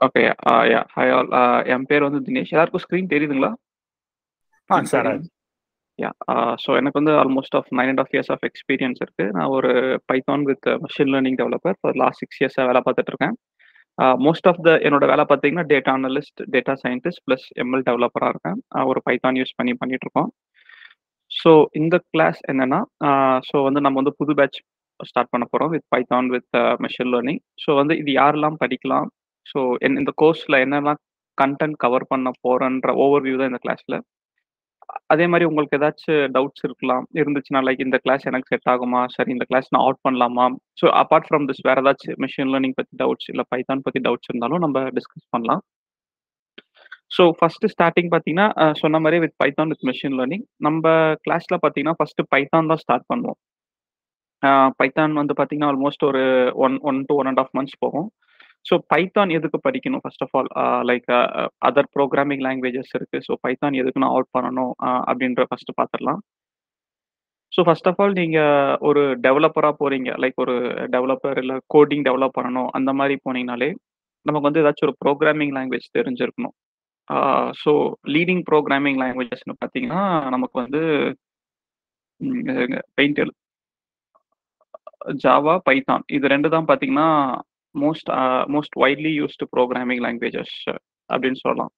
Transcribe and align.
Okay. 0.00 0.22
Yeah 0.72 0.80
hi 0.94 1.12
all. 1.14 1.30
என் 1.74 1.86
பேர் 1.90 2.06
வந்து 2.06 2.20
தினேஷ். 2.26 2.52
எல்லாருக்கும் 2.54 2.84
ஸ்க்ரீன் 2.84 3.12
தெரியுதுங்களா? 3.14 3.50
ஆ 4.70 4.76
சார். 4.92 5.08
யா. 5.98 6.10
ஸோ 6.64 6.70
எனக்கு 6.80 6.98
வந்து 7.00 7.14
almost 7.22 7.56
of 7.58 7.70
9 7.72 7.92
1/2 7.94 8.12
years 8.14 8.30
of 8.34 8.44
experience 8.48 9.00
இருக்கு. 9.04 9.24
நான் 9.36 9.52
ஒரு 9.56 9.70
Python 10.10 10.44
with 10.50 10.66
machine 10.84 11.10
learning 11.14 11.38
developer 11.40 11.78
for 11.80 11.96
last 12.02 12.22
6 12.24 12.38
இயர்ஸா 12.40 12.66
வேலை 12.70 12.82
பார்த்துட்டு 12.86 13.12
இருக்கேன். 13.14 13.34
மோஸ்ட் 14.26 14.48
ஆஃப் 14.50 14.60
த 14.66 14.72
என்னோட 14.86 15.04
வேலை 15.12 15.24
பார்த்தீங்கன்னா, 15.30 15.64
data 15.72 15.92
analyst, 15.98 16.40
data 16.54 16.74
scientist 16.82 17.22
plus 17.26 17.46
ML 17.62 17.84
டெவலப்பரா 17.88 18.28
இருக்கேன். 18.34 18.58
ஒரு 18.90 19.00
பைத்தான் 19.06 19.38
யூஸ் 19.40 19.56
பண்ணி 19.58 19.72
பண்ணிட்டு 19.80 20.06
இருக்கோம். 20.06 20.30
ஸோ 21.30 21.50
இந்த 21.80 21.96
கிளாஸ் 22.12 22.40
என்னன்னா, 22.52 22.80
ஸோ 23.48 23.56
வந்து 23.66 23.80
நம்ம 23.80 23.98
வந்து 24.02 24.14
புது 24.20 24.34
பேட்ச் 24.40 24.58
ஸ்டார்ட் 25.00 25.32
பண்ண 25.32 25.44
போறோம் 25.50 25.72
with 25.74 25.86
Python 25.94 26.28
with 26.34 26.54
machine 26.84 27.10
learning. 27.14 27.42
So 27.64 27.70
வந்து 27.80 27.96
இது 28.02 28.10
யாரெல்லாம் 28.20 28.60
படிக்கலாம்? 28.62 29.08
ஸோ 29.48 29.60
என் 29.86 29.98
இந்த 30.02 30.12
கோர்ஸ்ல 30.22 30.56
என்னெல்லாம் 30.64 31.00
கன்டென்ட் 31.38 31.76
கவர் 31.84 32.10
பண்ண 32.12 32.28
போற 32.44 32.60
ஓவர் 33.06 33.24
வியூ 33.26 33.36
தான் 33.40 33.50
இந்த 33.52 33.60
கிளாஸ்ல. 33.66 33.96
அதே 35.12 35.24
மாதிரி 35.32 35.44
உங்களுக்கு 35.48 35.76
ஏதாச்சும் 35.78 36.22
டவுட்ஸ் 36.36 36.64
இருக்கலாம். 36.66 37.04
இருந்துச்சுன்னா 37.20 37.60
லைக் 37.66 37.84
இந்த 37.86 37.98
கிளாஸ் 38.04 38.24
எனக்கு 38.30 38.50
செட் 38.52 38.70
ஆகுமா? 38.74 39.00
சரி 39.16 39.30
இந்த 39.36 39.44
கிளாஸ் 39.50 39.68
நான் 39.74 39.84
அவுட் 39.86 40.04
பண்ணலாமா? 40.06 40.46
ஸோ 40.80 40.86
அபார்ட் 41.02 41.26
ஃப்ரம் 41.28 41.46
திஸ் 41.50 41.64
வேற 41.68 41.80
ஏதாச்சும் 41.84 42.20
மெஷின் 42.24 42.52
லேர்னிங் 42.54 42.76
பத்தி 42.80 42.94
டவுட்ஸ் 43.02 43.30
இல்லை 43.32 43.44
பைத்தான் 43.54 43.84
பற்றி 43.86 44.00
டவுட்ஸ் 44.08 44.30
இருந்தாலும் 44.32 44.64
நம்ம 44.66 44.84
டிஸ்கஸ் 44.98 45.28
பண்ணலாம். 45.36 45.62
ஸோ 47.16 47.22
ஃபர்ஸ்ட் 47.38 47.66
ஸ்டார்டிங் 47.74 48.10
பார்த்தீங்கன்னா, 48.12 48.48
சொன்ன 48.82 48.98
மாதிரி 49.04 49.18
with 49.24 49.36
Python 49.42 49.70
with 49.72 49.86
machine 49.90 50.16
learning. 50.18 50.44
நம்ம 50.66 50.84
கிளாஸில் 51.26 51.60
பார்த்தீங்கன்னா, 51.62 51.96
ஃபர்ஸ்ட் 52.00 52.22
பைத்தான் 52.34 52.70
தான் 52.72 52.82
ஸ்டார்ட் 52.84 53.06
பண்ணுவோம். 53.12 53.38
பைத்தான் 54.80 55.20
வந்து 55.20 55.34
பார்த்தீங்கன்னா, 55.38 55.70
ஆல்மோஸ்ட் 55.72 56.04
ஒரு 56.10 56.22
one 56.66 56.76
one 56.90 56.98
to 57.08 57.14
one 57.20 57.28
and 57.30 57.40
half 57.44 57.54
months 57.58 57.80
போகும். 57.80 58.08
ஸோ 58.64 58.74
பைத்தான் 58.92 59.30
எதுக்கு 59.36 59.58
படிக்கணும்? 59.66 60.02
First 60.04 60.24
of 60.24 60.34
all 60.38 60.48
like 60.90 61.06
other 61.68 61.88
programming 61.96 62.42
languages 62.46 62.92
இருக்கு. 62.94 63.18
ஸோ 63.26 63.34
பைத்தான் 63.46 63.78
எதுக்கு 63.82 64.02
நான் 64.04 64.14
அவுட் 64.16 64.34
பண்ணணும்? 64.38 64.72
Uh, 64.86 65.00
அப்படின்ற 65.10 65.44
ஃபர்ஸ்ட் 65.50 65.72
பார்த்துடலாம். 65.80 66.20
ஸோ 67.52 67.60
ஃபர்ஸ்ட் 67.66 67.88
ஆஃப் 67.90 68.00
ஆல் 68.02 68.12
நீங்க 68.12 68.38
ஒரு 68.88 69.02
டெவலப்பராக 69.26 69.74
போறீங்க. 69.82 70.10
லைக் 70.22 70.38
ஒரு 70.44 70.54
டெவலப்பர் 70.94 71.38
இல்ல 71.42 71.54
கோடிங் 71.74 72.04
டெவலப் 72.08 72.36
பண்ணணும். 72.38 72.68
அந்த 72.78 72.90
மாதிரி 72.92 73.14
போனீங்கனாலே, 73.26 73.70
நமக்கு 74.26 74.48
வந்து 74.48 74.62
ஏதாச்சும் 74.62 74.88
ஒரு 74.88 74.96
ப்ரோக்ராமிங் 75.04 75.54
லாங்குவேஜ் 75.56 75.88
தெரிஞ்சிருக்கணும். 75.98 76.54
ஸோ 77.62 77.72
லீடிங் 78.14 78.42
ப்ரோக்ராமிங் 78.50 78.98
லாங்குவேஜஸ்னு 79.02 79.54
பார்த்தீங்கன்னா, 79.62 80.02
நமக்கு 80.34 80.56
வந்து 80.62 80.80
ம் 82.20 82.78
பெயிண்ட் 82.98 83.20
ஜாவா, 85.24 85.54
பைத்தான் 85.68 86.02
இது 86.16 86.26
ரெண்டு 86.28 86.48
தான் 86.54 86.68
பார்த்தீங்கன்னா, 86.68 87.08
most 87.74 88.10
most 88.54 88.76
widely 88.84 89.12
used 89.20 89.50
programming 89.56 90.02
languages 90.06 90.56
அப்படின்னு 91.10 91.40
சொல்லலாம். 91.44 91.72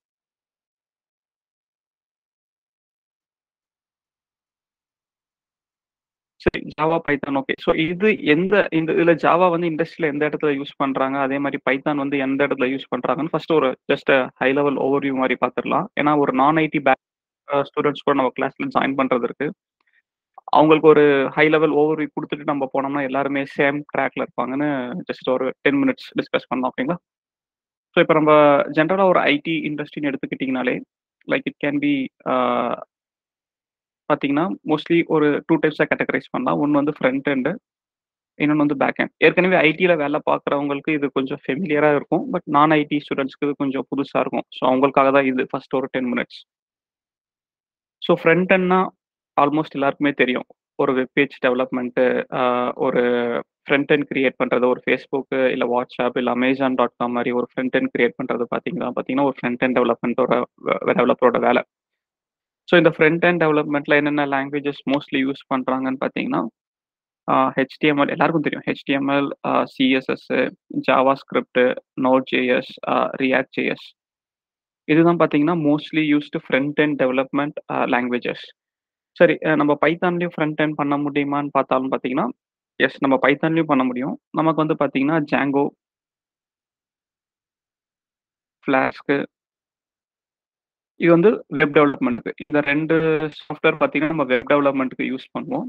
சரி. 6.40 6.60
Java, 6.72 6.96
Python 7.06 7.38
okay. 7.40 7.54
ஸோ 7.64 7.70
இது 7.84 8.08
எந்த 8.34 8.54
இந்த 8.78 8.90
இதுல 8.92 9.12
ஜாவா 9.24 9.46
வந்து 9.54 9.68
இண்டஸ்ட்ரியில 9.72 10.10
எந்த 10.12 10.22
இடத்துல 10.28 10.50
யூஸ் 10.58 10.72
பண்றாங்க? 10.82 11.16
அதே 11.26 11.38
மாதிரி 11.44 11.58
பைத்தான் 11.68 12.00
வந்து 12.02 12.16
எந்த 12.26 12.40
இடத்துல 12.46 12.68
யூஸ் 12.74 12.90
பண்றாங்கன்னு 12.94 13.32
ஃபர்ஸ்ட் 13.34 13.56
ஒரு 13.58 13.70
ஜஸ்ட் 13.92 14.12
ஹை 14.42 14.50
லெவல் 14.58 14.78
ஓவர்வியூ 14.86 15.16
மாதிரி 15.22 15.36
பார்த்துடலாம். 15.44 15.88
ஏன்னா 16.00 16.14
ஒரு 16.24 16.34
நான் 16.42 16.60
ஐடி 16.64 16.80
பேக் 16.88 17.02
ஸ்டூடெண்ட்ஸ் 17.48 17.70
ஸ்டூடண்ட்ஸ் 17.70 18.04
கூட 18.06 18.16
நம்ம 18.20 18.32
கிளாஸ்ல 18.38 18.70
ஜாயின் 18.76 18.98
பண்றது 19.00 19.26
இருக்கு. 19.30 19.48
அவங்களுக்கு 20.58 20.88
ஒரு 20.92 21.04
ஹை 21.36 21.44
லெவல் 21.54 21.74
ஓவர் 21.80 22.00
கொடுத்துட்டு 22.16 22.50
நம்ம 22.52 22.66
போனோம்னா, 22.74 23.02
எல்லாருமே 23.08 23.42
சேம் 23.56 23.78
ட்ராக்ல 23.92 24.24
இருப்பாங்கன்னு 24.26 24.68
ஜஸ்ட் 25.08 25.28
ஒரு 25.36 25.46
10 25.64 25.78
மினிட்ஸ் 25.82 26.08
டிஸ்கஸ் 26.20 26.48
பண்ணலாம். 26.50 26.72
ஓகேங்களா? 26.72 26.98
ஸோ 27.94 27.98
இப்போ 28.04 28.14
நம்ம 28.18 28.32
ஜென்ரலாக 28.76 29.12
ஒரு 29.12 29.20
ஐடி 29.34 29.54
இண்டஸ்ட்ரின்னு 29.70 30.10
எடுத்துக்கிட்டிங்கனாலே 30.10 30.76
லைக் 31.28 31.46
இட் 31.50 31.60
கேன் 31.64 31.80
பி 31.84 31.94
பார்த்தீங்கன்னா, 34.10 34.46
மோஸ்ட்லி 34.70 34.98
ஒரு 35.14 35.26
டூ 35.48 35.56
டைப்ஸா 35.62 35.84
கேட்டகரைஸ் 35.90 36.32
பண்ணலாம். 36.34 36.60
ஒன்று 36.62 36.80
வந்து 36.80 36.94
ஃப்ரண்ட் 36.98 37.28
எண்ட் 37.34 37.50
இன்னொன்னு 38.38 38.64
வந்து 38.64 38.78
பேக் 38.82 38.98
ஹேண்ட் 39.00 39.14
ஏற்கனவே 39.26 39.56
ஐடியில் 39.68 40.00
வேலை 40.02 40.18
பார்க்குறவங்களுக்கு 40.28 40.90
இது 40.98 41.06
கொஞ்சம் 41.16 41.40
ஃபெமிலியராக 41.44 41.98
இருக்கும். 41.98 42.24
பட் 42.34 42.46
நான் 42.56 42.74
ஐடி 42.80 42.98
ஸ்டூடண்ட்ஸ்க்கு 43.04 43.46
இது 43.48 43.54
கொஞ்சம் 43.62 43.86
புதுசாக 43.90 44.22
இருக்கும். 44.24 44.46
ஸோ 44.56 44.62
அவங்களுக்காக 44.70 45.10
தான் 45.16 45.28
இது 45.30 45.44
ஃபர்ஸ்ட் 45.50 45.76
ஒரு 45.80 45.88
10 45.96 46.08
மினிட்ஸ். 46.12 46.38
ஸோ 48.02 48.14
ஃப்ரண்ட் 48.22 48.52
எண்ட்னா 48.56 48.80
ஆல்மோஸ்ட் 49.36 49.76
எல்லாருக்குமே 49.78 50.12
தெரியும். 50.22 50.46
ஒரு 50.82 50.92
வெப் 50.98 51.14
பேஜ் 51.18 51.34
ஒரு 52.86 53.02
ஃப்ரண்ட் 53.64 53.90
அண்ட் 53.94 54.06
கிரியேட் 54.10 54.36
பண்றது 54.42 54.64
ஒரு 54.72 54.80
Facebook 54.86 55.26
இல்ல 55.54 56.30
அமேசான் 56.36 56.76
இல்ல 56.76 56.92
காம் 57.00 57.14
மாதிரி 57.16 57.30
ஒரு 57.38 57.46
ஃப்ரண்ட் 57.50 57.76
அண்ட் 57.78 57.90
கிரியேட் 57.94 58.16
பண்றது 58.20 58.44
பார்த்தீங்கன்னா 58.54 58.88
பார்த்தீங்கன்னா, 58.96 59.26
ஒரு 59.30 59.36
ஃப்ரண்ட் 59.38 59.62
அண்ட் 59.66 59.76
டெவலப்மெண்ட்டோட 59.78 60.34
டெவலப்பரோட 61.00 61.38
வேலை. 61.48 61.62
ஸோ 62.68 62.76
இந்த 62.80 62.90
ஃப்ரண்ட் 62.96 63.24
அண்ட் 63.28 63.42
டெவலப்மென்ட்ல 63.44 63.98
என்னென்ன 64.00 64.26
லாங்குவேஜஸ் 64.34 64.82
மோஸ்ட்லி 64.92 65.20
யூஸ் 65.26 65.42
பண்றாங்கன்னு 65.54 66.00
பார்த்தீங்கன்னா, 66.04 66.42
ஹெச்டிஎம்எல் 67.56 68.12
எல்லாருக்கும் 68.14 68.46
தெரியும். 68.46 68.66
HTML 68.68 69.28
CSS 69.74 70.38
JavaScript 71.22 71.62
Node 72.06 72.26
JS 72.32 72.72
React 73.22 73.54
JS 73.58 73.86
இதுதான் 74.88 75.20
பார்த்தீங்கன்னா, 75.22 75.56
mostly 75.68 76.04
used 76.14 76.40
front 76.46 76.80
end 76.84 76.96
development 77.02 77.58
languages. 77.94 78.46
சரி 79.16 79.34
நம்ம 79.60 79.72
பைத்தான்லயும் 79.82 80.34
ஃப்ரண்ட் 80.34 80.60
எண்ட் 80.64 80.78
பண்ண 80.80 80.94
முடியுமான்னு 81.04 81.50
பார்த்தாலும் 81.52 81.92
பார்த்தீங்கன்னா, 81.92 82.26
எஸ் 82.80 82.98
நம்ம 83.04 83.16
பைத்தான்லயும் 83.24 83.70
பண்ண 83.72 83.84
முடியும். 83.84 84.16
நமக்கு 84.38 84.62
வந்து 84.64 84.76
பார்த்தீங்கன்னா, 84.80 85.18
Django 85.28 85.64
ஃப்ளாஸ்க்கு 88.66 89.16
இது 91.00 91.10
வந்து 91.12 91.30
வெப் 91.60 91.74
டெவலப்மென்ட்க்கு. 91.76 92.32
இந்த 92.44 92.60
2 92.66 92.96
சாஃப்ட்வேர் 93.38 93.78
பார்த்தீங்கன்னா, 93.80 94.14
நம்ம 94.14 94.26
வெப் 94.32 94.48
டெவலப்மெண்ட்க்கு 94.50 95.04
யூஸ் 95.10 95.26
பண்ணுவோம். 95.34 95.66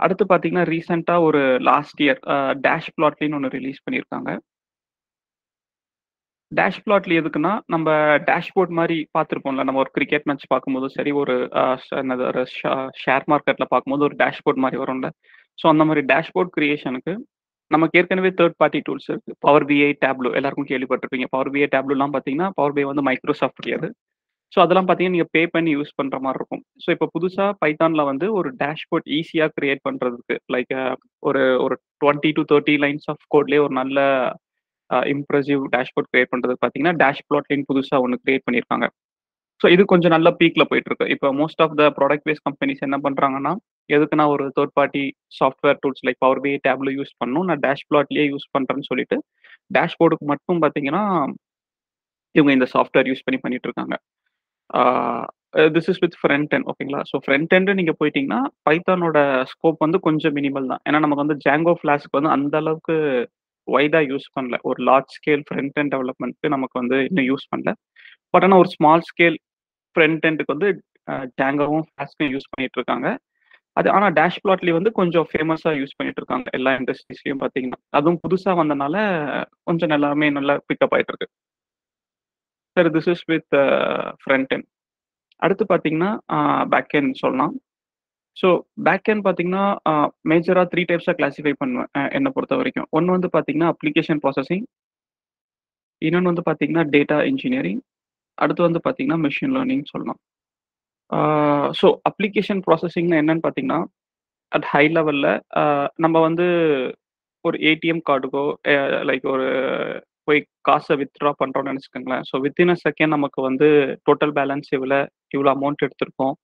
அடுத்து 0.00 0.24
பார்த்தீங்கன்னா, 0.26 0.66
ரீசென்ட்டா 0.72 1.16
ஒரு 1.28 1.40
லாஸ்ட் 1.70 2.00
இயர் 2.04 2.20
அ 2.34 2.36
டேஷ் 2.66 2.90
பிளாட்லின்னு 2.96 3.38
ஒண்ணு 3.38 3.54
ரிலீஸ் 3.58 3.84
பண்ணியிருக்காங்க. 3.84 4.30
டேஷ் 6.52 6.80
பிளாட்ல 6.84 7.18
எதுக்குன்னா, 7.20 7.52
நம்ம 7.68 7.88
டேஷ்போர்ட் 8.28 8.72
மாதிரி 8.78 8.96
பார்த்துருப்போம்ல. 9.16 9.62
நம்ம 9.62 9.80
ஒரு 9.80 9.90
கிரிக்கெட் 9.96 10.26
மேட்ச் 10.28 10.46
பார்க்கும்போது 10.48 10.88
சரி, 10.96 11.12
ஒரு 11.22 11.34
என்னது 12.00 12.24
ஒரு 12.30 12.42
ஷேர் 13.02 13.26
மார்க்கெட்ல 13.32 13.66
பார்க்கும்போது 13.72 14.06
ஒரு 14.08 14.16
டேஷ்போர்ட் 14.22 14.62
மாதிரி 14.64 14.80
வரும்ல. 14.82 15.08
ஸோ 15.58 15.66
அந்த 15.72 15.84
மாதிரி 15.84 16.02
டேஷ்போர்ட் 16.12 16.52
கிரியேஷனுக்கு 16.56 17.14
நமக்கு 17.70 17.98
ஏற்கனவே 18.00 18.30
தேர்ட் 18.38 18.56
பார்ட்டி 18.58 18.80
டூல்ஸ் 18.86 19.08
இருக்கு. 19.10 19.32
பவர் 19.44 19.66
பிஐ, 19.68 19.90
டேப்லோ 20.04 20.30
எல்லாருக்கும் 20.38 20.70
கேள்விப்பட்டிருப்பீங்க. 20.72 21.26
பவர் 21.34 21.50
பிஐ, 21.54 21.66
டேப்லோலாம் 21.74 22.14
பார்த்தீங்கன்னா, 22.14 22.48
பவர் 22.58 22.74
பிஐ 22.76 22.86
வந்து 22.90 23.04
மைக்ரோசாஃப்ட்டையது. 23.08 23.88
ஸோ 24.52 24.58
அதெல்லாம் 24.64 24.86
பார்த்தீங்கன்னா, 24.86 25.16
நீங்கள் 25.16 25.32
பே 25.36 25.42
பண்ணி 25.54 25.70
யூஸ் 25.76 25.92
பண்ணுற 25.98 26.16
மாதிரி 26.20 26.38
இருக்கும். 26.40 26.62
ஸோ 26.84 26.88
இப்போ 26.90 27.06
புதுசாக 27.14 27.52
பைத்தானில் 27.62 28.08
வந்து 28.10 28.26
ஒரு 28.40 28.48
டேஷ்போர்ட் 28.60 29.08
ஈஸியாக 29.18 29.54
கிரியேட் 29.56 29.82
பண்ணுறதுக்கு 29.88 30.36
லைக் 30.54 30.74
ஒரு 31.22 31.42
ஒரு 31.66 31.76
20 32.02 32.32
டூ 32.38 32.44
30 32.52 32.74
லைன்ஸ் 32.84 33.08
ஆஃப் 33.08 33.24
கோட்லேயே 33.34 33.62
ஒரு 33.66 33.74
நல்ல 33.80 33.98
இம்ப்ரெசிவ் 35.14 35.62
டேஷ்போர்ட் 35.74 36.10
கிரியேட் 36.12 36.32
பண்ணுறது 36.32 36.54
பார்த்தீங்கன்னா, 36.62 36.94
டேஷ் 37.02 37.24
பிளாட்லின்னு 37.28 37.68
புதுசாக 37.70 38.04
ஒன்று 38.06 38.22
கிரியேட் 38.24 38.46
பண்ணியிருக்காங்க. 38.48 38.86
ஸோ 39.60 39.68
இது 39.74 39.82
கொஞ்சம் 39.92 40.14
நல்ல 40.14 40.28
பீக்ல 40.38 40.62
போயிட்டு 40.70 40.90
இருக்கு. 40.90 41.06
இப்போ 41.14 41.28
most 41.40 41.60
of 41.64 41.74
the 41.80 41.84
product 41.98 42.24
base 42.28 42.42
companies 42.48 42.80
என்ன 42.86 42.96
பண்றாங்கன்னா, 43.04 43.52
எதுக்கு 43.96 44.18
நான் 44.20 44.32
ஒரு 44.36 44.44
third 44.56 44.74
party 44.78 45.02
software 45.38 45.78
tools 45.82 46.04
like 46.06 46.18
Power 46.24 46.40
BI, 46.44 46.54
Tableau 46.66 46.90
use 46.98 47.12
பண்ணணும். 47.20 47.46
நான் 47.50 47.62
டேஷ் 47.66 47.84
பிளாட்லயே 47.90 48.24
யூஸ் 48.32 48.46
பண்றேன்னு 48.56 48.88
சொல்லிட்டு, 48.90 49.18
டேஷ்போர்டுக்கு 49.76 50.26
மட்டும் 50.32 50.62
பார்த்தீங்கன்னா, 50.64 51.04
இவங்க 52.34 52.52
இந்த 52.56 52.66
சாஃப்ட்வேர் 52.74 53.08
யூஸ் 53.10 53.24
பண்ணி 53.26 53.38
பண்ணிட்டு 53.44 53.68
இருக்காங்க. 53.68 53.94
This 55.74 55.88
is 55.92 56.00
with 56.02 56.16
front 56.20 56.52
end 56.56 56.68
ஓகேங்களா? 56.72 57.00
ஸோ 57.10 57.16
ஃப்ரண்ட் 57.24 57.52
எண்ட் 57.56 57.70
நீங்கள் 57.80 57.98
போயிட்டீங்கன்னா, 58.00 58.40
பைத்தானோட 58.68 59.18
ஸ்கோப் 59.52 59.82
வந்து 59.84 59.98
கொஞ்சம் 60.06 60.34
மினிமல் 60.38 60.70
தான். 60.72 60.82
ஏன்னா 60.88 61.00
நமக்கு 61.04 61.24
வந்து 61.24 61.38
ஜாங்கோ 61.46 61.74
ஃபிளாஸ்க்கு 61.80 62.18
வந்து 62.18 62.32
அந்த 62.36 62.56
அளவுக்கு 62.62 62.96
வைடா 63.70 64.00
யூஸ் 64.12 64.28
பண்ணல. 64.40 64.56
ஒரு 64.62 64.84
லார்ஜ் 64.84 65.14
ஸ்கேல் 65.16 65.42
ஃப்ரண்ட் 65.48 65.70
அண்ட் 65.74 65.94
டெவலப்மெண்ட்க்கு 65.94 66.48
நமக்கு 66.48 66.78
வந்து 66.80 66.98
இன்னும் 67.10 67.36
யூஸ் 67.36 67.48
பண்ணல. 67.56 67.72
பட் 68.30 68.42
ஆனா 68.42 68.56
ஒரு 68.56 68.68
ஸ்மால் 68.68 69.04
ஸ்கேல் 69.10 69.36
ஃப்ரண்ட் 69.94 70.24
எண்டுக்கு 70.28 70.52
வந்து 70.54 70.68
டேங்காவும் 71.10 71.84
Djangoவும், 72.00 72.32
யூஸ் 72.34 72.50
பண்ணிட்டு 72.50 72.78
இருக்காங்க. 72.80 73.08
அது 73.76 73.88
ஆனா 73.90 74.06
டேஷ் 74.08 74.40
பிளாட்லி 74.44 74.72
வந்து 74.72 74.90
கொஞ்சம் 74.92 75.26
ஃபேமஸாக 75.32 75.74
யூஸ் 75.80 75.96
பண்ணிட்டு 75.96 76.20
இருக்காங்க. 76.20 76.46
எல்லா 76.52 76.70
இண்டஸ்ட்ரீஸ்லயும் 76.76 77.40
பார்த்தீங்கன்னா. 77.44 77.78
அதுவும் 77.88 78.20
புதுசா 78.24 78.50
வந்தனால 78.60 78.96
கொஞ்சம் 79.62 79.90
எல்லாமே 79.90 80.30
நல்லா 80.30 80.54
பிக்கப் 80.54 80.94
ஆயிட்டு 80.94 81.12
இருக்கு. 81.12 81.28
Sir 82.74 82.90
this 82.90 83.08
is 83.10 83.24
with 83.30 83.52
front 84.22 84.50
end. 84.54 84.68
அடுத்து 85.44 85.64
பார்த்தீங்கன்னா, 85.68 86.10
பேக் 86.72 86.92
எண்ட் 86.98 87.20
சொல்லலாம். 87.22 87.54
ஸோ 88.36 88.48
பேக் 88.86 89.08
எண்ட் 89.08 89.24
பார்த்தீங்கன்னா, 89.24 89.62
அ 89.84 89.92
மேஜரா 90.30 90.62
3 90.66 90.84
டைப்ஸா 90.90 91.14
பண்ணுவேன். 91.60 91.90
என்னை 92.16 92.30
பொறுத்த 92.36 92.60
வரைக்கும் 92.60 92.88
ஒன்று 92.92 93.16
வந்து 93.16 93.30
பார்த்தீங்கன்னா, 93.34 93.70
அப்ளிகேஷன் 93.74 94.22
ப்ராசஸிங். 94.24 94.64
இன்னொன்னு 96.02 96.30
வந்து 96.30 96.44
பார்த்தீங்கன்னா, 96.46 96.84
டேட்டா 96.94 97.16
இன்ஜினியரிங். 97.30 97.80
அடுத்து 98.38 98.62
வந்து 98.62 98.80
பார்த்தீங்கன்னா, 98.84 99.20
மிஷின் 99.26 99.54
லேர்னிங் 99.56 99.86
சொல்லலாம். 99.92 100.20
ஸோ 101.80 101.88
அப்ளிகேஷன் 102.10 102.62
ப்ராசஸிங்னா 102.66 103.18
என்னன்னு 103.22 103.44
பார்த்தீங்கன்னா, 103.44 103.80
அட் 104.52 104.66
ஹை 104.72 104.84
லெவல்ல 104.96 105.28
நம்ம 105.98 106.16
வந்து 106.20 106.46
ஒரு 107.44 107.56
ஏடிஎம் 107.70 108.02
கார்டுக்கோ, 108.08 108.44
லைக் 109.10 109.26
ஒரு 109.34 109.46
போய் 110.28 110.40
காசை 110.62 110.94
வித்ட்ரா 111.00 111.30
பண்ணுறோம்னு 111.40 111.70
நினச்சிக்கோங்களேன் 111.72 112.24
ஸோ 112.28 112.36
வித்தின் 112.44 112.72
அ 112.74 112.76
செகண்ட் 112.84 113.14
நமக்கு 113.16 113.40
வந்து 113.48 113.68
டோட்டல் 114.08 114.34
பேலன்ஸ் 114.36 114.68
இவ்வளோ 114.76 115.00
இவ்வளோ 115.34 115.50
அமௌண்ட் 115.54 115.84
எடுத்திருக்கோம். 115.86 116.34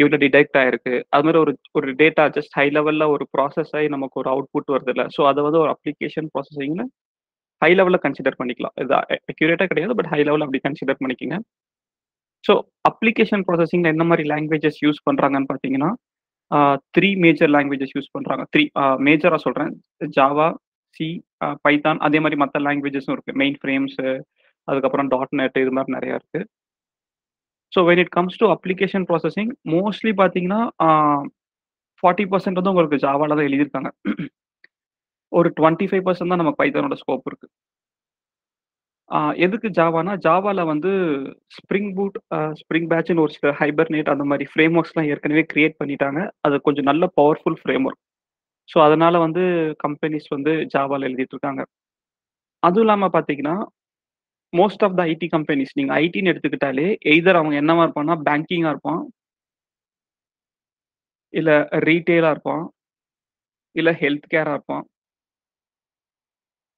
இவ்வளோ 0.00 0.18
டிடெக்ட் 0.24 0.56
ஆயிருக்கு. 0.60 0.94
அது 1.14 1.24
மாதிரி 1.26 1.40
ஒரு 1.44 1.52
ஒரு 1.78 1.88
டேட்டா 2.02 2.24
ஜஸ்ட் 2.36 2.54
ஹை 2.58 2.66
லெவலில் 2.76 3.06
ஒரு 3.14 3.24
ப்ராசஸ் 3.36 3.72
ஆகி 3.78 3.88
நமக்கு 3.96 4.20
ஒரு 4.22 4.28
அவுட்புட் 4.34 4.72
வருதுல்ல. 4.74 5.04
ஸோ 5.16 5.20
அதை 5.30 5.42
வந்து 5.46 5.60
ஒரு 5.64 5.70
அப்ளிகேஷன் 5.74 6.28
ப்ராசஸிங்னு 6.34 6.86
ஹை 7.62 7.70
லெவலில் 7.78 8.02
கன்சிடர் 8.06 8.38
பண்ணிக்கலாம். 8.40 8.74
இது 8.84 8.94
அக்யூரேட்டாக 9.32 9.68
கிடையாது. 9.72 9.96
பட் 10.00 10.10
ஹை 10.12 10.20
லெவலில் 10.26 10.46
அப்படி 10.46 10.62
கன்சிடர் 10.66 11.00
பண்ணிக்கங்க. 11.02 11.38
ஸோ 12.44 12.52
அப்ளிகேஷன் 12.90 13.44
ப்ராசஸிங்ல 13.48 13.88
என்ன 13.94 14.04
மாதிரி 14.10 14.24
லாங்குவேஜஸ் 14.32 14.78
யூஸ் 14.84 15.00
பண்றாங்கன்னு 15.08 15.48
பார்த்தீங்கன்னா, 15.52 15.90
த்ரீ 16.96 17.08
மேஜர் 17.24 17.50
லாங்குவேஜஸ் 17.56 17.94
யூஸ் 17.96 18.14
பண்றாங்க. 18.16 18.42
3 18.54 18.64
ஆ 18.82 18.84
மேஜரா 19.08 19.38
சொல்றேன். 19.46 19.72
ஜாவா, 20.18 20.46
சி, 20.96 21.06
பைத்தான் 21.64 22.00
அதே 22.06 22.18
மாதிரி 22.24 22.36
மற்ற 22.42 22.60
லாங்குவேஜஸும் 22.66 23.14
இருக்கு. 23.16 23.34
மெயின் 23.42 23.58
ஃப்ரேம்ஸு 23.62 24.06
அதுக்கப்புறம் 24.68 25.10
டாட் 25.14 25.34
நெட் 25.40 25.58
இது 25.64 25.72
மாதிரி 25.76 25.96
நிறையா 25.96 26.14
இருக்குது 26.20 26.46
so 27.72 27.80
when 27.88 28.02
it 28.02 28.12
comes 28.16 28.38
to 28.40 28.46
application 28.54 29.06
processing 29.10 29.52
mostly 29.74 30.12
பார்த்தீங்கன்னா, 30.20 30.60
ஃபார்ட்டி 32.02 32.26
பர்சன்ட் 32.32 32.60
வந்து 32.60 32.72
உங்களுக்கு 32.72 33.04
ஜாவால 33.06 33.36
தான் 33.36 33.48
எழுதியிருக்காங்க. 33.48 33.90
ஒரு 35.32 35.48
25% 35.56 36.32
தான் 36.32 36.42
நமக்கு 36.42 36.60
பைத்தானோட 36.62 36.96
ஸ்கோப் 37.02 37.26
இருக்கு. 37.30 37.48
எதுக்கு 39.44 39.68
ஜாவான்னா, 39.76 40.14
ஜாவால 40.24 40.64
வந்து 40.70 40.90
ஸ்ப்ரிங் 41.56 41.90
பூட், 41.96 42.16
ஸ்ப்ரிங் 42.60 42.88
பேட்ச்னு 42.90 43.24
ஒரு 43.24 43.32
சில 43.36 43.52
ஹைபர்னேட் 43.60 44.12
அந்த 44.14 44.24
மாதிரி 44.30 44.44
ஃப்ரேம் 44.52 44.76
ஒர்க்ஸ்லாம் 44.78 45.08
ஏற்கனவே 45.12 45.44
கிரியேட் 45.52 45.78
பண்ணிட்டாங்க. 45.80 46.20
அது 46.46 46.56
கொஞ்சம் 46.66 46.88
நல்ல 46.90 47.06
பவர்ஃபுல் 47.20 47.58
ஃப்ரேம் 47.62 47.86
ஒர்க். 47.88 48.00
ஸோ 48.68 48.78
அதனால 48.86 49.18
வந்து 49.26 49.42
கம்பெனிஸ் 49.84 50.28
வந்து 50.36 50.52
ஜாவால 50.74 51.06
எழுதிட்டு 51.08 51.34
இருக்காங்க. 51.36 51.62
அதுவும் 52.62 52.84
இல்லாமல் 52.86 53.14
பார்த்தீங்கன்னா, 53.14 53.56
most 54.52 54.84
of 54.84 54.96
the 54.96 55.02
IT 55.08 55.26
companies 55.28 55.72
நீங்க 55.74 55.92
ஐடின்னு 56.00 56.30
எடுத்துக்கிட்டாலே 56.32 56.86
எய்தர் 57.06 57.38
அவங்க 57.40 57.54
என்னவா 57.62 57.84
இருப்பான்னா, 57.86 58.16
பேங்கிங்கா 58.28 58.70
இருப்பான். 58.74 59.02
இல்ல 61.34 61.50
ரீட்டெயிலா 61.86 62.30
இருப்பான். 62.30 62.64
இல்ல 63.76 63.90
ஹெல்த் 64.00 64.30
கேரா 64.32 64.52
இருப்பான். 64.52 64.84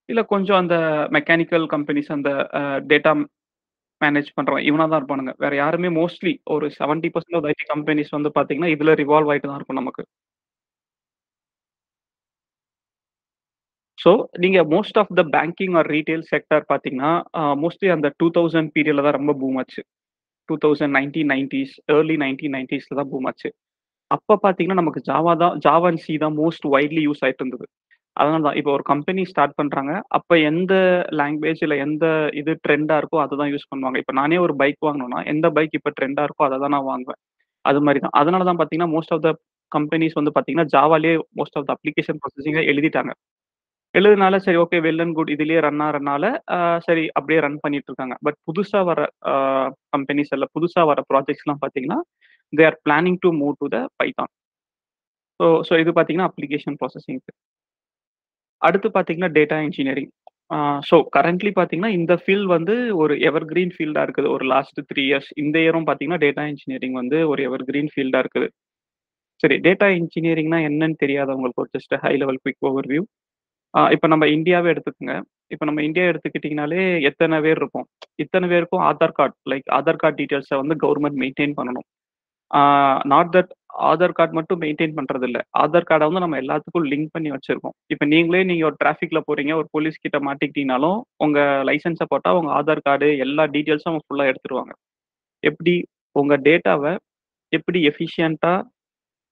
இல்ல 0.09 0.21
கொஞ்சம் 0.25 0.61
அந்த 0.61 0.75
மெக்கானிக்கல் 1.17 1.67
கம்பெனிஸ் 1.75 2.11
அந்த 2.11 2.31
டேட்டா 2.91 3.13
மேனேஜ் 4.01 4.31
பண்றவன் 4.37 4.67
இவனா 4.69 4.87
தான் 4.87 5.01
இருப்பானுங்க. 5.01 5.33
வேற 5.39 5.55
யாருமே 5.57 5.91
மோஸ்ட்லி 5.99 6.33
ஒரு 6.55 6.67
70% 6.79 7.39
ஆஃப் 7.39 7.49
ஐடி 7.53 7.65
கம்பெனிஸ் 7.73 8.17
வந்து 8.19 8.31
பாத்தீங்கன்னா 8.39 8.73
இதுல 8.77 8.95
ரிவால்வ் 9.03 9.31
ஆயிட்டு 9.33 9.49
தான் 9.49 9.59
இருக்கும் 9.59 9.81
நமக்கு. 9.83 10.05
ஸோ 14.01 14.11
நீங்க 14.43 14.59
most 14.75 14.99
of 15.03 15.13
the 15.19 15.23
banking 15.35 15.75
or 15.81 15.89
retail 15.95 16.23
sector 16.33 16.65
பார்த்தீங்கன்னா, 16.71 17.13
மோஸ்ட்லி 17.63 17.89
அந்த 17.97 18.09
2000 18.21 18.69
பீரியட்ல 18.77 19.05
தான் 19.07 19.19
ரொம்ப 19.19 19.33
பூம் 19.41 19.59
ஆச்சு. 19.63 19.83
2000 20.49 20.93
1990ஸ் 20.97 21.75
ஏர்லி 21.97 22.17
1990ஸ்ல 22.25 22.99
தான் 23.01 23.11
பூம் 23.13 23.29
ஆச்சு. 23.31 23.51
அப்போ 24.11 24.35
பார்த்தீங்கன்னா, 24.45 24.81
நமக்கு 24.83 25.03
ஜாவா 25.11 25.33
தான் 25.43 25.57
ஜாவா 25.67 25.89
அண்ட் 25.91 26.03
சி 26.07 26.15
தான் 26.25 26.37
மோஸ்ட் 26.43 26.67
வைட்லி 26.75 27.03
யூஸ் 27.09 27.23
ஆயிட்டு 27.27 27.43
இருந்தது. 27.45 27.67
அதனால 28.17 28.43
தான் 28.47 28.59
இப்போ 28.61 28.73
ஒரு 28.77 28.85
கம்பெனி 28.93 29.23
ஸ்டார்ட் 29.33 29.59
பண்றாங்க. 29.61 29.93
அப்போ 30.19 30.35
எந்த 30.51 30.75
லாங்குவேஜ் 31.21 31.63
இல்லை 31.67 31.79
எந்த 31.87 32.07
இது 32.41 32.53
ட்ரெண்டாக 32.67 33.01
இருக்கோ 33.03 33.19
அதை 33.25 33.35
தான் 33.43 33.53
யூஸ் 33.55 33.71
பண்ணுவாங்க. 33.73 33.99
இப்போ 34.03 34.15
நானே 34.21 34.39
ஒரு 34.47 34.55
பைக் 34.63 34.81
வாங்கணும்னா, 34.89 35.21
எந்த 35.35 35.47
பைக் 35.59 35.77
இப்போ 35.79 35.93
ட்ரெண்டாக 35.99 36.29
இருக்கோ 36.29 36.47
அதை 36.49 36.59
தான் 36.65 36.75
நான் 36.77 36.89
வாங்குவேன். 36.93 37.21
அது 37.65 37.81
மாதிரி 37.87 38.01
தான். 38.05 38.17
அதனால 38.21 38.45
தான் 38.51 38.61
பார்த்தீங்கன்னா, 38.61 38.93
மோஸ்ட் 38.97 39.15
ஆஃப் 39.17 39.25
த 39.29 39.33
கம்பெனிஸ் 39.73 40.19
வந்து 40.21 40.33
பார்த்தீங்கன்னா, 40.37 40.69
ஜாவாலே 40.77 41.13
மோஸ்ட் 41.41 41.59
ஆஃப் 41.61 41.69
த 41.69 41.75
அப்ளிகேஷன் 41.77 42.21
ப்ரொசஸிங்காக 42.25 42.67
எழுதிட்டாங்க. 42.75 43.13
எழுதுனால 43.95 44.35
சரி 44.47 44.59
ஓகே 44.65 44.79
வெல் 44.87 45.03
அண்ட் 45.05 45.17
குட் 45.19 45.33
இதுலயே 45.35 45.61
ரன் 45.67 45.83
ஆறனால, 45.87 46.25
சரி 46.87 47.05
அப்படியே 47.19 47.41
ரன் 47.47 47.61
பண்ணிட்டு 47.65 47.91
இருக்காங்க. 47.91 48.17
பட் 48.27 48.39
புதுசா 48.49 48.81
வர 48.91 49.01
கம்பெனிஸ் 49.95 50.35
எல்லாம் 50.37 50.53
புதுசா 50.59 50.83
வர 50.91 51.01
ப்ராஜெக்ட்ஸ்லாம் 51.13 51.63
பாத்தீங்கன்னா 51.65 51.99
they 52.53 52.65
are 52.71 52.79
planning 52.89 53.19
to 53.25 53.31
move 53.41 53.57
to 53.63 53.69
the 53.77 53.81
Python 54.01 54.31
so 55.41 55.47
so 55.69 55.75
இது 55.83 55.91
பார்த்தீங்கன்னா, 55.97 56.29
அப்ளிகேஷன் 56.31 56.77
ப்ராசஸிங்க்கு. 56.81 57.33
அடுத்து 58.63 58.89
பார்த்தீங்கன்னா, 58.97 59.31
டேட்டா 59.39 59.59
இன்ஜினியரிங். 59.67 60.11
ஸோ 60.89 60.97
கரண்ட்லி 61.17 61.51
பார்த்தீங்கன்னா, 61.59 61.93
இந்த 61.99 62.13
ஃபீல்டு 62.23 62.49
வந்து 62.57 62.75
ஒரு 63.03 63.15
எவர் 63.29 63.47
கிரீன் 63.53 63.73
ஃபீல்டா 63.77 64.03
இருக்குது. 64.07 64.29
ஒரு 64.37 64.45
லாஸ்ட் 64.53 64.81
த்ரீ 64.91 65.03
இயர்ஸ். 65.11 65.31
இந்த 65.43 65.57
இயரும் 65.65 65.87
பார்த்தீங்கன்னா, 65.89 66.21
டேட்டா 66.27 66.45
இன்ஜினியரிங் 66.53 66.97
வந்து 67.03 67.19
ஒரு 67.33 67.41
எவர் 67.49 67.65
கிரீன் 67.71 67.91
ஃபீல்டா 67.95 68.21
இருக்குது. 68.25 68.49
சரி 69.41 69.57
டேட்டா 69.67 69.89
இன்ஜினியரிங்னா 70.01 70.59
என்னன்னு 70.69 70.97
தெரியாதவங்களுக்கு 71.05 71.63
ஒரு 71.65 71.73
just 71.77 71.95
high 72.05 72.13
level 72.23 72.41
quick 72.45 72.67
overview. 72.71 73.03
ஆ 73.75 73.81
இப்ப 73.91 74.07
நம்ம 74.07 74.25
இந்தியாவே 74.27 74.69
எடுத்துக்கங்க. 74.73 75.15
இப்ப 75.47 75.65
நம்ம 75.65 75.83
இந்தியா 75.83 76.05
எடுத்துக்கிட்டீங்கனாலே 76.11 76.81
எத்தன 77.09 77.41
பேர் 77.43 77.59
இருப்போம். 77.61 77.87
இத்தன 78.23 78.49
பேருக்கும் 78.49 78.83
Aadhaar 78.91 79.17
card 79.19 79.37
like 79.51 79.67
Aadhaar 79.79 80.01
card 80.03 80.19
டீட்டெயில்ஸ 80.21 80.53
வந்து 80.63 80.75
கவர்ன்மெண்ட் 80.85 81.19
மெயின்டெயின் 81.23 81.55
பண்ணணும். 81.59 81.87
Uh 82.51 82.61
not 83.05 83.33
that 83.37 83.51
Aadhaar 83.91 84.15
card 84.19 84.37
மட்டும் 84.39 84.61
மெயின்டெயின் 84.63 84.97
பண்றது 84.99 85.27
ஆதார் 85.63 85.89
கார்ட 85.91 86.07
வந்து 86.09 86.23
நம்ம 86.25 86.39
எல்லாத்துக்கும் 86.43 86.89
லிங்க் 86.93 87.13
பண்ணி 87.13 87.31
வச்சிருக்கோம். 87.31 87.75
இப்ப 87.87 88.05
நீங்களே 88.05 88.43
நீங்க 88.45 88.65
ஒரு 88.67 88.77
டிராஃபிக்ல 88.85 89.21
போறீங்க, 89.29 89.53
ஒரு 89.57 89.69
போலீஸ் 89.71 90.03
கிட்ட 90.05 90.19
மாட்டிக்கிட்டீங்கனாலும், 90.19 90.99
உங்க 91.17 91.39
லைசென்ஸ 91.69 92.05
போட்டா 92.09 92.33
உங்க 92.39 92.53
ஆதார் 92.53 92.85
கார்டு 92.89 93.19
எல்லா 93.19 93.45
டீட்டெயில்ஸும் 93.47 93.91
அவங்க 93.93 94.05
ஃபுல்லா 94.09 94.27
எடுத்துருவாங்க. 94.33 94.73
எப்படி 95.43 95.75
உங்க 96.17 96.35
டேட்டாவ 96.49 96.85
எப்படி 97.53 97.79
எஃபிஷியன்ட்டா 97.89 98.53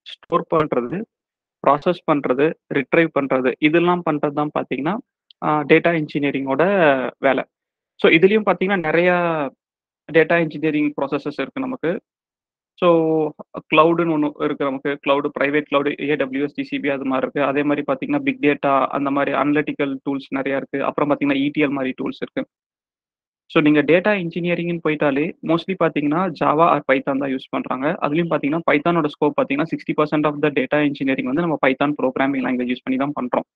ஸ்டோர் 0.07 0.45
பண்றது, 0.55 0.99
ப்ராசஸ் 1.69 2.01
பண்றது, 2.11 2.47
ரிட்ரைவ் 2.79 3.11
பண்றது 3.19 3.53
இதெல்லாம் 3.69 4.03
பண்றது 4.09 4.37
தான் 4.41 4.55
பார்த்தீங்கன்னா, 4.59 4.95
டேட்டா 5.73 5.93
இன்ஜினியரிங்கோட 6.03 6.65
வேலை 7.27 7.43
ஸோ 8.01 8.07
இதுலயும் 8.17 8.47
பார்த்தீங்கன்னா, 8.49 8.83
நிறையா 8.89 9.15
டேட்டா 10.09 10.37
இன்ஜினியரிங் 10.45 10.91
ப்ராசஸஸ் 10.99 11.41
இருக்கு 11.43 11.65
நமக்கு. 11.67 11.91
ஸோ 12.83 12.89
கிளவுடுன்னு 13.73 14.15
ஒன்று 14.17 14.29
இருக்கு 14.47 14.65
நமக்கு. 14.65 14.91
Cloud 15.05 15.29
private 15.39 15.69
cloud 15.71 15.91
AWS, 16.09 16.57
GCP 16.59 16.89
அது 16.97 17.05
மாதிரி 17.05 17.25
இருக்கு. 17.27 17.43
அதே 17.51 17.63
மாதிரி 17.63 17.83
பார்த்தீங்கன்னா, 17.89 18.23
பிக் 18.29 18.43
டேட்டா 18.47 18.73
அந்த 18.99 19.11
மாதிரி 19.11 19.33
அனலிட்டிக்கல் 19.43 19.95
டூல்ஸ் 20.07 20.29
நிறையா 20.39 20.59
இருக்கு. 20.63 20.81
அப்புறம் 20.83 21.11
பார்த்தீங்கன்னா, 21.11 21.41
இடிஎல் 21.47 21.77
மாதிரி 21.79 21.93
டூல்ஸ் 22.01 22.23
இருக்கு. 22.25 22.45
ஸோ 23.51 23.59
நீங்கள் 23.67 23.87
டேட்டா 23.91 24.13
இன்ஜினியரிங்னு 24.23 24.85
போயிட்டாலே 24.87 25.25
மோஸ்ட்லி 25.51 25.75
பார்த்தீங்கன்னா, 25.79 26.23
ஜாவா 26.41 26.67
ஆர் 26.75 26.87
பைத்தான் 26.89 27.23
தான் 27.23 27.33
யூஸ் 27.35 27.49
பண்ணுறாங்க 27.55 27.87
அதுலேயும் 28.05 28.31
பார்த்தீங்கன்னா, 28.33 28.67
பைத்தானோட 28.69 29.11
ஸ்கோப் 29.15 29.37
பார்த்தீங்கன்னா, 29.39 29.71
60% 29.73 30.29
ஆஃப் 30.31 30.43
த 30.45 30.51
டேட்டா 30.59 30.81
இன்ஜினியரிங் 30.91 31.31
வந்து 31.33 31.47
நம்ம 31.47 31.59
பைத்தான் 31.65 31.97
ப்ரோக்ராமிங் 32.01 32.47
லாங்குவேஜ் 32.47 32.73
யூஸ் 32.75 32.87
பண்ணி 32.87 33.01
தான் 33.05 33.17
பண்ணுறோம் 33.19 33.47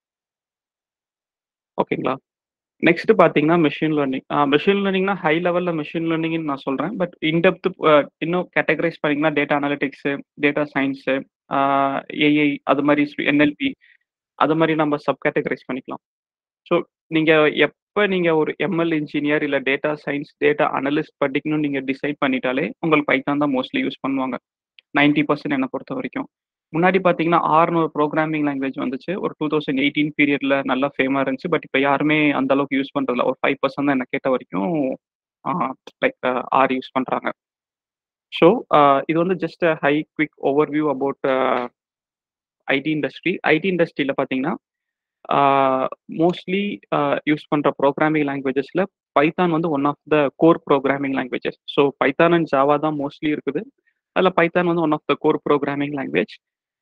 ஓகேங்களா? 1.78 2.14
நெக்ஸ்ட் 2.82 3.12
பார்த்தீங்கன்னா, 3.20 3.56
மிஷின் 3.64 3.94
லேர்னிங். 3.98 4.24
மிஷின் 4.52 4.80
லேர்னிங்னா 4.84 5.14
ஹை 5.22 5.34
லெவலில் 5.46 5.76
மிஷின் 5.80 6.08
லேர்னிங்னு 6.11 6.50
நான் 6.50 6.64
சொல்கிறேன் 6.66 6.94
பட் 7.00 7.14
இன்டெப்த் 7.30 7.68
இன்னும் 8.25 8.46
கேட்டகரைஸ் 8.56 9.00
பண்ணீங்கன்னா, 9.02 9.32
data 9.38 9.56
analytics 9.61 10.12
data 10.44 10.64
science 10.75 11.16
AI 12.26 12.49
அது 12.72 12.82
மாதிரி 12.88 13.02
என்எல்பி 13.32 13.70
அது 14.38 14.54
மாதிரி 14.61 14.75
நம்ம 14.82 14.96
சப் 15.06 15.22
கேட்டகரைஸ் 15.26 15.68
பண்ணிக்கலாம். 15.68 16.02
ஸோ 16.73 16.76
நீங்க 17.17 17.33
எப்ப 17.67 18.05
நீங்க 18.12 18.31
ஒரு 18.41 18.50
எம்எல் 18.67 18.93
இன்ஜினியர் 18.99 19.43
இல்ல 19.47 19.57
டேட்டா 19.67 19.91
சயின்ஸ் 20.05 20.31
டேட்டா 20.45 20.67
அனலிஸ்ட் 20.79 21.14
படிக்கணும்னு 21.23 21.64
நீங்க 21.67 21.81
டிசைட் 21.91 22.17
பண்ணிட்டாலே, 22.25 22.64
உங்களுக்கு 22.85 23.11
பைத்தான் 23.11 23.43
தான் 23.43 23.52
மோஸ்ட்லி 23.57 23.81
யூஸ் 23.87 23.99
பண்ணுவாங்க. 24.05 24.37
90% 24.99 25.57
என்ன 25.59 25.67
பொறுத்தவரைக்கும். 25.75 26.29
முன்னாடி 26.73 26.99
பார்த்தீங்கன்னா, 27.07 27.41
ஆர்ன்னு 27.59 27.81
ஒரு 27.83 27.91
புரோகிராமிங் 27.97 28.47
லாங்குவேஜ் 28.49 28.79
வந்துச்சு. 28.85 29.12
ஒரு 29.25 29.33
2018 29.41 30.11
பீரியட்ல 30.19 30.57
நல்லா 30.71 30.88
ஃபேமாக 30.95 31.25
இருந்துச்சு. 31.25 31.50
பட் 31.55 31.67
இப்போ 31.69 31.81
யாருமே 31.88 32.19
அந்த 32.41 32.50
அளவுக்கு 32.57 32.79
யூஸ் 32.81 32.95
பண்ணுறதில்ல 32.97 33.26
ஒரு 33.31 33.38
ஃபைவ் 33.43 33.59
பர்சன்ட் 33.64 33.88
தான் 33.88 33.97
என்ன 33.99 34.09
கேட்ட 34.14 34.31
வரைக்கும் 34.37 34.73
ஆ 35.45 35.52
லைக் 36.05 36.19
ஆர் 36.61 36.75
யூஸ் 36.76 36.93
பண்றாங்க. 36.97 37.29
ஸோ 38.33 38.47
இது 39.11 39.19
வந்து 39.25 39.37
just 39.45 39.64
high 39.67 39.75
high 39.85 39.95
over 40.17 40.33
overview 40.50 40.87
about 40.95 41.25
IT 42.69 42.91
industry. 42.99 43.33
IT 43.55 43.69
இண்டஸ்ட்ரியில் 43.75 44.19
பார்த்தீங்கன்னா, 44.19 44.55
மோஸ்ட்லி 46.21 46.62
யூஸ் 47.31 47.47
பண்ற 47.50 47.69
ப்ரோக்ராமிங் 47.81 48.26
லாங்குவேஜஸ்ல 48.31 48.83
பைத்தான் 49.17 49.55
வந்து 49.57 49.69
one 49.76 49.87
of 49.91 50.02
the 50.14 50.19
core 50.43 50.61
programming 50.69 51.17
languages. 51.19 51.59
So 51.75 51.83
Python 52.00 52.35
and 52.37 52.50
Java 52.55 52.76
தான் 52.85 52.97
மோஸ்ட்லி 53.02 53.31
இருக்குது. 53.37 53.61
அதுல 54.17 54.31
பைத்தான் 54.38 54.69
வந்து 54.71 54.85
one 54.87 54.97
of 54.99 55.09
the 55.11 55.14
core 55.25 55.41
programming 55.47 55.95
language. 55.99 56.35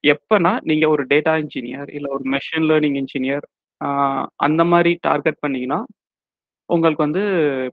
எப்போனா 0.04 0.52
நீங்க 0.70 0.84
ஒரு 0.94 1.02
டேட்டா 1.12 1.32
இன்ஜினியர் 1.42 1.88
இல்ல 1.96 2.08
ஒரு 2.16 2.24
மெஷின் 2.34 2.68
லேர்னிங் 2.70 2.98
இன்ஜினியர் 3.02 3.44
அந்த 4.46 4.62
மாதிரி 4.72 4.92
டார்கெட் 5.08 5.42
பண்ணீங்கன்னா, 5.44 5.80
உங்களுக்கு 6.70 7.02
வந்து 7.06 7.22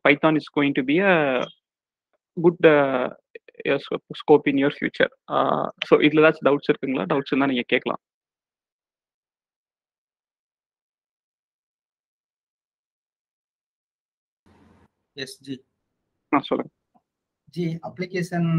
Python 0.06 0.38
is 0.40 0.54
going 0.58 0.76
to 0.78 0.84
be 0.90 0.98
a 1.10 1.14
good 2.38 2.68
scope 4.22 4.48
in 4.52 4.62
your 4.64 4.78
future. 4.78 5.12
So 5.88 5.96
இதில் 6.08 6.22
ஏதாச்சும் 6.24 6.48
டவுட்ஸ் 6.50 6.72
இருக்குங்களா? 6.72 7.06
டவுட்ஸ் 7.12 7.32
இருந்தா 7.34 7.52
நீங்க 7.54 7.66
கேட்கலாம். 7.74 8.02
எஸ் 15.18 15.38
ஜி. 15.46 15.56
சொல்லுங்க. 16.32 16.72
ஜி 17.54 17.66
அப்ளிகேஷன் 17.88 18.50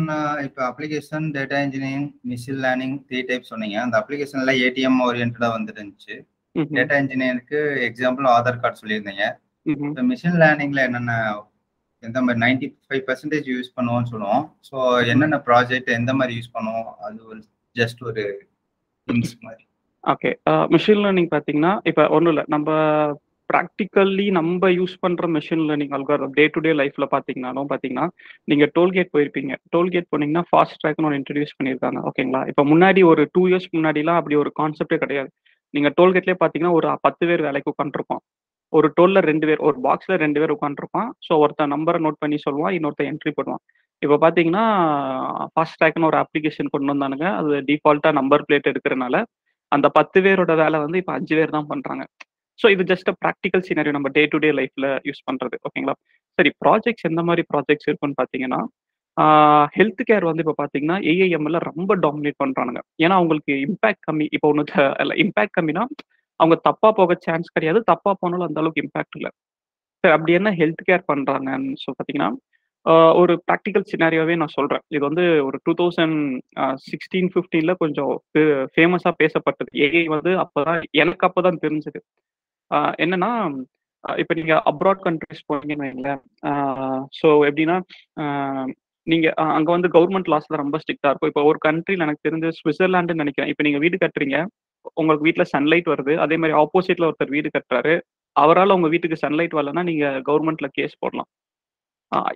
இப்ப 0.46 0.58
application, 0.68 1.26
data 1.36 1.58
engineering, 1.66 2.08
machine 2.30 2.60
learning 2.64 2.96
3 3.10 3.20
type 3.28 3.50
சொன்னீங்க. 3.50 3.76
அந்த 3.84 3.96
அப்ளிகேஷன்ல 4.00 4.54
ஏடிஎம் 4.66 4.98
ஓரியன்டடா 5.06 5.48
வந்துருந்துச்சு. 5.56 6.16
டேட்டா 6.76 6.96
இன்ஜினியருக்கு 7.02 7.58
எக்ஸாம்பிள் 7.88 8.26
ஆதார் 8.36 8.60
கார்ட் 8.62 8.80
சொல்லியிருந்தீங்க. 8.82 9.26
இந்த 9.66 10.02
மிஷின் 10.10 10.40
லேர்னிங்ல 10.42 10.82
என்னென்ன 10.88 11.14
எந்த 12.02 12.18
மாதிரி 12.24 12.40
நைன்டி 12.44 12.66
ஃபைவ் 12.86 13.04
பர்சன்டேஜ் 13.06 13.46
யூஸ் 13.52 13.70
பண்ணுவோம்னு 13.76 14.10
சொல்லுவோம் 14.12 14.44
ஸோ 14.68 14.76
என்னென்ன 15.12 15.36
ப்ராஜெக்ட் 15.48 15.90
எந்த 15.98 16.12
மாதிரி 16.18 16.36
யூஸ் 16.38 16.54
பண்ணுவோம் 16.56 16.90
அது 17.06 17.18
ஒரு 17.30 17.40
ஜஸ்ட் 17.76 18.02
ஒரு 18.08 18.24
மாதிரி 19.46 19.64
ஓகே. 20.04 20.30
மெஷின் 20.74 21.00
லேர்னிங் 21.04 21.30
பார்த்தீங்கன்னா, 21.32 21.72
இப்ப 21.84 22.02
ஒண்ணும் 22.08 22.32
இல்ல. 22.32 22.42
நம்ப 22.48 22.68
ப்ராக்டிக்கல்லி 23.50 24.24
நம்ம 24.38 24.68
யூஸ் 24.78 24.94
பண்ற 25.04 25.26
machine 25.36 25.64
learning 25.68 25.94
algorithm 25.96 26.34
day 26.38 26.44
to 26.54 26.60
day 26.66 26.72
லைஃப்ல 26.80 27.06
பார்த்தீங்கனாலும் 27.14 27.68
பார்த்தீங்கன்னா, 27.70 28.06
நீங்க 28.50 28.64
டோல்கேட் 28.76 29.12
போயிருப்பீங்க. 29.14 29.52
டோல்கேட் 29.74 30.08
போனீங்கன்னா, 30.12 30.42
ஃபாஸ்ட் 30.50 30.78
ட்ராக்ன்னு 30.82 31.08
ஒன்று 31.08 31.20
இன்ட்ரடியூஸ் 31.20 31.56
பண்ணியிருக்காங்க. 31.58 32.00
ஓகேங்களா? 32.10 32.42
இப்போ 32.52 32.64
முன்னாடி 32.72 33.02
ஒரு 33.12 33.24
டூ 33.34 33.42
இயர்ஸ் 33.50 33.68
முன்னாடிலாம் 33.76 34.20
அப்படி 34.20 34.36
ஒரு 34.42 34.52
கான்செப்ட்டே 34.60 34.98
கிடையாது. 35.04 35.30
நீங்க 35.74 35.88
டோல்கேட்லேயே 35.98 36.38
பார்த்தீங்கன்னா, 36.42 36.74
ஒரு 36.80 36.88
10 37.06 37.24
பேர் 37.30 37.46
வேலைக்கு 37.48 37.72
உட்காந்துருப்போம். 37.74 38.22
ஒரு 38.72 38.88
டோல்ல 38.98 39.18
ரெண்டு 39.30 39.46
பேர், 39.48 39.60
ஒரு 39.68 39.78
பாக்ஸ்ல 39.86 40.14
ரெண்டு 40.24 40.40
பேர் 40.40 40.54
உட்காந்துருப்பான். 40.56 41.08
ஸோ 41.26 41.32
ஒருத்தன் 41.44 41.72
நம்பரை 41.74 42.00
நோட் 42.06 42.22
பண்ணி 42.24 42.38
சொல்லுவான். 42.46 42.74
இன்னொருத்தன் 42.78 43.10
என்ட்ரி 43.12 43.32
பண்ணுவான் 43.38 43.62
இப்போ 44.02 44.16
பார்த்தீங்கன்னா, 44.24 44.64
ஃபாஸ்ட் 45.52 45.78
ட்ராக்னு 45.80 46.08
ஒரு 46.10 46.18
அப்ளிகேஷன் 46.22 46.72
கொண்டு 46.74 46.92
வந்தானுங்க. 46.92 47.26
அது 47.40 47.54
டிஃபால்ட்டாக 47.70 48.16
நம்பர் 48.20 48.44
பிளேட் 48.48 48.70
எடுக்கிறனால, 48.72 49.16
அந்த 49.72 49.86
10 49.98 50.18
பேரோட 50.26 50.52
வேலை 50.62 50.78
வந்து 50.84 51.00
இப்போ 51.02 51.14
அஞ்சு 51.18 51.34
பேர் 51.38 51.56
தான் 51.56 51.70
பண்றாங்க. 51.72 52.04
ஸோ 52.60 52.66
இது 52.74 52.82
ஜஸ்ட் 52.90 53.10
ப்ராக்டிக்கல் 53.22 53.64
சீனரி 53.68 53.90
நம்ம 53.96 54.08
டே 54.16 54.22
டு 54.32 54.38
டே 54.44 54.50
லைஃப்ல 54.58 54.86
யூஸ் 55.08 55.22
பண்றது. 55.28 55.56
ஓகேங்களா? 55.68 55.94
சரி 56.38 56.50
ப்ராஜெக்ட்ஸ் 56.64 57.06
எந்த 57.10 57.22
மாதிரி 57.28 57.42
ப்ராஜெக்ட்ஸ் 57.52 57.88
இருக்குன்னு 57.88 58.18
பார்த்தீங்கன்னா, 58.20 58.60
ஹெல்த் 59.76 60.02
கேர் 60.08 60.28
வந்து 60.28 60.42
இப்போ 60.44 60.54
பார்த்தீங்கன்னா, 60.60 60.96
ஏஐஎம்எல்ல 61.12 61.60
ரொம்ப 61.70 61.92
டாமினேட் 62.04 62.40
பண்றானுங்க. 62.42 62.80
ஏன்னா 63.04 63.14
அவங்களுக்கு 63.20 63.54
இம்பாக்ட் 63.66 64.04
கம்மி. 64.08 64.26
இப்போ 64.36 64.48
ஒண்ணு 64.52 64.64
இல்ல 65.04 65.14
இம்பாக்ட் 65.24 65.56
கம்மினா, 65.58 65.84
அவங்க 66.40 66.56
தப்பா 66.68 66.88
போக 66.98 67.14
சான்ஸ் 67.26 67.48
கிடையாது. 67.56 67.80
தப்பா 67.92 68.10
போனாலும் 68.20 68.48
அந்த 68.48 68.60
அளவுக்கு 68.62 68.84
இம்பாக்ட் 68.86 69.16
இல்ல. 69.20 69.28
சரி 70.04 70.14
அப்படி 70.16 70.32
என்ன 70.40 70.50
ஹெல்த் 70.60 70.84
கேர் 70.88 71.08
பண்றாங்கன்னு 71.12 71.72
ஸோ 71.84 71.90
பார்த்தீங்கன்னா, 71.96 72.30
ஒரு 73.20 73.32
ப்ராக்டிக்கல் 73.48 73.86
சினாரியாவே 73.90 74.34
நான் 74.42 74.56
சொல்றேன். 74.56 74.84
இது 74.94 75.02
வந்து 75.08 75.24
ஒரு 75.48 75.58
2016, 75.66 77.28
15ல 77.34 77.72
கொஞ்சம் 77.82 78.12
ஃபே 78.30 78.42
ஃபேமஸா 78.74 79.12
பேசப்பட்டது. 79.22 79.70
ஏஐ 79.86 80.04
வந்து 80.16 80.32
அப்பதான் 80.44 80.80
எனக்கு 81.02 81.26
அப்பதான் 81.28 81.60
தெரிஞ்சது. 81.64 82.00
என்னன்னா, 83.00 83.30
அ 84.04 84.14
இப்ப 84.18 84.32
நீங்க 84.34 84.54
அப்ராட் 84.70 85.02
கண்ட்ரிஸ் 85.04 85.46
போனீங்கன்னு 85.48 85.86
வைங்களேன். 85.86 86.20
ஸோ 87.18 87.28
எப்படின்னா, 87.48 87.76
நீங்க 89.06 89.26
அங்க 89.56 89.68
வந்து 89.72 89.88
கவர்மெண்ட் 89.88 90.30
லாஸ்லாம் 90.32 90.62
ரொம்ப 90.62 90.78
ஸ்ட்ரிக்டா 90.82 91.10
இருக்கும். 91.10 91.30
இப்போ 91.32 91.42
ஒரு 91.44 91.58
கண்ட்ரியில் 91.66 92.04
எனக்கு 92.06 92.26
தெரிஞ்சு 92.28 92.48
சுவிட்சர்லாண்டுன்னு 92.58 93.22
நினைக்கிறேன் 93.22 93.50
இப்ப 93.52 93.62
நீங்க 93.62 93.78
வீடு 93.78 93.98
கட்டுறீங்க. 94.00 94.38
உங்களுக்கு 94.96 95.26
வீட்டுல 95.28 95.44
சன்லைட் 95.52 95.88
வருது. 95.90 96.14
அதே 96.24 96.36
மாதிரி 96.36 96.56
ஆப்போசிட்ல 96.60 97.08
ஒருத்தர் 97.08 97.34
வீடு 97.36 97.50
கட்டுறாரு. 97.56 97.94
அவரால் 98.36 98.74
உங்க 98.74 98.88
வீட்டுக்கு 98.88 99.22
சன்லைட் 99.22 99.56
வரலன்னா, 99.58 99.84
நீங்க 99.90 100.06
கவர்மெண்ட்ல 100.28 100.68
கேஸ் 100.74 101.00
போடலாம். 101.00 101.28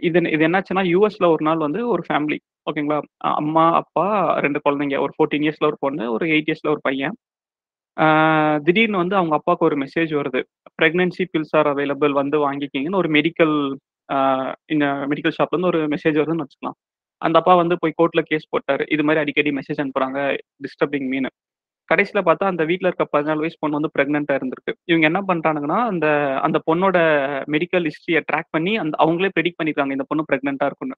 இது 0.03 0.19
இது 0.33 0.45
என்னாச்சுன்னா, 0.49 0.85
யூஎஸ்ல 0.93 1.27
ஒரு 1.35 1.45
நாள் 1.45 1.65
வந்து 1.67 1.83
ஒரு 1.91 2.05
ஃபேமிலி 2.09 2.39
ஓகேங்களா? 2.67 2.99
அம்மா, 3.35 3.65
அப்பா, 3.81 4.07
ரெண்டு 4.45 4.61
குழந்தைங்க. 4.65 4.97
ஒரு 5.07 5.15
14 5.17 5.45
இயர்ஸ்ல 5.45 5.69
ஒரு 5.69 5.79
பொண்ணு, 5.81 6.05
ஒரு 6.15 6.27
எயிட் 6.29 6.51
இயர்ஸ்ல 6.51 6.71
ஒரு 6.71 6.83
பையன். 6.83 7.17
திடீர்னு 8.67 9.01
வந்து 9.03 9.17
அவங்க 9.21 9.35
அப்பாவுக்கு 9.39 9.69
ஒரு 9.69 9.77
மெசேஜ் 9.83 10.13
வருது. 10.21 10.41
ப்ரெக்னன்சி 10.79 11.25
பில்ஸ் 11.33 11.55
ஆர் 11.59 11.69
அவைலபிள் 11.73 12.15
வந்து 12.21 12.37
வாங்கிக்கிங்கன்னு 12.47 13.01
ஒரு 13.03 13.11
மெடிக்கல் 13.19 13.57
இந்த 14.75 14.87
மெடிக்கல் 15.11 15.37
ஷாப்லேருந்து 15.37 15.71
ஒரு 15.73 15.81
மெசேஜ் 15.95 16.17
வருதுன்னு 16.21 16.45
வச்சுக்கலாம். 16.45 16.77
அந்த 17.23 17.37
அப்பா 17.41 17.55
வந்து 17.61 17.75
போய் 17.83 17.97
கோர்ட்ல 18.01 18.23
கேஸ் 18.31 18.51
போட்டார் 18.53 18.83
இது 18.95 19.03
மாதிரி 19.07 19.23
அடிக்கடி 19.23 19.51
மெசேஜ் 19.59 19.81
அனுப்புறாங்க. 19.83 20.19
டிஸ்டர்பிங் 20.65 21.09
மீன் 21.13 21.29
கடைசியில் 21.89 22.27
பார்த்தா 22.27 22.51
அந்த 22.53 22.63
வீட்டில் 22.71 22.89
இருக்க 22.91 23.05
14 23.15 23.43
வயசு 23.43 23.57
பொண்ணு 23.63 23.79
வந்து 23.79 23.93
பிரெக்னன்ட்டா 23.97 24.35
இருந்திருக்கு. 24.39 24.73
இவங்க 24.91 25.05
என்ன 25.11 25.21
பண்றாங்கன்னா 25.31 25.79
அந்த 25.93 26.07
அந்த 26.47 26.59
பொண்ணோட 26.69 26.99
மெடிக்கல் 27.55 27.87
ஹிஸ்ட்ரியை 27.91 28.21
ட்ராக் 28.31 28.51
பண்ணி 28.57 28.73
அந்த 28.83 28.95
அவங்களே 29.05 29.31
பிரெடிக்ட் 29.37 29.61
பண்ணிக்கிறாங்க 29.61 29.97
இந்த 29.97 30.07
பொண்ணு 30.11 30.29
பிரெக்னன்ட்டா 30.31 30.69
இருக்கும்னு. 30.71 30.97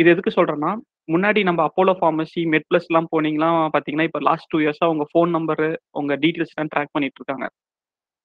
இது 0.00 0.08
எதுக்கு 0.14 0.32
சொல்றேன்னா, 0.38 0.70
முன்னாடி 1.12 1.40
நம்ம 1.48 1.60
அப்போலோ 1.68 1.92
ஃபார்மசி 2.00 2.42
மெட் 2.52 2.66
பிளஸ்லாம் 2.70 3.08
போனீங்கன்னா 3.14 3.50
பார்த்தீங்கன்னா, 3.74 4.06
இப்ப 4.08 4.20
லாஸ்ட் 4.28 4.50
டூ 4.52 4.58
இயர்ஸா 4.64 4.86
உங்க 4.94 5.04
ஃபோன் 5.12 5.30
நம்பரு, 5.36 5.68
உங்க 6.00 6.12
டீட்டெயில்ஸ்லாம் 6.24 6.70
ட்ராக் 6.74 6.94
பண்ணிட்டு 6.96 7.20
இருக்காங்க. 7.20 7.46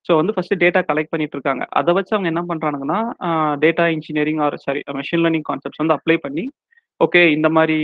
ஸோ 0.05 0.13
வந்து 0.19 0.33
ஃபர்ஸ்ட்டு 0.35 0.59
டேட்டா 0.63 0.81
கலெக்ட் 0.89 1.13
பண்ணிட்டு 1.13 1.35
இருக்காங்க. 1.37 1.63
அதை 1.79 1.91
வச்சு 1.97 2.13
அவங்க 2.15 2.29
என்ன 2.33 2.41
பண்றாங்கன்னா 2.51 2.99
data 3.63 3.85
engineering 3.95 4.41
or 4.47 4.57
sorry 4.65 4.81
machine 4.99 5.23
learning 5.25 5.47
concepts 5.49 5.81
வந்து 5.83 5.95
அப்ளை 5.97 6.17
பண்ணி, 6.25 6.43
ஓகே 7.01 7.21
இந்த 7.37 7.47
மாதிரி 7.57 7.77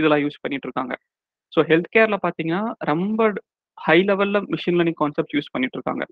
இதெல்லாம் 0.00 0.22
யூஸ் 0.24 0.42
பண்ணிட்டு 0.42 0.68
இருக்காங்க. 0.68 0.94
ஸோ 1.52 1.60
ஹெல்த் 1.70 1.92
கேர்ல 1.96 2.16
பார்த்தீங்கன்னா, 2.24 2.62
ரொம்ப 2.92 3.20
ஹை 3.78 3.98
லெவல்ல 4.10 4.38
மிஷின் 4.54 4.76
லேர்னிங் 4.78 5.00
கான்செப்ட் 5.02 5.34
யூஸ் 5.36 5.52
பண்ணிட்டு 5.54 5.78
இருக்காங்க. 5.78 6.04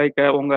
லைக் 0.00 0.20
உங்க 0.40 0.54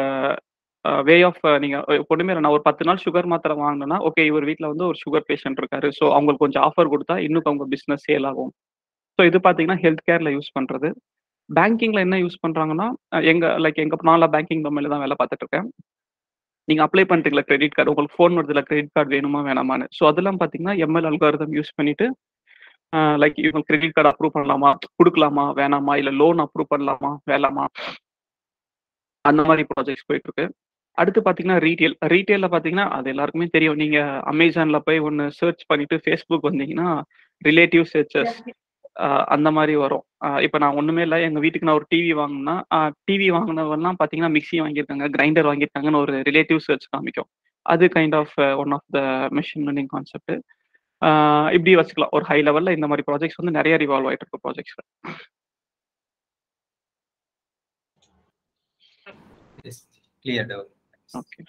வே 1.08 1.16
ஆஃப் 1.28 1.42
நீங்க 1.64 1.78
பொண்ணுமே 2.10 2.36
நான் 2.36 2.54
ஒரு 2.56 2.64
10 2.68 2.84
நாள் 2.90 3.02
சுகர் 3.06 3.30
மாத்திரை 3.32 3.56
வாங்குனேன்னா, 3.62 3.98
ஓகே 4.08 4.24
இவர் 4.30 4.48
வீட்ல 4.50 4.68
வந்து 4.72 4.86
ஒரு 4.90 4.98
சுகர் 5.04 5.26
பேஷண்ட் 5.30 5.60
இருக்காரு. 5.62 5.88
ஸோ 5.98 6.06
அவங்களுக்கு 6.16 6.44
கொஞ்சம் 6.46 6.66
ஆஃபர் 6.68 6.92
குடுத்தா 6.94 7.16
இன்னும் 7.26 7.50
அவங்க 7.50 7.66
பிசினஸ் 7.74 8.06
சேல் 8.08 8.28
ஆகும். 8.30 8.52
ஸோ 9.20 9.24
இது 9.30 9.40
பார்த்தீங்கன்னா, 9.46 9.80
ஹெல்த் 9.84 10.06
கேர்ல 10.10 10.32
யூஸ் 10.36 10.52
பண்றது. 10.58 10.90
பேங்கிங்ல 11.50 12.00
என்ன 12.08 12.18
யூஸ் 12.24 12.38
பண்றாங்கன்னா, 12.46 12.88
எங்க 13.32 13.46
லைக் 13.66 13.84
எங்க 13.86 13.98
நான்லாம் 14.10 14.34
பேங்கிங் 14.36 14.64
டொமைன்ல 14.66 14.92
தான் 14.94 15.04
வேலை 15.06 15.18
பார்த்துட்டு 15.22 15.46
இருக்கேன். 15.46 15.68
நீங்க 16.68 16.82
அப்ளை 16.88 17.06
பண்றீங்கல்ல 17.12 17.44
கிரெடிட் 17.50 17.76
கார்டு. 17.76 17.92
உங்களுக்கு 17.94 18.18
ஃபோன் 18.18 18.38
வருதுல 18.40 18.64
கிரெடிட் 18.70 18.94
கார்டு 18.98 19.14
வேணுமா 19.16 19.42
வேணாமான்னு. 19.50 19.88
ஸோ 19.98 20.04
அதெல்லாம் 20.12 20.40
பார்த்தீங்கன்னா, 20.42 20.76
எம்எல் 20.86 21.10
அல்காரதம் 21.12 21.56
யூஸ் 21.60 21.78
பண்ணிட்டு, 21.80 22.08
லைக் 23.24 23.40
இவங்க 23.46 23.64
கிரெடிட் 23.70 23.96
கார்டு 23.98 24.12
அப்ரூவ் 24.14 24.36
பண்ணலாமா? 24.38 24.72
குடுக்கலாமா? 25.00 25.46
வேணாமா? 25.60 25.96
இல்ல 26.02 26.12
லோன் 26.22 26.42
அப்ரூவ் 26.46 26.72
பண்ணலாமா? 26.76 27.12
வேணாமா? 27.32 27.66
அந்த 29.26 29.42
மாதிரி 29.50 29.64
ப்ராஜெக்ட்ஸ் 29.72 30.08
போயிட்டு 30.10 30.28
இருக்கு. 30.30 30.46
அடுத்து 30.98 31.20
பார்த்தீங்கன்னா, 31.22 31.58
ரீட்டெயில். 31.66 31.96
ரீட்டெயில்ல 32.14 32.48
பார்த்தீங்கன்னா, 32.48 32.88
அது 32.98 33.08
எல்லாருக்குமே 33.10 33.48
தெரியும். 33.56 33.80
நீங்க 33.84 33.98
Amazonல 34.32 34.80
போய் 34.88 35.00
ஒண்ணு 35.08 35.26
சர்ச் 35.40 35.64
பண்ணிட்டு 35.70 35.98
Facebook 36.08 36.42
வந்தீங்கன்னா, 36.50 36.90
ரிலேட்டிவ் 37.42 37.86
சர்ச்சஸ் 37.94 38.34
அந்த 39.34 39.50
மாரி 39.58 39.76
வரும். 39.76 40.04
இப்ப 40.46 40.58
நான் 40.58 40.78
ஒண்ணுமே 40.78 41.02
இல்ல. 41.02 41.18
எங்க 41.28 41.40
வீட்டுக்கு 41.40 41.68
நான் 41.68 41.80
ஒரு 41.80 41.88
டிவி 41.94 42.12
வாங்கணும்னா, 42.20 42.56
அ 42.70 42.80
டிவி 43.08 43.28
வாங்குனவன்லாம் 43.36 44.00
பார்த்தீங்கன்னா, 44.00 44.32
மிக்ஸி 44.36 44.58
வாங்கியிருக்காங்க, 44.64 45.08
கிரைண்டர் 45.16 45.50
வாங்கியிருக்காங்கன்னு 45.50 46.02
ஒரு 46.02 46.16
ரிலேட்டிவ் 46.30 46.60
சர்ச் 46.68 46.88
காமிக்கும். 46.94 47.30
அது 47.66 47.86
kind 47.96 48.16
of 48.20 48.34
one 48.62 48.74
of 48.78 48.88
the 48.90 49.00
machine 49.38 49.66
learning 49.68 49.92
concept. 49.94 50.34
இப்படி 51.58 51.74
வச்சுக்கலாம். 51.78 52.14
ஒரு 52.18 52.26
ஹை 52.30 52.40
லெவல்ல 52.44 52.74
இந்த 52.78 52.88
மாரி 52.92 53.04
ப்ராஜெக்ட்ஸ் 53.08 53.40
வந்து 53.42 53.58
நெறைய 53.58 53.76
ரிவால்வ் 53.84 54.10
ஆயிட்டு 54.10 54.26
இருக்கு 54.26 54.44
ப்ராஜெக்ட்ஸ்ல. 54.46 54.82
Clear 60.26 60.50
doubt. 60.52 60.72
Okay. 61.10 61.42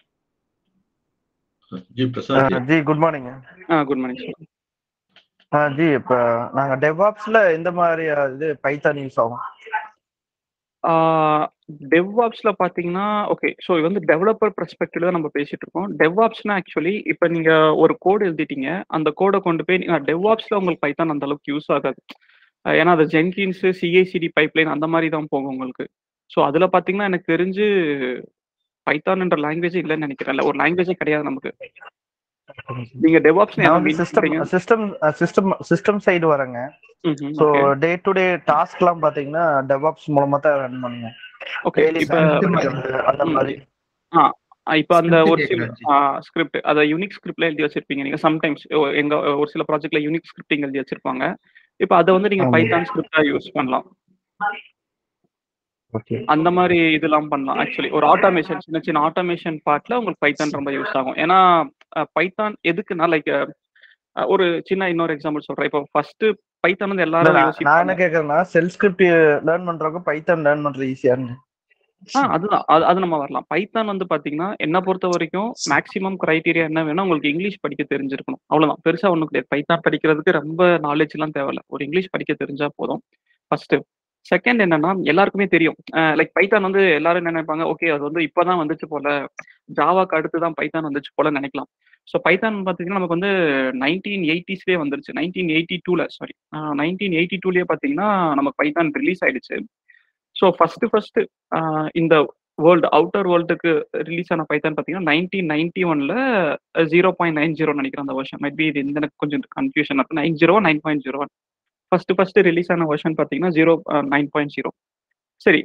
Ji 1.96 2.04
Prasad 2.12 2.48
ji. 2.48 2.54
Uh 2.56 2.64
ji 2.68 2.76
good 2.82 3.02
morning. 3.04 3.28
Ah 3.70 3.84
good 3.88 4.00
morning 4.02 4.22
sir. 4.24 4.46
Ah 5.52 5.60
ji 5.76 5.86
இப்ப 5.98 6.14
நாங்க 6.58 6.74
டெவாப்ஸ்ல 6.84 7.38
எந்த 7.54 7.70
மாரி 7.78 8.04
இது 8.34 8.48
பைத்தான் 8.64 9.00
யூஸ் 9.02 9.20
ஆகும்? 9.22 9.42
ஆ 10.84 10.92
டெவ்ஆப்ஸ்ல 11.92 12.50
பார்த்தீங்கன்னா, 12.60 13.06
ஓகே. 13.32 13.48
ஸோ 13.64 13.70
இது 13.78 13.86
வந்து 13.88 14.02
டெவலப்பர் 14.06 14.52
பெர்ஸ்பெக்டிவ்ல 14.58 15.08
தான் 15.08 15.18
நம்ம 15.18 15.30
பேசிட்டு 15.34 15.64
இருக்கோம். 15.64 15.88
டெவ்ஆப்ஸ்னா 16.00 16.54
ஆக்சுவலி 16.58 16.94
இப்ப 17.12 17.28
நீங்க 17.28 17.50
ஒரு 17.82 17.94
கோட் 18.00 18.24
எழுதிட்டீங்க. 18.28 18.68
அந்த 18.88 19.08
கோட 19.20 19.38
கொண்டு 19.40 19.64
போய் 19.66 19.80
டெவ்ஆப்ஸ்ல 20.08 20.58
உங்களுக்கு 20.60 20.84
பைத்தான் 20.86 21.12
அந்த 21.14 21.26
அளவுக்கு 21.28 21.52
யூஸ் 21.52 21.68
ஆகாது. 21.76 22.00
அ 22.64 22.72
ஏன்னா 22.80 22.92
அது 22.96 23.06
ஜென்கின்ஸ், 23.12 23.62
சிஐசிடி 23.80 24.30
பைப்லைன் 24.38 24.74
அந்த 24.74 24.86
மாரி 24.86 25.08
தான் 25.08 25.30
போகும் 25.30 25.52
உங்களுக்கு. 25.52 25.84
ஸோ 26.30 26.40
அதுல 26.48 26.66
பார்த்தீங்கன்னா, 26.72 27.10
எனக்கு 27.10 27.32
தெரிஞ்சு 27.34 27.66
பைத்தான்ன்ற 28.90 29.38
லாங்குவேஜே 29.38 29.80
இல்லன்னு 29.80 30.06
நெனைக்கிறேன். 30.06 30.42
ஒரு 30.42 30.58
லாங்குவேஜே 30.58 30.92
கிடையாது 30.92 31.24
நமக்கு. 31.24 31.54
நீங்க 32.92 33.32
mean 33.80 33.98
system? 33.98 34.48
System 34.52 34.86
system 35.00 35.50
system 35.70 36.00
side 36.06 36.26
வரேங்க. 36.26 36.68
ஓகே. 37.02 37.78
டே 37.78 37.98
டு 38.02 38.12
டே 38.12 38.34
டாஸ்க்லாம் 38.36 39.02
பார்த்தீங்கன்னா, 39.02 39.44
டெவாப்ஸ் 39.68 40.06
மூலமா 40.06 40.38
தான் 40.38 40.58
ரன் 40.58 40.84
பண்ணுவோம். 40.84 41.12
ஓகே. 41.64 42.00
ஸ்கிரிப்ட் 42.00 43.02
அந்த 43.04 43.24
ம். 43.24 43.30
மாரி. 43.30 43.62
ஆ 44.16 44.34
இப்ப 44.74 44.96
அந்த 44.96 45.24
ஸ்கிரிப்ட் 45.24 45.30
ஒரு 45.30 45.72
சில 45.76 46.20
ஸ்கிரிப்ட் 46.20 46.56
அத 46.56 46.80
யூனிக் 46.80 47.14
ஸ்கிரிப்ட்ல 47.18 47.52
எழுதி 47.52 47.64
வச்சிருப்பீங்க 47.64 48.02
நீங்க. 48.02 48.30
சம்டைம்ஸ் 48.30 48.94
எங்க 48.94 49.16
ஒரு 49.16 49.48
சில 49.48 49.64
ப்ராஜெக்ட்ல 49.72 50.00
யூனிக் 50.00 50.28
ஸ்கிரிப்டிங் 50.32 50.60
எழுதி 50.60 50.80
வச்சிருப்பாங்க. 50.80 51.34
இப்ப 51.76 51.96
அத 51.96 52.12
வந்து 52.12 52.28
நீங்க. 52.28 52.44
பைத்தான் 52.44 52.84
ஸ்கிரிப்ட்டா 52.84 53.20
யூஸ் 53.20 53.50
பண்ணலாம். 53.52 53.96
அந்த 56.26 56.50
மாரி 56.50 56.92
இதெல்லாம் 56.92 57.28
பண்ணலாம். 57.28 57.64
ஆக்சுவலி 57.64 57.90
ஒரு 57.90 58.06
ஆட்டோமேஷன் 58.06 58.58
சின்ன 58.58 58.80
சின்ன 58.80 59.10
ஆட்டோமேஷன் 59.10 59.60
பார்ட்ல 59.70 59.94
உங்களுக்கு 59.94 60.26
பைத்தான் 60.26 60.50
ரொம்ப 60.50 60.70
யூஸ் 60.70 60.96
ஆகும். 60.96 61.14
ஏன்னா 61.14 61.68
பைத்தான் 62.20 62.54
எதுக்குன்னா 62.68 63.18
லைக் 63.18 63.46
ஒரு 64.26 64.62
சின்ன 64.64 64.88
இன்னொரு 64.88 65.14
எக்ஸாம்பிள் 65.14 65.38
சொல்றேன். 65.38 65.70
இப்போ 65.72 65.84
ஃபர்ஸ்ட்டு 65.92 66.34
பைத்தான் 66.68 66.88
வந்து 66.88 67.02
எல்லாரும் 67.02 67.32
நான். 67.32 67.86
என்ன 67.86 68.06
கேட்கறேன்னா, 68.06 68.40
செல் 68.40 68.68
ஸ்கிரிப்ட் 68.68 69.02
லேர்ன் 69.02 69.68
பண்றவங்க 69.68 70.00
பைத்தான் 70.06 70.44
லேர்ன் 70.44 70.64
பண்றது 70.66 70.94
ஈஸியான்னு. 70.94 71.28
ஆ 72.14 72.20
அதுதான். 72.20 72.62
அது 72.66 72.84
அது 72.84 73.00
நம்ம 73.00 73.16
வரலாம். 73.16 73.46
பைத்தான் 73.54 73.84
வந்து 73.84 74.06
பார்த்தீங்கன்னா, 74.14 74.56
என்ன 74.56 74.80
பொறுத்தவரைக்கும் 74.80 75.50
மேக்ஸிமம் 75.70 76.16
கிரைட்டீரியா 76.26 76.64
என்ன 76.64 76.80
வேணும்னா, 76.80 77.02
உங்களுக்கு 77.02 77.28
இங்கிலீஷ் 77.28 77.60
படிக்க 77.60 77.96
தெரிஞ்சிருக்கணும். 77.96 78.54
அவ்வளோதான். 78.54 78.76
பெருசா 78.88 79.08
ஒண்ணும் 79.08 79.28
கிடையாது. 79.30 79.46
பைத்தான் 79.48 79.80
படிக்கிறதுக்கு 79.90 80.30
ரொம்ப 80.30 80.78
நாலேட்ஜ்லாம் 80.78 81.30
தேவையில்ல. 81.38 81.58
ஒரு 81.66 81.84
இங்கிலீஷ் 81.84 82.10
படிக்க 82.10 82.34
தெரிஞ்சா 82.34 82.68
போதும். 82.76 83.02
ஃபர்ஸ்ட்டு. 83.22 83.80
செகண்ட் 84.30 84.62
என்னன்னா 84.64 84.90
எல்லாருக்குமே 85.10 85.46
தெரியும். 85.54 85.76
லைக் 86.18 86.32
பைத்தான் 86.38 86.66
வந்து 86.68 86.82
எல்லாரும் 86.98 87.28
நினைப்பாங்க? 87.28 87.64
ஓகே 87.72 87.86
அது 87.94 88.02
வந்து 88.08 88.22
இப்பதான் 88.28 88.60
வந்துச்சு 88.62 88.86
போல. 88.92 89.06
ஜாவாக்கு 89.78 90.16
அடுத்து 90.18 90.44
தான் 90.44 90.56
பைத்தான் 90.60 90.86
வந்துச்சு 90.88 91.12
போல 91.18 91.30
நினைக்கலாம். 91.38 91.68
ஸோ 92.08 92.18
பைத்தான் 92.26 92.58
பார்த்தீங்கன்னா 92.66 92.98
நமக்கு 92.98 93.16
வந்து 93.16 93.32
நைன்டீன் 93.84 94.24
எயிட்டிஸ்லேயே 94.32 94.80
வந்துருச்சு. 94.82 95.16
நைன்டீன் 95.20 95.50
எயிட்டி 95.56 95.78
டூல 95.88 96.06
சாரி 96.16 96.34
நைன்டீன் 96.82 97.16
எயிட்டி 97.20 97.38
டூலயே 97.44 97.66
பார்த்தீங்கன்னா 97.70 98.08
நமக்கு 98.40 98.60
பைத்தான் 98.62 98.92
ரிலீஸ் 99.02 99.24
ஆயிடுச்சு. 99.26 99.58
ஸோ 100.36 100.46
ஃபர்ஸ்ட் 100.58 100.86
ஃபர்ஸ்ட் 100.90 101.20
இந்த 102.02 102.14
வேர்ல்டு 102.64 102.88
அவுட்டர் 102.96 103.28
வேர்ல்டுக்கு 103.32 103.70
ரிலீஸ் 104.08 104.32
ஆன 104.34 104.44
பைத்தான் 104.50 104.74
பார்த்தீங்கன்னா 104.76 105.08
நைன்டீன் 105.10 105.50
நைன்டி 105.52 105.82
ஒன்ல 105.92 106.14
ஜீரோ 106.94 107.10
பாயிண்ட் 107.18 107.38
நைன் 107.40 107.56
ஜீரோ 107.60 107.72
நினைக்கிறேன் 107.78 108.06
அந்த 108.06 108.16
வருஷன் 108.18 108.42
மேபி 108.44 108.66
இது 108.70 108.82
எனக்கு 109.00 109.20
கொஞ்சம் 109.22 109.44
கன்ஃபியூஷன் 109.58 109.98
இருக்கு 110.00 110.18
nine 110.20 110.36
zero 110.42 110.56
nine 110.66 110.82
point 110.84 111.04
zero 111.06 111.20
one 111.24 111.32
first 111.92 112.12
first 112.18 112.40
release 112.48 112.70
ஆன 112.74 112.86
வெர்ஷன் 112.92 113.16
பார்த்தீங்கன்னா 113.18 113.52
ஜீரோ 113.58 113.74
நைன் 114.14 114.30
பாயிண்ட் 114.34 114.54
ஜீரோ 114.56 114.70
சரி 115.46 115.62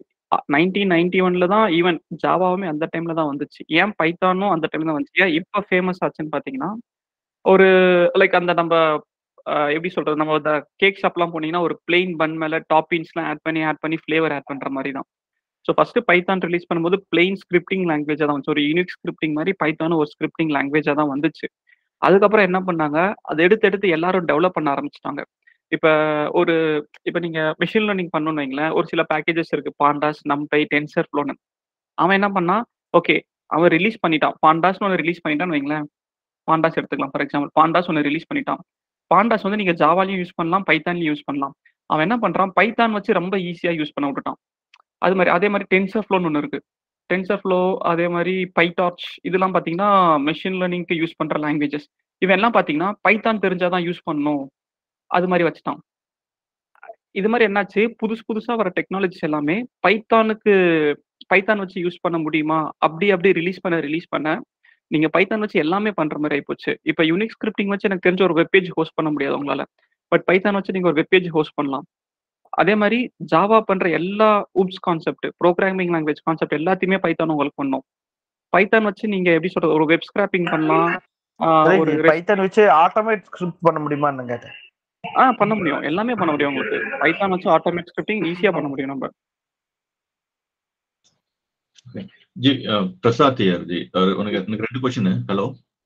நைன்டீன் 0.56 0.92
நைன்டி 0.96 1.20
ஒன்ல 1.28 1.46
தான் 1.54 1.66
ஈவன் 1.80 1.98
ஜாவாவுமே 2.24 2.68
அந்த 2.74 2.86
டைம்ல 2.94 3.14
தான் 3.20 3.30
வந்துச்சு. 3.32 3.62
ஏன் 3.82 3.94
பைத்தானும் 4.00 4.54
அந்த 4.56 4.66
டைம்ல 4.72 4.90
தான் 4.90 4.98
வந்துச்சு? 4.98 5.20
ஏன் 5.24 5.34
இப்போ 5.40 5.60
ஃபேமஸ் 5.70 6.02
ஆச்சுன்னு 6.06 6.34
பார்த்தீங்கன்னா 6.36 6.72
ஒரு 7.46 7.68
லைக் 8.20 8.40
அந்த 8.40 8.54
நம்ம 8.62 8.76
uh, 9.54 9.68
எப்படி 9.76 9.90
சொல்றது? 9.96 10.20
நம்ம 10.22 10.36
அந்த 10.40 10.54
கேக் 10.82 11.02
ஷாப்லாம் 11.02 11.34
போனீங்கன்னா 11.34 11.64
ஒரு 11.68 11.76
பிளெயின் 11.88 12.14
பன் 12.22 12.36
மேல 12.44 12.60
டாப்பிங்ஸ்லாம் 12.74 13.28
ஆட் 13.32 13.44
பண்ணி 13.48 13.62
ஆட் 13.70 13.82
பண்ணி 13.84 13.98
ஃப்ளேவர் 14.04 14.34
ஆட் 14.38 14.50
பண்ற 14.52 14.70
மாதிரி 14.78 14.92
தான். 14.98 15.08
ஸோ 15.66 15.74
ஃபர்ஸ்ட் 15.78 16.00
பைத்தான் 16.10 16.44
ரிலீஸ் 16.48 16.68
பண்ணும்போது 16.70 16.98
பிளெயின் 17.14 17.38
ஸ்கிரிப்டிங் 17.44 17.86
லாங்குவேஜாக 17.92 18.26
தான் 18.28 18.36
வந்துச்சு. 18.36 18.54
ஒரு 18.56 18.64
யூனிக் 18.70 18.94
ஸ்கிரிப்டிங் 18.96 19.36
மாதிரி 19.40 19.54
பைத்தானும் 19.64 20.02
ஒரு 20.04 20.10
ஸ்கிரிப்டிங் 20.16 20.52
லாங்குவேஜாக 20.58 20.96
தான் 21.02 21.12
வந்துச்சு. 21.14 21.48
அதுக்கப்புறம் 22.02 22.48
என்ன 22.50 22.60
பண்ணாங்க? 22.70 23.00
அதை 23.32 23.42
எடுத்து 23.48 23.68
எடுத்து 23.70 23.88
எல்லாரும் 23.98 24.28
டெவலப் 24.32 24.58
பண்ண 24.58 24.70
ஆரம்பிச்சிட்டாங்க. 24.76 25.22
இப்போ 25.72 25.92
ஒரு 26.40 26.56
இப்போ 27.08 27.20
நீங்க 27.26 27.40
மிஷின் 27.62 27.86
லேர்னிங் 27.88 28.12
பண்ணணும்னு 28.16 28.42
வைங்களேன் 28.42 28.74
ஒரு 28.78 28.86
சில 28.92 29.02
பேக்கேஜஸ் 29.12 29.52
இருக்கு. 29.56 29.72
பாண்டாஸ் 29.84 30.22
நம்பை 30.32 30.60
டென்சர் 30.74 31.08
ஃப்ளோன்னு 31.10 31.36
அவன் 31.98 32.18
என்ன 32.20 32.30
பண்ணா 32.38 32.58
ஓகே 33.00 33.16
அவன் 33.56 33.72
ரிலீஸ் 33.78 33.98
பண்ணிட்டான். 34.04 34.36
பாண்டாஸ்னு 34.46 34.86
ஒன்று 34.88 35.02
ரிலீஸ் 35.04 35.22
பண்ணிட்டான்னு 35.24 35.56
வைங்களேன். 35.56 35.86
பாண்டாஸ் 36.48 36.78
எடுத்துக்கலாம். 36.80 37.14
ஃபார் 37.14 37.24
எக்ஸாம்பிள் 37.26 37.52
பாண்டாஸ் 37.60 37.90
ஒன்று 37.92 38.08
ரிலீஸ் 38.10 38.30
பண்ணிட்டான். 38.30 38.62
பாண்டாஸ் 39.12 39.46
வந்து 39.48 39.60
நீங்க 39.62 39.74
ஜாவாலையும் 39.84 40.22
யூஸ் 40.22 40.38
பண்ணலாம் 40.40 40.66
பைத்தான்லையும் 40.70 41.12
யூஸ் 41.12 41.28
பண்ணலாம். 41.30 41.54
அவன் 41.90 42.06
என்ன 42.08 42.18
பண்றான்? 42.24 42.52
பைத்தான் 42.60 42.96
வச்சு 42.98 43.20
ரொம்ப 43.20 43.36
ஈஸியா 43.50 43.74
யூஸ் 43.80 43.94
பண்ண 43.96 44.06
விட்டுட்டான். 44.10 44.40
அது 45.06 45.16
மாதிரி 45.18 45.32
அதே 45.36 45.48
மாதிரி 45.54 45.68
டென்சர் 45.74 46.06
ஃப்ளோன்னு 46.06 46.28
ஒன்று 46.30 46.42
இருக்கு. 46.44 46.60
டென்சர் 47.10 47.40
ஃப்ளோ 47.42 47.60
அதே 47.92 48.06
மாதிரி 48.16 48.34
பைடார்ச் 48.60 49.06
இதெல்லாம் 49.28 49.54
பார்த்தீங்கன்னா 49.56 49.90
மெஷின் 50.28 50.58
லேர்னிங்க்கு 50.62 50.96
யூஸ் 51.02 51.18
பண்ணுற 51.20 51.40
லாங்குவேஜஸ் 51.46 51.88
இவெல்லாம் 52.22 52.56
பார்த்தீங்கன்னா 52.56 52.90
பைத்தான் 53.06 53.42
தெரிஞ்சாதான் 53.46 53.86
யூஸ் 53.88 54.06
பண்ணணும் 54.10 54.44
அது 55.18 55.28
மாதிரி 55.32 55.48
வச்சுட்டான். 55.48 55.80
இது 57.20 57.28
மாதிரி 57.32 57.46
என்னாச்சு? 57.50 57.82
புதுசு 58.02 58.24
புதுசா 58.30 58.54
வர 58.62 58.70
டெக்னாலஜிஸ் 58.80 59.26
எல்லாமே 59.28 59.56
பைத்தானுக்கு 59.86 60.54
பைத்தான் 61.32 61.62
வச்சு 61.64 61.78
யூஸ் 61.84 62.04
பண்ண 62.06 62.18
முடியுமா? 62.24 62.60
அப்படி 62.86 63.08
அப்படி 63.16 63.30
ரிலீஸ் 63.40 63.64
பண்ண 63.66 63.78
ரிலீஸ் 63.88 64.08
பண்ண. 64.14 64.30
நீங்க 64.92 65.08
பைத்தான் 65.14 65.44
வச்சு 65.44 65.58
எல்லாமே 65.66 65.92
பண்ற 66.00 66.16
மாதிரி 66.24 66.36
ஆயிப்போச்சு. 66.38 66.72
இப்போ 66.92 67.04
யூனிக் 67.12 67.36
ஸ்கிரிப்டிங் 67.36 67.72
வச்சு 67.74 67.88
எனக்கு 67.90 68.06
தெரிஞ்ச 68.08 68.24
ஒரு 68.28 68.36
வெப்பேஜ் 68.42 68.68
ஹோஸ்ட் 68.78 68.98
பண்ண 68.98 69.12
முடியாது 69.12 69.38
உங்களால. 69.40 69.64
பட் 70.12 70.26
பைத்தான் 70.30 70.58
வச்சு 70.58 70.76
நீங்க 70.76 70.90
ஒரு 70.92 71.00
வெப்பேஜ் 71.02 71.30
ஹோஸ்ட் 71.36 71.58
பண்ணலாம். 71.60 71.86
அதே 72.62 72.74
மாதிரி 72.82 73.00
ஜாவா 73.32 73.58
பண்ற 73.70 73.86
எல்லா 74.00 74.30
OOPs 74.62 74.84
concept 74.88 75.26
programming 75.44 75.94
language 75.96 76.22
concept 76.28 76.58
எல்லாத்தையுமே 76.60 77.00
பைத்தான் 77.06 77.34
உங்களுக்கு 77.36 77.62
பண்ணும். 77.62 77.86
பைத்தான் 78.54 78.88
வச்சு 78.90 79.06
நீங்க 79.14 79.30
எப்படி 79.38 79.52
சொல்றது? 79.54 79.78
ஒரு 79.80 79.88
வெப் 79.92 80.08
ஸ்கிராப்பிங் 80.10 80.48
பண்ணலாம். 80.52 80.92
ஒரு 81.84 81.96
பைத்தான் 82.12 82.44
வச்சு 82.46 82.64
ஆட்டோமேட் 82.84 83.26
ஸ்கிரிப்ட் 83.30 83.66
பண்ண 83.68 83.80
முடியுமான்னு 83.86 84.30
கேட்டேன். 84.34 84.56
ஆ 85.22 85.24
பண்ண 85.40 85.54
முடியும். 85.60 85.84
எல்லாமே 85.90 86.16
பண்ண 86.20 86.32
முடியும் 86.32 86.52
உங்களுக்கு. 86.54 86.80
பைத்தான் 87.02 87.34
வச்சு 87.34 87.48
ஆட்டோமேட் 87.56 87.92
ஸ்கிரிப்டிங் 87.92 88.26
ஈஸியா 88.32 88.52
பண்ண 88.58 88.68
முடியும் 88.72 88.94
நம்ம. 88.94 89.10
ஜி 92.36 92.52
பிரசாத் 93.04 93.42
ஐயர் 93.44 93.64
ஜி 93.72 93.80
உனக்கு 94.20 94.38
எனக்கு 94.40 94.68
ரெண்டு 94.68 94.82
கொஸ்டின் 94.84 95.14
ஹலோ 95.30 95.46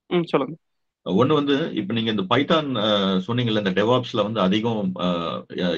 ம் 0.09 0.27
சொல்லுங்க. 0.31 0.55
ஒன்னு 1.05 1.33
வந்து 1.39 1.55
இப்ப 1.79 1.93
நீங்க 1.97 2.09
இந்த 2.13 2.23
பைத்தான் 2.31 2.69
சொன்னீங்கல்ல 3.27 3.61
இந்த 3.63 3.73
டெவாப்ஸ்ல 3.79 4.23
வந்து 4.27 4.39
அதிகம் 4.45 4.81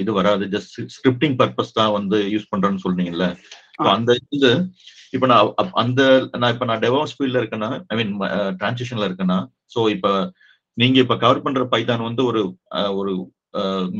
இது 0.04 0.12
வராது. 0.20 0.44
ஜஸ்ட் 0.56 0.78
ஸ்கிரிப்டிங் 0.96 1.36
பர்பஸ் 1.42 1.76
தான் 1.80 1.96
வந்து 1.98 2.18
யூஸ் 2.34 2.52
பண்றேன்னு 2.54 2.84
சொல்றீங்கல்ல. 2.86 3.28
அந்த 3.96 4.12
இது 4.38 4.52
இப்ப 5.16 5.26
நான் 5.32 5.54
அந்த 5.84 6.02
நான் 6.42 6.54
இப்ப 6.54 6.66
நான் 6.70 6.84
டெவாப்ஸ் 6.86 7.16
ஃபீல்ட்ல 7.18 7.42
இருக்கேன்னா 7.42 7.70
ஐ 7.92 7.98
மீன் 8.00 8.14
டிரான்சிஷன்ல 8.60 9.08
இருக்கேன்னா 9.10 9.40
ஸோ 9.76 9.80
இப்ப 9.96 10.08
நீங்க 10.78 10.98
இப்ப 11.00 11.16
கவர் 11.18 11.46
பண்ற 11.46 11.64
பைத்தான் 11.66 12.08
வந்து 12.08 12.24
ஒரு 12.26 12.42
ஒரு 13.00 13.14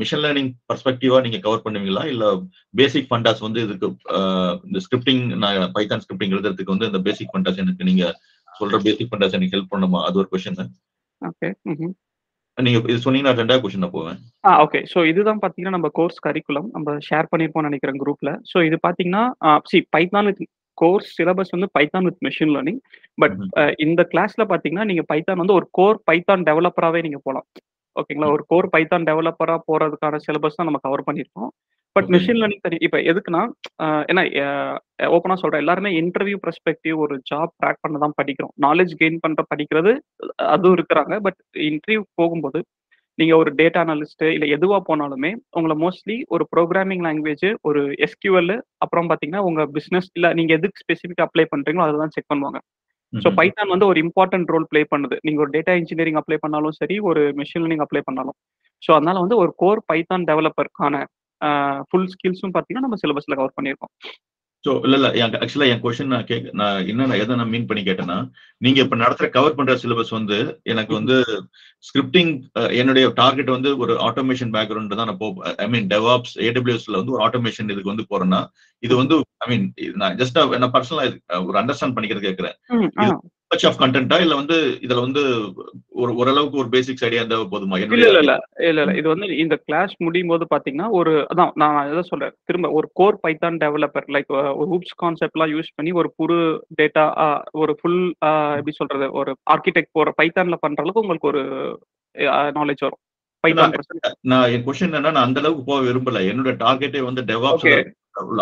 மிஷின் 0.00 0.22
லேர்னிங் 0.24 0.50
பர்ஸ்பெக்டிவா 0.68 1.18
நீங்க 1.24 1.38
கவர் 1.38 1.64
பண்ணுவீங்களா? 1.64 2.02
இல்ல 2.12 2.24
பேசிக் 2.74 3.08
ஃபண்டாஸ் 3.10 3.42
வந்து 3.46 3.60
இதுக்கு 3.64 3.88
இந்த 4.68 4.78
ஸ்கிரிப்டிங் 4.84 5.24
நான் 5.42 5.74
பைத்தான் 5.74 6.02
ஸ்கிரிப்டிங் 6.04 6.34
எழுதுறதுக்கு 6.36 6.74
வந்து 6.74 6.88
இந்த 6.90 7.00
பேசிக் 7.08 7.32
ஃபண்டாஸ் 7.32 7.60
எனக்கு 7.64 7.88
நீங்க 7.90 8.06
சொல்ற 8.52 8.78
பேசிக் 8.86 9.10
ஃபண்டாஸ் 9.10 9.36
எனக்கு 9.38 9.56
ஹெல்ப் 9.56 9.72
பண்ணுமா? 9.74 10.00
அது 10.06 10.20
ஒரு 10.22 10.30
கொஸ்டின் 10.32 10.72
ஓகே 11.22 11.50
ம் 11.72 11.92
நீங்க 12.58 12.78
இது 12.90 13.04
சொன்னீங்கன்னா 13.04 13.38
ரெண்டாவது 13.38 13.62
கொஸ்டின் 13.62 13.94
போவேன். 13.94 14.16
ஆ 14.44 14.50
ஓகே 14.64 14.80
ஸோ 14.92 14.98
இதுதான் 15.10 15.40
பார்த்தீங்கன்னா 15.42 15.76
நம்ம 15.76 15.90
கோர்ஸ் 15.98 16.18
கரிக்குலம் 16.26 16.68
நம்ம 16.72 16.96
ஷேர் 17.08 17.30
பண்ணியிருப்போம்னு 17.30 17.70
நினைக்கிறேன் 17.70 18.00
குரூப்ல 18.02 18.32
ஸோ 18.50 18.64
இது 18.68 18.78
பார்த்தீங்கன்னா 18.86 19.22
சி 19.70 19.80
பைத்தான் 19.90 20.28
கோர்ஸ் 20.82 21.10
சிலபஸ் 21.18 21.54
வந்து 21.54 21.68
Python 21.78 22.06
with 22.08 22.22
machine 22.26 22.54
learning 22.54 22.80
but. 23.18 23.36
இந்த 23.86 24.00
கிளாஸ்ல 24.14 24.44
பார்த்தீங்கன்னா 24.52 24.86
நீங்க 24.90 25.04
பைத்தான் 25.12 25.40
வந்து 25.42 25.58
ஒரு 25.58 25.68
கோர் 25.78 26.00
பைத்தான் 26.10 26.46
டெவலப்பராகவே 26.50 27.02
நீங்க 27.06 27.20
போகலாம் 27.26 27.46
ஓகேங்களா 27.96 28.28
ஒரு 28.36 28.44
கோர் 28.52 28.72
பைத்தான் 28.74 29.06
டெவலப்பரா 29.08 29.56
போறதுக்கான 29.68 30.20
சிலபஸ் 30.26 30.58
தான் 30.58 30.68
நம்ம 30.68 30.80
கவர் 30.86 31.06
பண்ணியிருக்கோம். 31.08 31.50
பட். 31.96 32.06
மெஷின் 32.14 32.38
லேர்னிங் 32.40 32.62
தனி 32.66 32.76
இப்போ 32.86 32.98
எதுக்குன்னா 33.10 33.40
ஏன்னா 34.10 34.22
ஓப்பனா 35.16 35.34
சொல்றேன் 35.40 35.62
எல்லாருமே 35.62 35.90
இன்டர்வியூ 36.00 36.38
பெர்ஸ்பெக்டிவ் 36.44 36.94
ஒரு 37.04 37.14
ஜாப் 37.30 37.52
ட்ராக் 37.60 37.82
பண்ண 37.84 37.98
தான் 38.04 38.16
படிக்கிறோம். 38.20 38.54
நாலேஜ் 38.66 38.92
கெயின் 39.00 39.22
பண்ற 39.24 39.42
படிக்கிறது 39.52 39.92
அதுவும் 40.54 40.76
இருக்கிறாங்க. 40.78 41.16
பட் 41.26 41.38
இன்டர்வியூ 41.68 42.02
போகும்போது 42.20 42.60
நீங்க 43.18 43.36
ஒரு 43.36 43.50
டேட்டா 43.54 43.80
அனலிஸ்ட் 43.84 44.22
இல்ல 44.22 44.44
எதுவா 44.56 44.78
போனாலுமே 44.88 45.30
உங்களை 45.50 45.74
மோஸ்ட்லி 45.76 46.22
ஒரு 46.26 46.44
ப்ரோக்ராமிங் 46.56 47.02
லாங்குவேஜ் 47.06 47.54
ஒரு 47.62 47.80
எஸ்கியூஎல் 48.06 48.54
அப்புறம் 48.78 49.10
பாத்தீங்கன்னா 49.10 49.38
உங்க 49.38 49.66
பிசினஸ் 49.66 50.08
இல்ல 50.12 50.32
நீங்க 50.32 50.52
எதுக்கு 50.54 50.82
ஸ்பெசிஃபிக் 50.84 51.24
அப்ளை 51.26 51.44
பண்றீங்களோ 51.56 51.84
அதை 51.86 51.98
தான் 51.98 52.08
செக் 52.08 52.30
பண்ணுவாங்க. 52.32 52.60
ஸோ. 53.12 53.28
பைத்தான் 53.34 53.68
வந்து 53.68 53.86
ஒரு 53.86 53.98
இம்பார்ட்டன்ட் 54.02 54.46
ரோல் 54.46 54.66
ப்ளே 54.68 54.82
பண்ணுது. 54.90 55.16
நீங்க 55.22 55.40
ஒரு 55.40 55.50
டேட்டா 55.50 55.72
இன்ஜினியரிங் 55.74 56.18
அப்ளை 56.20 56.38
பண்ணாலும் 56.40 56.70
சரி 56.70 56.98
ஒரு 56.98 57.32
மிஷின் 57.36 57.62
லேர்னிங் 57.62 57.84
அப்ளை 57.86 58.02
பண்ணாலும். 58.04 58.36
ஸோ 58.82 58.92
அதனால 58.92 59.18
வந்து 59.18 59.36
ஒரு 59.36 59.52
கோர் 59.56 59.82
பைத்தான் 59.92 60.24
டெவலப்பருக்கான 60.24 61.04
ஃபுல் 61.88 62.10
ஸ்கில்ஸும் 62.12 62.54
பார்த்தீங்கன்னா 62.54 62.86
நம்ம 62.86 62.98
சிலபஸ்ல 63.02 63.34
கவர் 63.34 63.56
பண்ணியிருக்கோம். 63.56 63.92
ஸோ 64.64 64.72
இல்ல 64.86 64.96
இல்ல. 64.98 65.08
ஆக்சுவலா 65.36 65.68
என் 65.70 65.80
கொஸ்டின் 65.82 66.12
நான் 66.12 66.26
கேட்க 66.26 66.50
நான் 66.58 66.76
என்ன 66.90 67.16
எதை 67.16 67.36
நான் 67.38 67.50
மீன் 67.50 67.66
பண்ணி 67.70 67.82
கேட்டேன்னா 67.82 68.18
நீங்க 68.60 68.78
இப்ப 68.84 68.96
நடத்துற 69.00 69.28
கவர் 69.30 69.56
பண்ற 69.56 69.74
சிலபஸ் 69.80 70.12
வந்து 70.16 70.36
எனக்கு 70.72 70.92
வந்து 70.98 71.16
ஸ்கிரிப்டிங் 71.84 72.30
என்னுடைய 72.76 73.06
டார்கெட் 73.18 73.50
வந்து 73.54 73.70
ஒரு 73.82 73.94
ஆட்டோமேஷன் 74.08 74.52
பேக்ரவுண்ட் 74.54 74.94
தான் 74.94 75.10
நான் 75.10 75.20
போ 75.22 75.28
ஐ 75.58 75.68
மீன் 75.68 75.88
டெவாப்ஸ் 75.92 76.34
ஏடபிள்யூஎஸ்ல 76.46 77.00
வந்து 77.00 77.14
ஒரு 77.16 77.24
ஆட்டோமேஷன் 77.26 77.72
இதுக்கு 77.74 77.92
வந்து 77.92 78.06
போறேன்னா 78.12 78.40
இது 78.82 78.94
வந்து 79.00 79.16
ஐ 79.40 79.48
மீன் 79.52 79.66
நான் 79.96 80.16
ஜஸ்ட் 80.20 80.38
நான் 80.56 80.74
பர்சனலா 80.74 81.06
ஒரு 81.44 81.58
அண்டர்ஸ்டாண்ட் 81.60 81.96
பண்ணிக்கிறது 81.96 82.28
கேட்கறேன். 82.28 82.56
மச் 83.52 83.64
ஆஃப் 83.68 83.78
கண்டென்ட்டா 83.80 84.16
இல்ல 84.24 84.34
வந்து 84.34 84.56
இதுல 84.84 85.00
வந்து 85.04 85.22
ஒரு 86.02 86.12
ஓரளவுக்கு 86.20 86.60
ஒரு 86.62 86.68
பேசிக்ஸ் 86.74 87.04
ஐடியா 87.06 87.22
இருந்தா 87.22 87.38
போதுமா? 87.52 87.78
இல்ல 87.78 87.96
இல்ல 88.02 88.20
இல்ல. 88.22 88.34
இல்ல 88.68 88.80
இல்ல. 88.84 88.94
இது 89.00 89.08
வந்து 89.12 89.26
இந்த 89.44 89.56
கிளாஸ் 89.66 89.94
முடியும் 90.06 90.32
போது 90.32 90.46
பாத்தீங்கன்னா 90.52 90.88
ஒரு 91.00 91.12
அதான் 91.32 91.52
நான் 91.62 91.78
எதை 91.92 92.02
சொல்றேன். 92.02 92.34
திரும்ப 92.48 92.70
ஒரு 92.78 92.88
கோர் 93.00 93.20
பைத்தான் 93.24 93.60
டெவலப்பர் 93.64 94.08
லைக் 94.16 94.30
ஒரு 94.58 94.68
ஹூப்ஸ் 94.72 94.96
கான்செப்ட்லாம் 95.02 95.52
யூஸ் 95.54 95.76
பண்ணி 95.76 95.92
ஒரு 96.02 96.10
புது 96.20 96.38
டேட்டா 96.80 97.04
ஒரு 97.62 97.74
ஃபுல் 97.80 98.00
எப்படி 98.58 98.74
சொல்றது? 98.80 99.08
ஒரு 99.20 99.32
ஆர்கிடெக்ட் 99.54 99.96
போற 99.98 100.10
பைத்தான்ல 100.20 100.58
பண்ற 100.64 100.82
அளவுக்கு 100.84 101.04
உங்களுக்கு 101.04 101.32
ஒரு 101.32 101.42
நாலேஜ் 102.58 102.84
வரும். 102.86 103.02
நான் 104.30 104.50
என் 104.54 104.64
கொஸ்டின் 104.66 104.90
என்னன்னா 104.90 105.12
நான் 105.16 105.26
அந்த 105.28 105.40
அளவுக்கு 105.42 105.64
போக 105.64 105.80
விரும்பல. 105.86 106.20
என்னோட 106.32 106.52
டார்கெட்டே 106.64 107.00
வந்து 107.06 107.22
டெவாப்ஸ் 107.30 107.68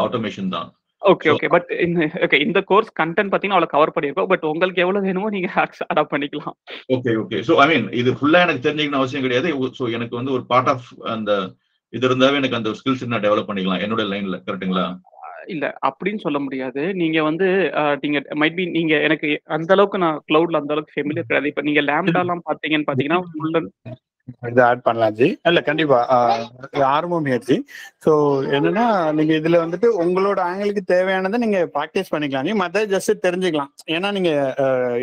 ஆட்டோமேஷன் 0.05 0.55
தான். 0.57 0.69
ஓகே 1.09 1.29
ஓகே 1.35 1.49
பட் 1.49 1.69
இந்த 1.81 2.11
ஓகே 2.15 2.41
இந்த 2.41 2.61
கோர்ஸ் 2.71 2.93
கண்டென்ட் 3.01 3.33
பாத்தீங்கன்னா 3.35 3.57
அவ்வளவு 3.59 3.75
கவர் 3.75 3.93
பண்ணியிருக்கோம். 3.95 4.27
பட் 4.27 4.45
உங்களுக்கு 4.53 4.81
எவ்வளவு 4.81 5.05
வேணுமோ 5.05 5.29
நீங்க 5.29 5.51
அடாப்ட் 5.95 6.13
பண்ணிக்கலாம். 6.15 6.57
Okay 6.95 7.13
okay 7.23 7.39
so 7.49 7.55
I 7.55 7.67
mean 7.71 7.87
இது 7.93 8.13
ஃபுல்லா 8.13 8.41
எனக்கு 8.47 8.65
தெரிஞ்சுக்கணும் 8.67 9.01
அவசியம் 9.03 9.25
கிடையாது. 9.27 9.49
சோ 9.79 9.91
எனக்கு 9.91 10.17
வந்து 10.17 10.33
ஒரு 10.33 10.45
பார்ட் 10.47 10.69
ஆஃப் 10.69 10.89
அந்த 11.15 11.31
இது 11.89 12.09
இருந்தாவே 12.09 12.41
எனக்கு 12.41 12.57
அந்த 12.57 12.73
ஸ்கில்ஸ் 12.81 13.07
நான் 13.07 13.21
டெவலப் 13.21 13.49
பண்ணிக்கலாம். 13.51 13.85
என்னோட 13.87 14.05
லைன்ல 14.13 14.39
கரெக்ட்டுங்களா 14.47 14.85
இல்ல 15.47 15.67
அப்படின்னு 15.89 16.25
சொல்ல 16.25 16.39
முடியாது. 16.39 16.95
நீங்க 16.95 17.23
வந்து 17.23 17.47
நீங்க 18.01 18.19
மைட் 18.41 18.55
பி 18.55 18.67
நீங்க 18.67 18.95
எனக்கு 19.01 19.29
அந்த 19.45 19.73
அளவுக்கு 19.75 19.99
நான் 19.99 20.23
கிளவுட்ல 20.29 20.61
அந்த 20.63 20.73
அளவுக்கு 20.75 20.95
ஃபெமிலியர் 20.97 21.29
கிடையாது. 21.31 21.49
இப்ப 21.49 21.63
நீங்க 21.63 21.81
லேம்டாலாம் 21.81 22.47
பாத்தீங்கன்னு 22.51 22.89
பாத்தீங்கன்னா 22.91 23.21
and- 23.57 23.97
இது 24.51 24.61
ஆட் 24.65 24.83
பண்ணலாம் 24.83 25.15
ஜி. 25.15 25.29
இல்ல 25.49 25.61
கண்டிப்பா. 25.61 25.99
ஆர்வம் 26.95 27.25
முயற்சி 27.27 27.57
ஸோ 28.05 28.13
என்னன்னா 28.57 28.85
நீங்க 29.19 29.33
இதுல 29.41 29.61
வந்துட்டு 29.65 29.89
உங்களோட 30.03 30.41
ஆங்கிளுக்கு 30.49 30.83
தேவையானதை 30.93 31.41
நீங்க 31.45 31.61
ப்ராக்டிஸ் 31.77 32.13
பண்ணிக்கலாம் 32.15 32.49
ஜி. 32.49 32.55
மற்ற 32.63 32.85
ஜஸ்ட் 32.95 33.25
தெரிஞ்சுக்கலாம். 33.27 33.73
ஏன்னா 33.97 34.11
நீங்க 34.19 34.33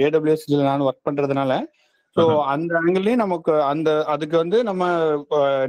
ஏடபிள்யூஎஸ் 0.08 0.48
நான் 0.70 0.88
ஒர்க் 0.90 1.08
பண்றதுனால. 1.10 1.52
ஸோ. 2.16 2.24
அந்த 2.54 2.74
ஆங்கிள்லயும் 2.80 3.24
நமக்கு 3.24 3.54
அந்த 3.72 3.90
அதுக்கு 4.08 4.36
வந்து 4.38 4.60
நம்ம 4.64 4.84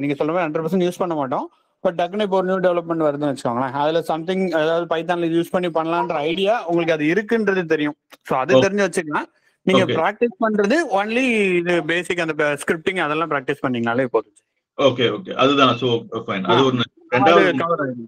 நீங்க 0.02 0.14
சொல்ற 0.14 0.32
மாதிரி 0.32 0.46
ஹண்ட்ரட் 0.46 0.64
பர்சன்ட் 0.66 0.86
யூஸ் 0.86 1.02
பண்ண 1.02 1.14
மாட்டோம். 1.14 1.46
இப்போ 1.78 1.90
டக்குனு 1.98 2.24
இப்போ 2.26 2.36
ஒரு 2.38 2.46
நியூ 2.46 2.58
டெவலப்மெண்ட் 2.58 3.04
வருதுன்னு 3.06 3.30
வச்சுக்கோங்களேன். 3.30 3.74
அதுல 3.82 4.00
சம்திங் 4.08 4.44
அதாவது 4.60 4.86
பைத்தான்ல 4.92 5.26
யூஸ் 5.34 5.52
பண்ணி 5.52 5.68
பண்ணலான்ற 5.76 6.16
ஐடியா 6.30 6.54
உங்களுக்கு 6.66 6.96
அது 6.96 7.04
இருக்குன்றது 7.12 7.64
தெரியும். 7.74 7.96
ஸோ 8.26 8.34
அது. 8.40 8.62
தெரிஞ்சு 8.64 8.86
வச்சுக்கலாம். 8.86 9.28
நீங்க 9.68 9.82
Okay. 9.84 9.96
ப்ராக்டிஸ் 10.00 10.36
பண்றது 10.44 10.76
ஒன்லி 10.98 11.24
இது 11.60 11.72
பேசிக் 11.90 12.22
அந்த 12.24 12.46
ஸ்கிரிப்டிங் 12.62 13.00
அதெல்லாம் 13.06 13.30
ப்ராக்டிஸ் 13.32 13.64
பண்ணீங்கனாலே 13.64 14.06
போதும். 14.14 14.36
ஓகே 14.78 15.06
ஓகே 15.16 15.32
அதுதான் 15.42 15.72
ஸோ 15.82 15.88
ஃபைன் 16.26 16.44
அது 16.52 16.62
அது 16.66 16.86
ரெண்டாவது. 17.16 18.02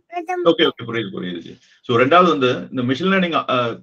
ஓகே 0.50 0.64
ஓகே 0.70 0.84
புரியுது 0.88 1.10
புரியுது. 1.16 1.52
ஸோ 1.86 1.98
ரெண்டாவது 2.02 2.28
வந்து 2.34 2.50
இந்த 2.72 2.82
மிஷின் 2.90 3.10
லேர்னிங் 3.12 3.36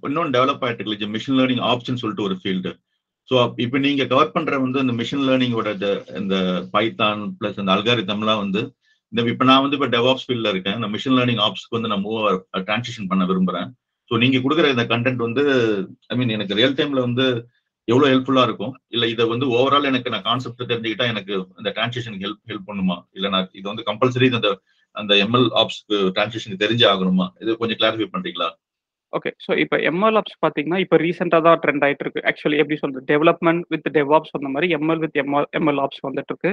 இன்னொன்று 0.09 0.35
டெவலப் 0.37 0.63
ஆயிட்டு 0.67 0.85
இருக்கு 0.85 1.13
மிஷின் 1.15 1.37
லேர்னிங் 1.39 1.63
ஆப்ஷன் 1.71 2.01
சொல்லிட்டு 2.03 2.27
ஒரு 2.27 2.37
ஃபீல்டு 2.41 2.73
ஸோ 3.29 3.35
இப்போ 3.63 3.77
நீங்க 3.85 4.03
கவர் 4.11 4.33
பண்ற 4.35 4.57
வந்து 4.65 4.83
இந்த 4.85 4.93
மிஷின் 4.99 5.25
லேர்னிங்கோட 5.29 5.69
இந்த 6.21 6.35
பைத்தான் 6.75 7.23
பிளஸ் 7.39 7.59
இந்த 7.63 7.73
அல்காரிதம்லாம் 7.75 8.43
வந்து 8.43 8.61
இந்த 9.13 9.25
இப்போ 9.33 9.45
நான் 9.49 9.63
வந்து 9.63 9.77
இப்போ 9.77 9.89
டெவாப்ஸ் 9.95 10.25
ஃபீல்டில் 10.27 10.51
இருக்கேன். 10.53 10.77
இந்த 10.79 10.87
மிஷின் 10.93 11.17
லேர்னிங் 11.17 11.41
ஆப்ஸ்க்கு 11.47 11.77
வந்து 11.77 11.91
நான் 11.91 12.03
மூவ் 12.05 12.23
டிரான்சிஷன் 12.67 13.09
பண்ண 13.11 13.25
விரும்புறேன். 13.29 13.67
ஸோ 14.11 14.15
நீங்க 14.23 14.37
கொடுக்குற 14.43 14.67
இந்த 14.73 14.83
கண்டென்ட் 14.91 15.21
வந்து 15.27 15.43
ஐ 16.11 16.15
மீன் 16.19 16.33
எனக்கு 16.35 16.57
ரியல் 16.59 16.75
டைம்ல 16.79 17.01
வந்து 17.07 17.25
எவ்வளவு 17.87 18.11
ஹெல்ப்ஃபுல்லா 18.11 18.43
இருக்கும்? 18.47 18.73
இல்ல 18.95 19.05
இதை 19.13 19.25
வந்து 19.33 19.45
ஓவரால் 19.57 19.89
எனக்கு 19.91 20.13
நான் 20.13 20.27
கான்செப்ட் 20.29 20.69
தெரிஞ்சுக்கிட்டா 20.71 21.05
எனக்கு 21.13 21.33
இந்த 21.59 21.69
டிரான்சிஷனுக்கு 21.77 22.25
ஹெல்ப் 22.27 22.49
ஹெல்ப் 22.51 22.69
பண்ணுமா? 22.69 22.97
இல்ல 23.17 23.29
நான் 23.35 23.49
இது 23.59 23.65
வந்து 23.71 23.87
கம்பல்சரி 23.89 24.29
அந்த 24.39 24.51
அந்த 24.95 25.13
எம்எல் 25.25 25.49
ஆப்ஸ்க்கு 25.61 25.97
டிரான்சிஷனுக்கு 26.15 26.63
தெரிஞ்சு 26.65 26.85
ஆகணுமா? 26.93 27.27
இது 27.43 27.59
கொஞ்சம் 27.61 27.79
கிளாரிஃபை 27.81 28.07
பண்றீங்களா? 28.15 28.49
ஓகே 29.13 29.29
ஸோ 29.43 29.51
இப்போ 29.63 29.77
எம்எல் 29.89 30.17
ஆப்ஸ் 30.19 30.37
பார்த்தீங்கன்னா 30.43 30.79
இப்போ 30.83 30.95
ரீசெண்டாக 31.03 31.41
தான் 31.45 31.59
ட்ரெண்ட் 31.63 31.83
ஆகிட்டு 31.85 32.03
இருக்கு. 32.05 32.23
ஆக்சுவலி 32.29 32.57
எப்படி 32.61 32.77
சொல்றது? 32.81 33.03
டெவலப்மெண்ட் 33.11 33.63
வித் 33.73 33.87
டெவாப்ஸ் 33.97 34.33
அந்த 34.37 34.49
மாதிரி 34.53 34.67
ML 34.77 35.01
with 35.03 35.17
ML 35.23 35.47
ML 35.59 35.79
ops 35.83 36.01
வந்துட்டு 36.07 36.33
இருக்கு. 36.33 36.51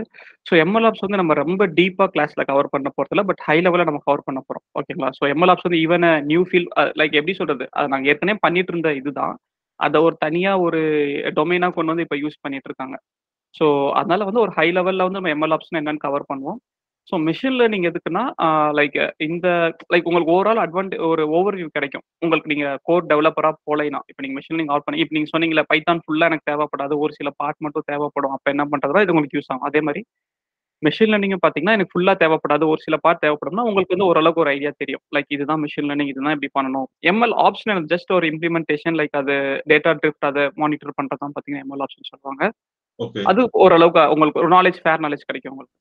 ஸோ 0.49 0.55
எம்எல் 0.65 0.87
ஆப்ஸ் 0.89 1.05
வந்து 1.07 1.21
நம்ம 1.23 1.35
ரொம்ப 1.43 1.67
டீப்பாக 1.79 2.09
கிளாஸ்ல 2.15 2.45
கவர் 2.51 2.73
பண்ண 2.75 2.91
போகிறதில்ல 2.97 3.25
பட் 3.31 3.43
ஹை 3.49 3.57
லெவலில் 3.67 3.89
நம்ம 3.91 4.03
கவர் 4.09 4.27
பண்ண 4.29 4.43
போறோம். 4.47 4.65
ஓகேங்களா 4.81 5.11
ஸோ 5.19 5.27
எம்எல் 5.35 5.53
ஆப்ஸ் 5.55 5.67
வந்து 5.69 5.81
ஈவன் 5.87 6.07
நியூ 6.31 6.45
ஃபீல் 6.51 6.69
லைக் 7.03 7.19
எப்படி 7.21 7.37
சொல்றது? 7.41 7.67
அது 7.79 7.93
நாங்கள் 7.95 8.13
ஏற்கனவே 8.15 8.43
பண்ணிட்டு 8.47 8.73
இருந்த 8.75 8.93
இதுதான். 9.01 9.35
அதை 9.81 9.99
ஒரு 10.07 10.17
தனியாக 10.25 10.65
ஒரு 10.67 10.81
டொமைனாக 11.39 11.75
கொண்டு 11.77 11.93
வந்து 11.93 12.07
இப்போ 12.07 12.19
யூஸ் 12.23 12.43
பண்ணிட்டு 12.45 12.69
இருக்காங்க. 12.71 12.97
ஸோ 13.59 13.67
அதனால 14.01 14.25
வந்து 14.29 14.45
ஒரு 14.45 14.53
ஹை 14.59 14.69
லெவலில் 14.77 15.07
வந்து 15.07 15.19
நம்ம 15.21 15.33
எம்எல் 15.37 15.55
ஆப்ஷன் 15.57 15.81
என்னன்னு 15.81 16.05
கவர் 16.07 16.31
பண்ணுவோம். 16.31 16.59
ஸோ 17.09 17.15
மிஷின் 17.29 17.57
லேர்னிங் 17.61 17.87
எதுக்குன்னா 17.89 18.23
லைக் 18.79 18.95
இந்த 19.27 19.47
லைக் 19.93 20.07
உங்களுக்கு 20.11 20.35
ஓவரால் 20.37 20.61
அட்வான்டே 20.63 20.99
ஒரு 21.11 21.23
ஓவர் 21.39 21.57
வியூ 21.59 21.69
கிடைக்கும். 21.77 22.05
உங்களுக்கு 22.25 22.51
நீங்கள் 22.53 22.79
கோட் 22.89 23.09
டெவலப்பராக 23.11 23.57
போலைனா 23.69 24.01
இப்போ 24.11 24.21
நீங்கள் 24.25 24.39
மிஷின் 24.39 24.55
லேர்னிங் 24.57 24.73
ஆட் 24.77 24.87
பண்ணி 24.87 25.03
இப்போ 25.03 25.17
நீங்க 25.17 25.31
சொன்னீங்களே 25.35 25.65
பைத்தான் 25.73 26.03
ஃபுல்லா 26.05 26.29
எனக்கு 26.31 26.49
தேவைப்படாது 26.51 26.97
ஒரு 27.05 27.15
சில 27.19 27.31
பார்ட் 27.43 27.65
மட்டும் 27.67 27.89
தேவைப்படும். 27.93 28.35
அப்போ 28.37 28.51
என்ன 28.55 28.67
பண்ணுறதுனா 28.73 29.05
இது 29.07 29.15
உங்களுக்கு 29.15 29.39
யூஸ் 29.39 29.51
ஆகும். 29.53 29.67
அதே 29.71 29.83
மாதிரி 29.89 30.03
மிஷின் 30.85 31.13
லேர்னிங் 31.13 31.37
பார்த்தீங்கன்னா 31.47 31.75
எனக்கு 31.77 32.01
ஃபுல்லா 32.01 32.15
தேவைப்படாது. 32.23 32.67
ஒரு 32.67 32.77
சில 32.79 32.97
பார்ட் 32.97 33.23
தேவைப்படும்னா 33.23 33.65
உங்களுக்கு 33.65 33.89
வந்து 33.89 34.05
ஓரளவுக்கு 34.05 34.41
ஒரு 34.41 34.51
ஐடியா 34.51 34.71
தெரியும். 34.77 35.01
லைக் 35.17 35.25
இதுதான் 35.29 35.63
மிஷின் 35.63 35.85
லேர்னிங் 35.85 36.07
இதுதான் 36.07 36.39
இப்படி 36.41 36.69
பண்ணணும். 36.69 36.89
எம்எல் 37.07 37.35
ஆப்ஷன் 37.37 37.85
ஜஸ்ட் 37.95 38.13
ஒரு 38.13 38.29
இம்ப்ளிமெண்டேஷன் 38.29 38.95
லைக் 39.01 39.11
அது 39.11 39.33
டேட்டா 39.69 39.97
ட்ரிஃப்ட் 40.03 40.29
அதை 40.31 40.51
மானிட்டர் 40.55 40.93
பண்றதான் 41.03 41.29
பார்த்தீங்கன்னா 41.29 41.61
எம்எல் 41.61 41.85
ஆப்ஷன் 41.85 42.11
சொல்லுவாங்க. 42.13 42.53
ஓகே 43.03 43.23
அது 43.23 43.49
ஓரளவுக்கு 43.53 44.09
உங்களுக்கு 44.09 44.41
ஒரு 44.41 44.49
நாலேஜ் 44.49 44.81
ஃபேர் 44.83 45.01
நாலேஜ் 45.01 45.27
கிடைக்கும் 45.27 45.53
உங்களுக்கு. 45.53 45.75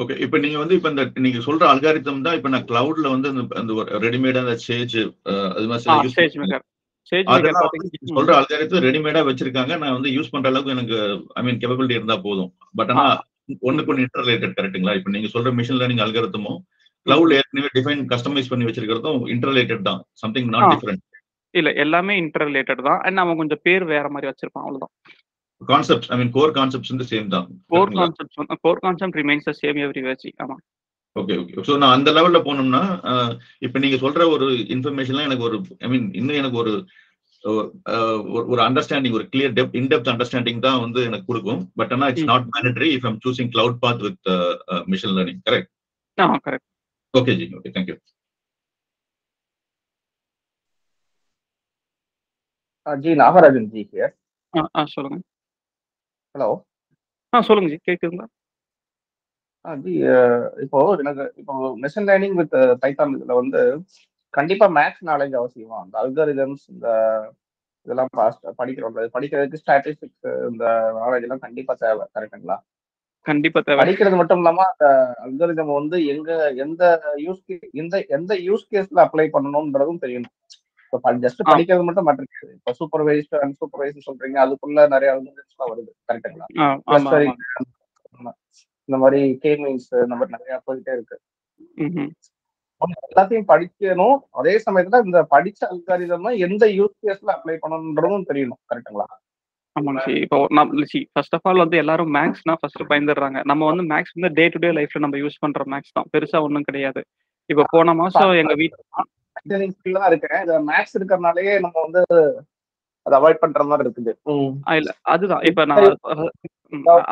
ஓகே 0.00 0.18
இப்போ 0.18 0.38
நீங்க 0.38 0.58
வந்து 0.58 0.74
இப்போ 0.74 0.88
இந்த 0.88 1.10
நீங்க 1.14 1.38
சொல்ற 1.38 1.68
அல்காரிதம் 1.74 2.20
தான் 2.20 2.34
இப்போ 2.34 2.48
நான் 2.48 2.64
கிளவுட்ல 2.64 3.10
வந்து 3.10 3.28
அந்த- 3.28 3.84
ரெடிமேடா 3.84 4.38
அந்த 4.38 4.58
சேஜ் 4.68 5.16
அது 5.54 5.66
மாதிரி 5.66 6.12
சேஜ். 6.16 6.38
மேக்கர் 6.42 6.62
சொல்ற 8.14 8.32
அல்காரிதம் 8.32 8.84
ரெடிமேடா 8.86 9.20
வச்சிருக்காங்க. 9.22 9.78
நான் 9.78 9.92
வந்து 9.92 10.10
யூஸ் 10.10 10.30
பண்ற 10.30 10.48
அளவுக்கு 10.48 10.72
எனக்கு 10.72 11.24
ஐ 11.32 11.42
மீன் 11.42 11.58
கேப்பபிலிட்டி 11.58 11.90
இருந்தா 11.90 12.16
போதும். 12.16 12.52
பட் 12.74 12.90
ஆனா 12.90 13.22
ஒண்ணுக்கு 13.68 13.92
ஒன்று 13.92 14.04
இன்டர்லேட்டட் 14.06 14.56
கரெக்ட்டுங்களா 14.58 14.94
இப்போ 14.98 15.12
நீங்க 15.14 15.30
சொல்ற 15.34 15.52
மிஷின் 15.58 15.80
லேர்னிங் 15.80 16.04
அல்காரிதமும் 16.04 16.60
கிளவுட்ல 17.06 17.38
ஏற்கனவே 17.38 17.70
டிஃபைன் 17.76 18.02
கஸ்டமைஸ் 18.12 18.50
பண்ணி 18.50 18.66
வச்சிருக்கிறதும் 18.68 19.20
இன்டர்லேட்டட் 19.34 19.86
தான். 19.88 20.00
சம்திங். 20.22 20.50
நாட் 20.54 20.68
டிஃபரெண்ட் 20.74 21.02
இல்ல 21.54 21.70
எல்லாமே 21.84 22.12
இன்டர் 22.22 22.46
ரிலேட்டட் 22.48 22.82
தான். 22.88 23.00
அண்ட் 23.06 23.20
அவன் 23.22 23.40
கொஞ்சம் 23.40 23.62
பேர் 23.66 23.84
வேற 23.94 24.06
மாதிரி 24.12 24.28
வச்சிருப்பான் 24.30 24.64
அவ்வளவுதான். 24.66 24.92
Concept 25.62 26.06
I 26.12 26.16
mean 26.20 26.32
core 26.36 26.54
concepts 26.58 26.92
வந்து 26.92 27.06
சேம் 27.10 27.28
தான். 27.34 27.46
கோர் 27.74 27.92
கான்செப்ட் 27.98 28.38
வந்து 28.40 28.56
core 28.64 28.82
concept 28.84 29.18
remains 29.20 29.48
the 29.48 29.54
same 29.60 29.80
every 29.86 30.02
வேச்சி 30.08 30.30
ஆமா. 30.44 30.56
ஓகே 31.16 31.34
ஓகே 31.40 31.62
ஸோ 31.68 31.72
நான் 31.80 31.94
அந்த 31.96 32.10
லெவல்ல 32.16 32.38
போனோம்னா 32.44 32.82
இப்ப 33.58 33.78
நீங்க 33.78 33.96
சொல்ற 33.96 34.28
ஒரு 34.34 34.46
இன்ஃபர்மேஷன்லாம் 34.74 35.28
எனக்கு 35.28 35.46
ஒரு 35.48 35.56
ஐ 35.80 35.88
மீன் 35.88 36.06
இன்னும் 36.20 36.38
எனக்கு 36.42 36.58
ஒரு 36.62 36.72
ஒரு- 37.44 37.70
ஒரு 38.46 38.60
அண்டர்ஸ்டாண்டிங் 38.62 39.12
ஒரு 39.12 39.24
கிளியர் 39.32 39.54
டெப் 39.54 39.74
இன்டெப்த் 39.78 40.10
அண்டர்ஸ்டாண்டிங் 40.10 40.60
தான் 40.60 40.80
வந்து 40.80 41.00
எனக்கு 41.02 41.26
கொடுக்கும் 41.26 41.62
பட் 41.74 41.92
ஆனா 41.92 42.06
it's. 42.06 42.24
Not 42.24 42.46
mandatory 42.50 42.88
if 42.96 43.06
I'm 43.06 43.18
choosing 43.24 43.50
cloud 43.52 43.78
both 43.78 44.02
with 44.02 44.28
machine 44.88 45.14
learning 45.16 45.40
correct 45.48 45.70
ah 46.18 46.26
correct 46.46 46.68
okay 47.14 47.34
ji 47.40 47.46
okay 47.54 47.72
thank you 47.76 47.98
G. 52.86 53.14
Nagarajan 53.14 53.64
G 53.68 53.82
here. 53.90 54.08
ஆ 54.54 54.62
ஆ 54.76 54.84
சொல்லுங்க 54.86 55.18
Hello. 56.34 56.48
ஆ 57.32 57.40
சொல்லுங்க 57.40 57.70
ஜி 57.72 57.80
கேக்குதுங்களா 57.88 58.28
Uh, 59.64 59.74
G, 59.76 59.88
uh, 60.12 60.30
இப்போ 60.62 60.78
எனக்கு 60.98 61.24
இப்போ 61.36 61.52
மெஷின் 61.82 62.06
லேர்னிங் 62.08 62.34
வித் 62.34 62.54
பைத்தான் 62.80 63.12
இதுல 63.16 63.34
வந்து 63.36 63.60
கண்டிப்பா 64.34 64.66
மேக்ஸ் 64.78 65.02
நாலேஜ் 65.10 65.34
அவசியமா. 65.40 65.76
அந்த 65.84 65.94
அல்காரிதம்ஸ் 66.02 66.64
இந்த 66.74 66.88
இதெல்லாம் 67.86 68.10
படிக்கிறோம். 68.60 68.96
படிக்கிறதுக்கு 69.16 69.60
ஸ்டாட்டிஸ்டிக்ஸ் 69.62 70.28
இந்த 70.50 70.64
நாலேஜ் 71.00 71.24
எல்லாம் 71.26 71.44
கண்டிப்பா 71.46 71.74
தேவை. 71.84 72.04
கரெக்டுங்களா 72.16 72.56
கண்டிப்பா 73.26 73.60
தேவை. 73.66 73.80
படிக்கிறது 73.80 74.16
மட்டும் 74.20 74.40
இல்லாம 74.40 74.64
அந்த 74.72 74.86
அல்காரிதம் 75.24 75.76
வந்து 75.78 75.96
எங்க 76.12 76.30
எந்த 76.64 76.82
யூஸ் 77.24 77.42
எந்த 77.82 77.94
எந்த 78.16 78.32
யூஸ் 78.48 78.64
கேஸ்ல 78.72 79.04
அப்ளை 79.06 79.26
பண்ணணும்ன்றதும் 79.34 80.02
தெரியணும். 80.04 80.34
இப்போ 80.92 81.12
ஜஸ்ட். 81.24 81.42
படிக்கிறது 81.50 81.84
மட்டும் 81.88 82.06
மட்டும் 82.08 82.28
கிடையாது. 82.30 82.56
இப்போ 82.58 82.72
சூப்பர்வைஸ்டு 82.80 83.42
அன்சூப்பர்வைஸ்டு 83.44 84.06
சொல்றீங்க 84.08 84.38
அதுக்குள்ள 84.44 84.86
நிறைய 84.94 85.12
அல்காரிதம்ஸ்லாம் 85.14 85.72
வருது. 85.72 85.92
கரெக்டுங்களா 86.08 86.46
இந்த 88.88 88.98
மாதிரி 89.02 89.20
கே 89.42 89.52
மீன்ஸ் 89.62 89.90
இந்த 90.04 90.14
மாதிரி 90.18 90.36
நிறைய 90.36 90.54
போயிட்டே 90.66 90.94
இருக்கு. 90.96 91.16
எல்லாத்தையும் 93.08 93.48
படிக்கணும். 93.52 94.16
அதே 94.40 94.54
சமயத்துல 94.66 95.00
இந்த 95.06 95.18
படிச்ச 95.34 95.60
அல்காரிதம் 95.72 96.28
எந்த 96.46 96.64
யூஸ் 96.78 96.96
கேஸ்ல 97.06 97.34
அப்ளை 97.36 97.56
பண்ணணுன்றதும் 97.64 98.28
தெரியணும். 98.30 98.60
கரெக்டுங்களா 98.70 99.06
ஆமாங்க 99.76 100.00
சி. 100.06 100.14
இப்போ 100.24 100.38
நம்ம 100.58 100.86
சி 100.92 100.98
ஃபர்ஸ்ட் 101.12 101.34
ஆஃப் 101.36 101.46
ஆல் 101.50 101.62
வந்து 101.64 101.76
எல்லாரும் 101.82 102.10
மேக்ஸ்னா 102.16 102.54
ஃபர்ஸ்ட் 102.60 102.82
பயந்துடுறாங்க. 102.90 103.38
நம்ம 103.50 103.66
வந்து 103.70 103.84
மேக்ஸ் 103.92 104.16
வந்து 104.16 104.30
டே 104.38 104.44
டு 104.54 104.60
டே 104.64 104.70
லைஃப்ல 104.78 105.02
நம்ம 105.04 105.18
யூஸ் 105.22 105.42
பண்ற 105.44 105.64
மேக்ஸ் 105.74 105.96
தான். 105.98 106.08
பெருசா 106.14 106.40
ஒன்றும் 106.46 106.68
கிடையாது. 106.68 107.02
இப்போ 107.50 107.64
போன 107.74 107.94
மாசம் 108.00 108.32
எங்க 108.42 108.54
வீட் 108.62 108.76
இன்ஜினியரிங் 109.40 109.76
ஃபீல்ட் 109.76 110.00
தான் 110.00 110.10
இருக்கேன். 110.12 110.42
மேக்ஸ் 110.70 110.96
இருக்கிறனாலயே 110.98 111.54
நம்ம 111.64 111.76
வந்து 111.86 112.02
அதை 113.06 113.14
அவாய்ட் 113.20 113.42
பண்ற 113.44 113.62
மாதிரி 113.70 113.86
இருக்குது. 113.88 114.12
இல்ல 114.80 114.90
அதுதான். 115.14 115.44
இப்ப 115.50 115.64
நான் 115.70 115.86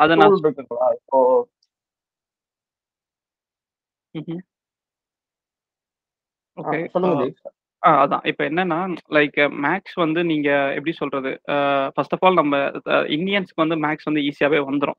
அதை 0.03 0.13
நான் 0.19 0.31
Tool 0.33 0.43
இருக்குங்களா? 0.45 0.87
இப்போ 0.99 1.19
ஓகே. 6.57 6.77
சொல்லுங்க 6.93 7.25
அதான். 7.83 8.25
இப்போ 8.29 8.43
என்னன்னா 8.47 8.77
லைக் 9.17 9.37
மேக்ஸ் 9.65 9.95
வந்து 10.01 10.21
நீங்க 10.31 10.49
எப்படி 10.77 10.93
சொல்றது? 10.99 11.31
ஃபர்ஸ்ட் 11.93 12.13
ஆஃப் 12.15 12.23
ஆல் 12.27 12.37
நம்ம 12.39 12.55
இந்தியன்ஸ்க்கு 13.15 13.63
வந்து 13.63 13.77
மேக்ஸ் 13.85 14.07
வந்து 14.09 14.23
ஈஸியாவே 14.29 14.59
வந்துடும் 14.67 14.97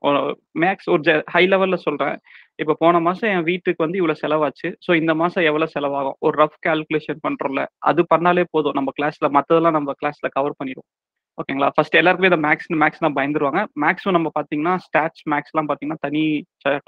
மேக்ஸ் 0.63 0.89
ஒரு 0.93 1.13
ஹை 1.35 1.43
லெவல்ல 1.53 1.77
சொல்றேன். 1.85 2.17
இப்போ 2.61 2.73
போன 2.81 2.99
மாசம் 3.05 3.29
என் 3.35 3.47
வீட்டுக்கு 3.51 3.85
வந்து 3.85 3.99
இவ்வளவு 4.01 4.21
செலவாச்சு. 4.23 4.71
ஸோ 4.85 4.91
இந்த 5.01 5.13
மாசம் 5.21 5.47
எவ்வளவு 5.51 5.73
செலவாகும்? 5.75 6.17
ஒரு 6.25 6.35
ரஃப் 6.41 6.59
கால்குலேஷன் 6.67 7.23
பண்றோம்ல 7.27 7.63
அது 7.91 8.03
பண்ணாலே 8.13 8.45
போதும். 8.55 8.77
நம்ம 8.79 8.93
கிளாஸ்ல 8.99 9.29
மத்ததெல்லாம் 9.37 9.77
நம்ம 9.79 9.95
கிளாஸ்ல 10.01 10.29
கவர் 10.37 10.59
பண்ணிடுவோம். 10.59 10.89
ஓகேங்களா? 11.37 11.71
ஃபர்ஸ்ட் 11.75 11.97
எல்லாருக்குமே 12.01 12.31
இந்த 12.31 12.41
மேக்ஸ் 12.47 12.69
மேக்ஸ் 12.83 13.03
தான் 13.05 13.17
பயந்துருவாங்க. 13.19 13.61
மேக்ஸும் 13.85 14.17
நம்ம 14.17 14.31
பாத்தீங்கன்னா 14.39 14.75
ஸ்டாட்ஸ் 14.87 15.23
மேக்ஸ்லாம் 15.35 15.71
பாத்தீங்கன்னா 15.71 16.03
தனி 16.07 16.25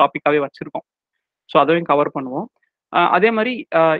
டாபிக்காவே 0.01 0.41
வச்சிருக்கோம். 0.47 0.85
ஸோ 1.49 1.57
அதையும் 1.63 1.89
கவர் 1.93 2.15
பண்ணுவோம். 2.17 2.47
அதே 3.15 3.29
மாதிரி 3.37 3.53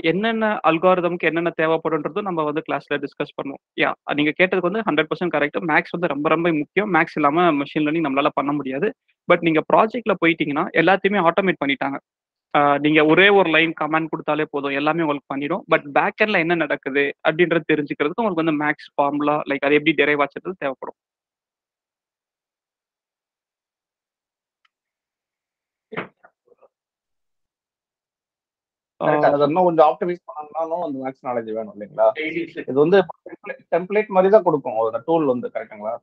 என்னென்ன 0.10 0.46
அல்காரிதம்க்கு 0.70 1.28
என்னென்ன 1.30 1.52
தேவைப்படுன்றதும் 1.62 2.28
நம்ம 2.28 2.44
வந்து 2.50 2.62
கிளாஸ்ல 2.68 2.98
டிஸ்கஸ் 3.04 3.34
பண்ணுவோம். 3.38 3.62
யா 3.84 3.90
நீங்க 4.20 4.32
கேட்டதுக்கு 4.40 4.70
வந்து 4.70 4.84
ஹண்ட்ரட் 4.88 5.10
பர்சன்ட் 5.12 5.34
கரெக்ட் 5.36 5.60
மேக்ஸ் 5.72 5.96
வந்து 5.96 6.12
ரொம்ப 6.14 6.30
ரொம்ப 6.34 6.52
முக்கியம். 6.62 6.90
மேக்ஸ் 6.96 7.18
இல்லாம 7.20 7.48
மிஷின் 7.62 7.86
லேர்னிங் 7.88 8.08
நம்மளால 8.08 8.32
பண்ண 8.40 8.54
முடியாது. 8.60 8.90
பட் 9.30 9.44
நீங்க 9.48 9.62
ப்ராஜெக்ட்ல 9.74 10.16
போயிட்டீங்கன்னா 10.24 10.66
எல்லாத்தையுமே 10.82 11.22
ஆட்டோமேட் 11.30 11.62
பண்ணிட்டாங்க. 11.64 12.00
நீங்க 12.84 13.00
ஒரே 13.12 13.28
ஒரு 13.40 13.50
லைன் 13.56 13.74
கமெண்ட் 13.82 14.12
கொடுத்தாலே 14.12 14.46
போதும். 14.54 14.76
எல்லாமே 14.80 15.04
உங்களுக்கு 15.06 15.32
பண்ணிடும். 15.34 15.64
பட் 15.74 15.86
பேக் 15.98 16.22
எண்ட்ல 16.24 16.44
என்ன 16.46 16.56
நடக்குது 16.64 17.04
அப்படின்றது 17.28 17.72
தெரிஞ்சுக்கிறதுக்கு 17.72 18.24
உங்களுக்கு 18.24 18.44
வந்து 18.44 18.60
மேக்ஸ் 18.64 18.90
ஃபார்முலா 18.96 19.36
லைக் 19.52 19.66
அது 19.70 19.78
எப்படி 19.80 19.96
டெரைவ் 20.02 20.24
ஆச்சுறது 20.26 20.56
தேவைப்படும். 20.64 20.98
இன்னும் 29.02 29.66
கொஞ்சம் 29.68 29.88
ஆப்டிமைஸ் 29.88 30.22
பண்ணணும்னாலும் 30.30 30.84
அந்த 30.86 30.98
மேக்ஸ் 31.04 31.26
நாலேஜ் 31.28 31.50
வேணும் 31.58 31.74
இல்லைங்களா? 31.76 32.06
இது 32.70 32.78
வந்து 32.84 33.00
டெம்ப்ளேட் 33.74 34.14
மாதிரி 34.16 34.30
தான் 34.36 34.46
கொடுக்கும். 34.48 34.78
அந்த 34.90 35.02
டூல் 35.08 35.26
வந்து 35.32 35.48
கரெக்டுங்களா 35.56 35.94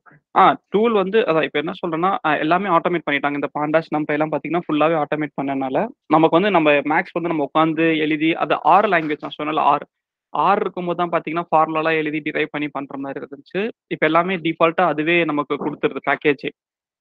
ஆ 0.41 0.43
டூல் 0.73 0.95
வந்து 1.01 1.19
அதான் 1.29 1.45
இப்போ 1.47 1.59
என்ன 1.63 1.73
சொல்றேன்னா 1.81 2.11
எல்லாமே 2.43 2.69
ஆட்டோமேட் 2.77 3.07
பண்ணிட்டாங்க. 3.07 3.39
இந்த 3.41 3.49
பாண்டாஸ் 3.57 3.93
நம்ம 3.95 4.15
எல்லாம் 4.17 4.33
பார்த்தீங்கன்னா 4.33 4.65
ஃபுல்லாகவே 4.67 4.97
ஆட்டோமேட் 5.03 5.37
பண்ணனால 5.41 5.85
நமக்கு 6.15 6.37
வந்து 6.39 6.51
நம்ம 6.57 6.75
மேக்ஸ் 6.93 7.17
வந்து 7.17 7.31
நம்ம 7.33 7.47
உட்காந்து 7.49 7.87
எழுதி 8.05 8.31
அது 8.45 8.57
ஆறு 8.75 8.89
லாங்குவேஜ் 8.93 9.25
நான் 9.27 9.37
சொன்னல 9.39 9.65
ஆறு 9.73 9.87
ஆறு 10.33 10.59
இருக்கும்போது 10.63 10.99
தான் 10.99 11.11
பார்த்தீங்கன்னா 11.13 11.49
ஃபார்முலாலாம் 11.49 11.97
எழுதி 12.01 12.19
டிரைவ் 12.27 12.53
பண்ணி 12.53 12.67
பண்ற 12.75 12.95
மாதிரி 13.01 13.19
இருந்துச்சு. 13.21 13.61
இப்போ 13.93 14.05
எல்லாமே 14.09 14.35
டிஃபால்ட்டாக 14.45 14.93
அதுவே 14.93 15.17
நமக்கு 15.31 15.55
கொடுத்துருது 15.65 16.01
பேக்கேஜ் 16.07 16.45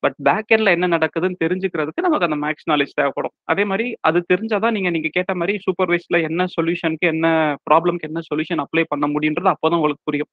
பட் 0.02 0.16
பேக் 0.22 0.52
எண்ட்ல 0.54 0.74
என்ன 0.76 0.86
நடக்குதுன்னு 0.94 1.40
தெரிஞ்சுக்கிறதுக்கு 1.44 2.06
நமக்கு 2.06 2.28
அந்த 2.28 2.38
மேக்ஸ் 2.44 2.68
நாலேஜ் 2.70 2.94
தேவைப்படும். 2.94 3.34
அதே 3.44 3.64
மாதிரி 3.64 3.86
அது 4.02 4.20
தெரிஞ்சாதான் 4.32 4.76
நீங்க 4.76 4.90
நீங்க 4.90 5.10
கேட்ட 5.16 5.34
மாதிரி 5.34 5.56
சூப்பர்வைஸ்ல 5.66 6.18
என்ன 6.28 6.46
சொல்யூஷனுக்கு 6.56 7.08
என்ன 7.14 7.26
ப்ராப்ளம்க்கு 7.70 8.08
என்ன 8.10 8.22
சொல்யூஷன் 8.30 8.64
அப்ளை 8.66 8.84
பண்ண 8.92 9.06
முடியுன்றது 9.14 9.52
அப்போதான் 9.54 9.80
உங்களுக்கு 9.80 10.08
புரியும். 10.10 10.30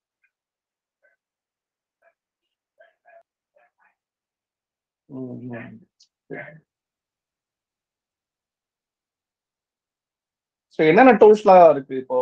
ஸோ 10.80 10.84
என்னென்ன 10.90 11.14
டூல்ஸ்லாம் 11.22 11.64
இருக்கு? 11.74 11.96
இப்போ 12.04 12.18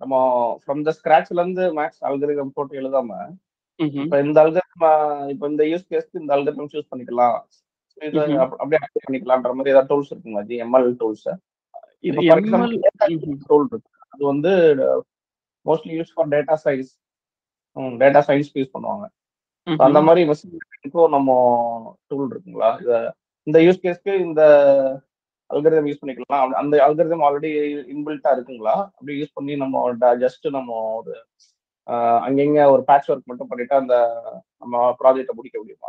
நம்ம 0.00 0.14
ஃப்ரம் 0.60 0.82
த 0.86 0.92
ஸ்கிராச்ல 0.98 1.40
இருந்து 1.40 1.64
மேக்ஸ் 1.78 2.02
அல்கரிதம் 2.08 2.54
போட்டு 2.56 2.74
எழுதாம 2.80 3.10
இப்போ 3.84 4.16
இந்த 4.26 4.38
அல்கரிதம் 4.44 5.28
இப்போ 5.32 5.46
இந்த 5.52 5.62
யூஸ் 5.72 5.86
கேஸ்க்கு 5.90 6.20
இந்த 6.22 6.32
அல்கரிதம் 6.36 6.72
சூஸ் 6.72 6.90
பண்ணிக்கலாம். 6.92 7.36
அப்படியே 8.62 8.80
அப்ளை 8.84 9.00
பண்ணிக்கலாம்ன்ற 9.06 9.52
மாதிரி 9.56 9.72
ஏதாவது 9.72 9.90
டூல்ஸ் 9.90 10.10
இருக்குங்களா? 10.12 10.42
G 10.50 10.56
ML 10.64 10.88
tools. 11.02 11.28
டூல் 13.50 13.66
இருக்கு. 13.70 13.90
அது 14.12 14.22
வந்து 14.32 14.52
mostly 15.68 15.94
use 15.98 16.12
for 16.14 16.30
data 16.34 16.54
science 16.64 16.92
data 18.02 18.20
சயின்ஸ்க்கு 18.28 18.60
use 18.62 18.74
பண்ணுவாங்க. 18.76 19.04
அந்த. 19.86 20.00
மாதிரி 20.06 20.22
மெஷின் 20.30 21.14
நம்ம 21.16 21.30
டூல் 22.10 22.30
இருக்குங்களா? 22.32 22.70
இத 22.84 22.92
இந்த 23.46 23.58
யூஸ் 23.66 23.82
கேஸ்க்கு 23.84 24.12
இந்த 24.26 24.42
அல்கரிதம் 25.50 25.88
யூஸ் 25.90 26.00
பண்ணிக்கலாம். 26.00 26.54
அந்த 26.62 26.74
அல்கரிதம் 26.86 27.24
ஆல்ரெடி 27.26 27.50
இன்பில்ட்டா 27.94 28.32
இருக்குங்களா? 28.36 28.74
அப்படி 28.96 29.14
யூஸ் 29.20 29.36
பண்ணி 29.38 29.56
நம்ம 29.62 30.14
ஜஸ்ட் 30.24 30.46
நம்ம 30.58 30.70
ஒரு 31.00 31.14
அங்கங்க 32.26 32.60
ஒரு 32.74 32.82
பேட்ச் 32.88 33.10
ஒர்க் 33.12 33.30
மட்டும் 33.30 33.50
பண்ணிட்டு 33.52 33.74
அந்த 33.82 33.96
நம்ம 34.62 34.84
ப்ராஜெக்டை 35.00 35.34
முடிக்க 35.38 35.58
முடியுமா 35.58 35.88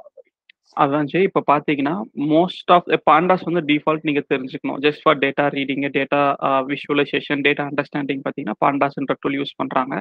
அதான் 0.81 1.09
சரி 1.11 1.25
இப்போ 1.27 1.41
பார்த்தீங்கன்னா 1.49 1.93
மோஸ்ட் 2.33 2.71
ஆஃப் 2.75 2.85
பாண்டாஸ் 3.09 3.45
வந்து 3.47 3.61
டிஃபால்ட் 3.69 4.05
நீங்கள் 4.07 4.27
தெரிஞ்சுக்கணும். 4.33 4.77
Just 4.85 5.01
for 5.03 5.17
data 5.23 5.45
reading 5.55 5.85
data 5.97 6.19
visualisation 6.69 7.41
data 7.47 7.63
understanding 7.69 8.21
பார்த்தீங்கன்னா 8.25 8.57
பாண்டாஸ்ன்ற 8.65 9.15
டூல் 9.23 9.37
யூஸ் 9.39 9.57
பண்ணுறாங்க 9.61 9.95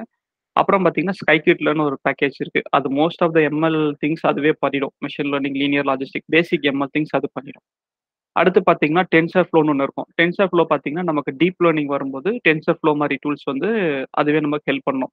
அப்புறம் 0.55 0.83
பார்த்தீங்கன்னா 0.83 1.17
ஸ்கைகிட்லன்னு 1.21 1.83
ஒரு 1.89 1.97
பேக்கேஜ் 2.07 2.37
இருக்கு. 2.43 2.61
அது 2.77 2.87
most 2.99 3.21
of 3.25 3.35
the 3.37 3.41
ML 3.49 3.79
things 4.03 4.23
அதுவே 4.31 4.51
பண்ணிடும். 4.63 4.93
Machine 5.05 5.29
learning 5.33 5.57
linear 5.61 5.87
logistic 5.91 6.27
basic 6.35 6.67
ML 6.71 6.91
things 6.95 7.15
அது 7.19 7.29
பண்ணிடும். 7.37 7.65
அடுத்து 8.35 8.59
பார்த்தீங்கன்னா 8.69 9.05
டென்சர் 9.15 9.47
ஃப்ளோன்னு 9.47 9.71
ஒன்று 9.73 9.85
இருக்கும். 9.87 10.09
டென்சர் 10.19 10.49
ஃப்ளோ 10.51 10.65
பார்த்தீங்கன்னா 10.71 11.05
நமக்கு 11.11 11.31
டீப் 11.41 11.61
லேர்னிங் 11.65 11.91
வரும்போது 11.95 12.31
டென்சர் 12.47 12.77
ஃப்ளோ 12.79 12.93
மாதிரி 13.01 13.17
டூல்ஸ் 13.25 13.45
வந்து 13.51 13.69
அதுவே 14.21 14.41
நமக்கு 14.47 14.69
ஹெல்ப் 14.71 14.87
பண்ணும். 14.89 15.11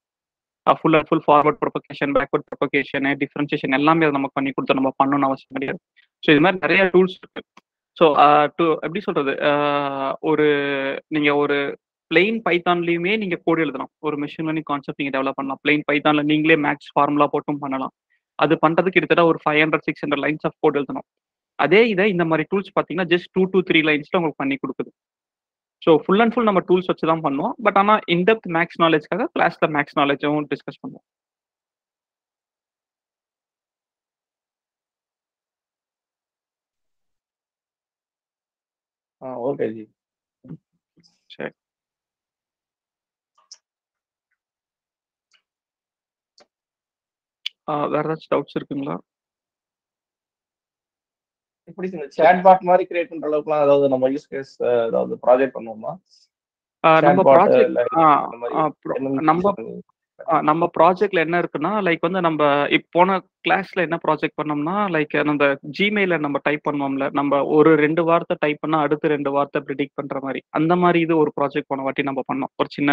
Full 0.74 0.94
and 0.94 1.06
full 1.08 1.24
forward 1.26 1.60
propagation 1.64 2.12
backward 2.12 2.48
propagation 2.50 3.18
differentiation 3.22 3.76
எல்லாமே 3.78 4.04
அது 4.04 4.12
நமக்கு 4.12 4.34
பண்ணி 4.34 4.50
கொடுத்து 4.50 4.78
நம்ம 4.80 4.92
பண்ணணும்னு 5.02 5.28
அவசியம் 5.28 5.52
கிடையாது. 5.52 5.78
ஸோ 6.22 6.30
இது 6.30 6.40
மாதிரி 6.40 6.60
நிறைய 6.66 6.90
டூல்ஸ் 6.94 7.18
இருக்கு. 7.18 7.42
ஸோ 8.00 8.06
டு 8.56 8.72
எப்படி 8.72 9.00
சொல்றது? 9.00 9.30
ஆஹ் 9.30 10.14
ஒரு 10.20 10.46
நீங்க 11.08 11.36
ஒரு 11.36 11.78
பிளெயின் 12.14 12.40
பைத்தான்லயுமே 12.44 13.18
நீங்க 13.18 13.40
கோடு 13.44 13.60
எழுதலாம். 13.60 13.90
ஒரு 13.98 14.16
மிஷின் 14.16 14.46
லேர்னிங் 14.46 14.62
கான்செப்ட் 14.64 15.02
நீங்க 15.02 15.18
டெவலப் 15.18 15.30
பண்ணலாம். 15.30 15.60
பிளெயின் 15.68 15.82
பைத்தான்ல 15.92 16.22
நீங்களே 16.22 16.56
மேக்ஸ் 16.56 16.92
ஃபார்முலா 16.92 17.28
போட்டும் 17.32 17.58
பண்ணலாம். 17.58 17.92
அது 18.34 18.58
பண்றதுக்கு 18.66 18.88
கிட்டத்தட்ட 18.88 19.26
ஒரு 19.26 19.38
five 19.44 19.60
hundred 19.62 19.80
six 19.80 20.06
hundred 20.06 20.24
lines 20.24 20.46
of 20.46 20.58
code 20.60 20.76
எழுதணும். 20.76 21.06
அதே 21.54 21.88
இதை 21.88 22.10
இந்த 22.10 22.24
மாதிரி 22.24 22.48
டூல்ஸ் 22.54 22.72
பார்த்தீங்கன்னா 22.74 23.06
ஜஸ்ட் 23.06 23.30
டூ 23.32 23.44
டூ 23.44 23.60
த்ரீ 23.60 23.80
லைன்ஸ்ல 23.80 24.18
உங்களுக்கு 24.20 24.36
பண்ணி 24.36 24.56
கொடுக்குது. 24.56 24.90
ஸோ 25.82 25.90
ஃபுல் 26.04 26.20
அண்ட் 26.20 26.34
ஃபுல் 26.34 26.48
நம்ம 26.48 26.60
டூல்ஸ் 26.68 26.90
வச்சு 26.90 27.10
தான் 27.10 27.24
பண்ணுவோம் 27.24 27.54
பட் 27.64 27.78
ஆனால் 27.78 28.02
இன்டெப்த் 28.14 28.48
மேக்ஸ் 28.56 28.80
நாலேஜ்க்காக 28.84 29.28
கிளாஸ்ல 29.34 29.68
மேக்ஸ் 29.76 29.98
நாலேஜும் 30.00 30.48
டிஸ்கஸ் 30.52 30.82
பண்ணுவோம். 30.82 31.06
ஓகே 39.48 39.66
ஜி 39.74 39.84
சரி. 41.30 41.52
வேற 47.92 48.04
ஏதாச்சும் 48.06 48.32
டவுட்ஸ் 48.32 48.56
இருக்குங்களா? 48.58 48.96
எப்படி 51.68 51.88
இந்த 51.92 52.08
சேட் 52.18 52.42
பாட் 52.46 52.68
மாதிரி 52.70 52.84
கிரியேட் 52.90 53.10
பண்ற 53.12 53.28
அளவுக்குலாம் 53.30 53.64
ஏதாவது 53.66 53.86
நம்ம 53.94 54.08
யூஸ் 54.14 54.30
கேஸ் 54.34 54.52
ஏதாவது 54.88 55.14
ப்ராஜெக்ட் 55.26 55.56
பண்ணுவோமா? 55.58 55.92
நம்ம 57.08 57.22
ப்ராஜெக்ட் 57.30 57.76
நம்ம 59.30 59.52
நம்ம 60.48 60.64
ப்ராஜெக்ட்ல 60.76 61.20
என்ன 61.24 61.36
இருக்குன்னா 61.42 61.70
லைக் 61.86 62.06
வந்து 62.06 62.20
நம்ம 62.26 62.40
இப்போ 62.76 62.88
போன 62.96 63.16
கிளாஸ்ல 63.46 63.84
என்ன 63.86 63.96
ப்ராஜெக்ட் 64.06 64.38
பண்ணோம்னா 64.40 64.76
லைக் 64.94 65.14
நம்ம 65.28 65.46
ஜிமெயில 65.78 66.18
நம்ம 66.24 66.38
டைப் 66.46 66.66
பண்ணுவோம்ல 66.68 67.06
நம்ம 67.20 67.40
ஒரு 67.58 67.72
ரெண்டு 67.84 68.04
வார்த்தை 68.10 68.36
டைப் 68.44 68.62
பண்ணா 68.64 68.80
அடுத்து 68.86 69.14
ரெண்டு 69.16 69.32
வார்த்தை 69.36 69.60
ப்ரிடிக்ட் 69.68 69.98
பண்ற 70.00 70.18
மாதிரி. 70.26 70.42
அந்த 70.60 70.76
மாதிரி 70.84 71.00
இது 71.06 71.16
ஒரு 71.24 71.32
ப்ராஜெக்ட் 71.38 71.70
போன 71.72 71.84
வாட்டி 71.88 72.04
நம்ம 72.10 72.24
பண்ணோம். 72.30 72.52
ஒரு 72.62 72.70
சின்ன 72.78 72.90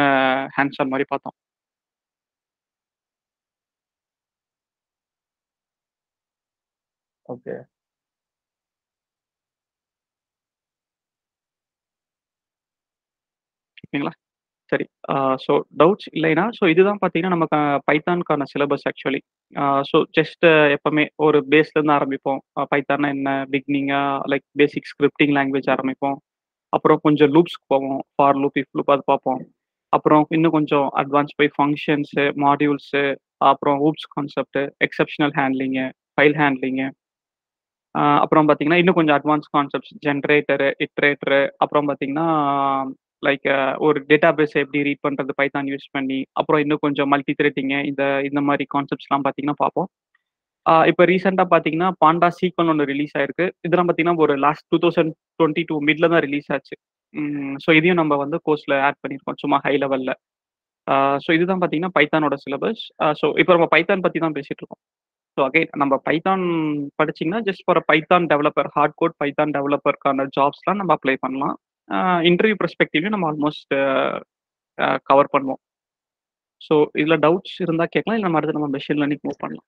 ஹேண்ட்ஸ் 0.57 0.81
ஆன் 0.83 0.93
மாதிரி 0.93 1.07
பார்த்தோம். 1.13 1.37
ஓகே 7.33 7.55
ஓகேங்களா? 13.95 14.13
சரி. 14.71 14.85
ஸோ 15.43 15.53
டவுட்ஸ் 15.81 16.07
இல்லைன்னா 16.17 16.45
ஸோ 16.57 16.63
இதுதான் 16.73 16.99
பார்த்தீங்கன்னா 17.01 17.35
நமக்கு 17.35 17.57
பைத்தானுக்கான 17.89 18.45
சிலபஸ் 18.51 18.85
ஆக்சுவலி 18.91 19.21
ஸோ 19.89 19.97
ஜஸ்ட் 20.17 20.45
எப்பவுமே 20.75 21.05
ஒரு 21.25 21.39
பேஸ்ல 21.51 21.77
இருந்து 21.77 21.95
ஆரம்பிப்போம். 21.97 22.39
பைத்தானா 22.71 23.09
என்ன? 23.15 23.29
பிகினிங்காக 23.53 24.29
லைக் 24.31 24.45
பேசிக் 24.61 24.89
ஸ்கிரிப்டிங் 24.91 25.33
லாங்குவேஜ் 25.37 25.69
ஆரம்பிப்போம். 25.75 26.17
அப்புறம் 26.73 26.99
கொஞ்சம் 27.05 27.31
லூப்ஸ்க்கு 27.35 27.65
போவோம். 27.73 28.01
ஃபார் 28.15 28.39
லூப் 28.43 28.57
இஃப் 28.61 28.73
லூப் 28.79 28.91
அது 28.95 29.05
பார்ப்போம். 29.05 29.41
அப்புறம் 29.93 30.25
இன்னும் 30.37 30.55
கொஞ்சம் 30.57 30.87
அட்வான்ஸ் 31.01 31.37
போய் 31.39 31.53
ஃபங்க்ஷன்ஸு 31.55 32.25
மாடியூல்ஸு 32.45 33.03
அப்புறம் 33.45 33.79
OOPs 33.87 34.09
concept 34.15 34.59
exceptional 34.87 35.33
handling 35.39 35.85
file 36.15 36.37
handling 36.41 36.87
அப்புறம் 38.23 38.45
பார்த்தீங்கன்னா 38.47 38.79
இன்னும் 38.81 38.97
கொஞ்சம் 38.97 39.17
அட்வான்ஸ் 39.19 39.47
கான்செப்ட்ஸ் 39.53 39.93
ஜென்ரேட்டரு 40.05 40.69
இட்ரேட்டரு 40.85 41.41
அப்புறம் 41.57 41.87
பார்த்தீங்கன்னா 41.89 42.27
லைக் 43.27 43.45
uh, 43.55 43.71
ஒரு 43.87 43.97
டேட்டா 44.09 44.29
பேஸை 44.37 44.57
எப்படி 44.63 44.79
ரீட் 44.87 45.05
பண்ணுறது 45.05 45.33
பைத்தான் 45.39 45.69
யூஸ் 45.73 45.87
பண்ணி 45.95 46.19
அப்புறம் 46.39 46.61
இன்னும் 46.63 46.83
கொஞ்சம் 46.85 47.09
மல்டி 47.13 47.33
த்ரெட்டிங்கு 47.39 47.79
இந்த 47.91 48.03
இந்த 48.29 48.41
மாதிரி 48.49 48.65
கான்செப்ட்ஸ்லாம் 48.75 49.25
பார்த்தீங்கன்னா 49.25 49.57
பார்ப்போம் 49.63 49.89
இப்போ 50.89 51.03
ரீசெண்டாக 51.11 51.47
பார்த்தீங்கன்னா 51.51 51.89
பாண்டா 52.03 52.29
சீக்வல் 52.37 52.69
ஒன்று 52.71 52.85
ரிலீஸ் 52.91 53.13
ஆயிருக்கு. 53.17 53.45
இதெல்லாம் 53.67 53.87
பார்த்தீங்கன்னா 53.89 54.21
ஒரு 54.25 54.33
last 54.45 54.65
two 54.71 54.77
thousand 54.85 55.11
twenty 55.39 55.63
two 55.69 55.75
மிட்ல 55.89 56.07
தான் 56.13 56.23
ரிலீஸ் 56.27 56.49
ஆச்சு. 56.55 56.75
ஸோ 57.63 57.69
இதையும் 57.79 57.99
நம்ம 58.01 58.13
வந்து 58.23 58.37
கோர்ஸில் 58.47 58.75
ஆட் 58.87 58.99
பண்ணியிருக்கோம் 59.03 59.39
சும்மா 59.43 59.57
ஹை 59.65 59.73
லெவலில் 59.83 60.15
ஸோ 61.25 61.29
இதுதான் 61.37 61.61
பார்த்தீங்கன்னா 61.61 61.93
பைத்தானோட 61.97 62.35
சிலபஸ் 62.43 62.81
ஸோ 63.19 63.27
இப்போ 63.41 63.51
நம்ம 63.57 63.67
பைத்தான் 63.75 64.03
பற்றி 64.05 64.19
தான் 64.25 64.35
பேசிட்டு 64.37 64.61
இருக்கோம். 64.61 64.81
ஸோ 65.37 65.41
அகைன் 65.47 65.71
நம்ம 65.81 65.95
பைத்தான் 66.07 66.43
படிச்சிங்கன்னா 66.99 67.41
just 67.47 67.63
for 67.67 67.81
Python 67.89 68.25
developer 68.33 68.69
hard 68.75 68.97
code 69.01 69.17
Python 69.21 69.53
டெவலப்பருக்கான 69.57 70.27
ஜாப்ஸ்லாம் 70.37 70.79
நம்ம 70.81 70.93
அப்ளை 70.97 71.15
பண்ணலாம். 71.25 71.55
இன்டர்வியூ 72.29 72.57
பெர்ஸ்பெக்டிவ்லையும் 72.61 73.15
நம்ம 73.15 73.29
ஆல்மோஸ்ட் 73.31 73.73
கவர் 75.09 75.33
பண்ணுவோம். 75.35 75.61
ஸோ 76.67 76.75
இதில் 77.01 77.21
டவுட்ஸ் 77.25 77.57
இருந்தால் 77.65 77.93
கேட்கலாம் 77.95 78.17
இல்லை 78.17 78.27
நம்ம 78.27 78.39
அடுத்து 78.39 78.57
நம்ம 78.59 78.69
மெஷின் 78.77 79.01
லேர்னிங் 79.01 79.25
மூவ் 79.27 79.41
பண்ணலாம். 79.45 79.67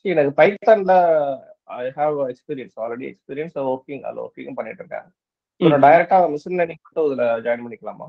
See, 0.00 0.10
எனக்கு 0.14 0.32
பைத்தான்ல 0.40 0.94
I 1.78 1.84
have 1.96 2.16
experience 2.32 2.76
already 2.82 3.06
experience 3.12 3.56
working 3.70 4.02
அதில் 4.08 4.20
ஒர்க்கிங் 4.24 4.58
பண்ணிட்டு 4.58 4.82
இருக்கேன். 4.82 5.06
நான் 5.60 5.84
டைரக்டா 5.86 6.18
மிஷின் 6.34 6.58
லேர்னிங் 6.58 6.82
மட்டும் 6.84 7.06
இதுல 7.08 7.24
ஜாயின் 7.46 7.64
பண்ணிக்கலாமா? 7.64 8.06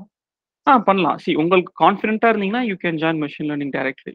ஆ 0.66 0.72
பண்ணலாம். 0.88 1.18
சி 1.24 1.30
உங்களுக்கு 1.42 1.72
கான்ஃபிடென்ட்டாக 1.84 2.32
இருந்தீங்கன்னா 2.32 2.62
you 2.70 2.76
can 2.84 3.00
join 3.02 3.20
machine 3.24 3.48
learning 3.50 3.74
directly 3.78 4.14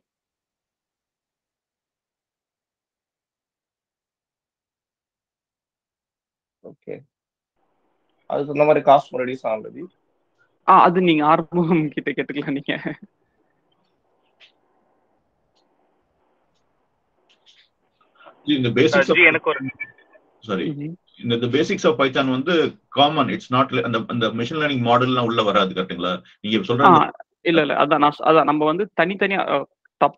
okay. 6.65 6.95
அதுக்கு 8.30 8.54
இந்த 8.54 8.65
மாதிரி 8.65 8.84
காஸ்ட் 8.86 9.15
ரெடியூஸ் 9.15 9.47
ஆகுது 9.47 9.84
ஆ 10.67 10.82
அது 10.84 10.99
நீங்கள் 11.01 11.28
ஆரம்பம் 11.28 11.65
கிட்ட 11.89 12.10
கேட்டுக்கலாம் 12.12 12.56
நீங்கள் 12.56 12.82
இந்த 18.56 18.69
பேசிக்ஸ் 18.78 19.12
எனக்கு 19.25 19.49
ஒரு 19.49 19.62
சாரி. 20.43 20.65
இந்த 21.23 21.45
பேசிக்ஸ் 21.54 21.88
ஆஃப் 21.88 21.99
பைத்தான் 21.99 22.30
வந்து 22.30 22.54
காமன் 22.89 23.30
இட்ஸ் 23.30 23.51
நாட் 23.51 23.71
அந்த 23.84 23.99
அந்த 24.08 24.25
மிஷின் 24.32 24.60
லேர்னிங் 24.62 24.86
மாடல்லாம் 24.86 25.25
உள்ள 25.25 25.43
வராது 25.43 25.73
கரெக்ட்டுங்களா 25.73 26.12
நீங்க 26.41 26.58
சொல்ற 26.67 26.84
அந்த- 26.89 27.23
இல்ல 27.45 27.62
இல்ல. 27.62 27.73
அதான் 27.75 28.04
நான் 28.04 28.21
அதான் 28.23 28.43
நம்ம 28.43 28.65
வந்து 28.65 28.86
தனித்தனியா 29.01 29.41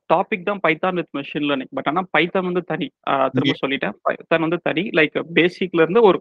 டாபிக் 0.10 0.44
தான் 0.44 0.62
Python 0.64 0.96
with 0.96 1.12
machine 1.14 1.48
learning 1.48 1.74
but 1.74 1.88
ஆனா 1.88 2.02
பைத்தான் 2.14 2.48
வந்து 2.48 2.64
தனி. 2.64 2.88
திரும்ப 3.34 3.56
சொல்லிட்டேன். 3.62 3.96
பைத்தான் 4.06 4.44
வந்து 4.46 4.60
தனி. 4.62 4.84
லைக் 4.92 5.18
பேசிக்ல 5.36 5.82
இருந்து 5.82 6.02
ஒரு 6.02 6.20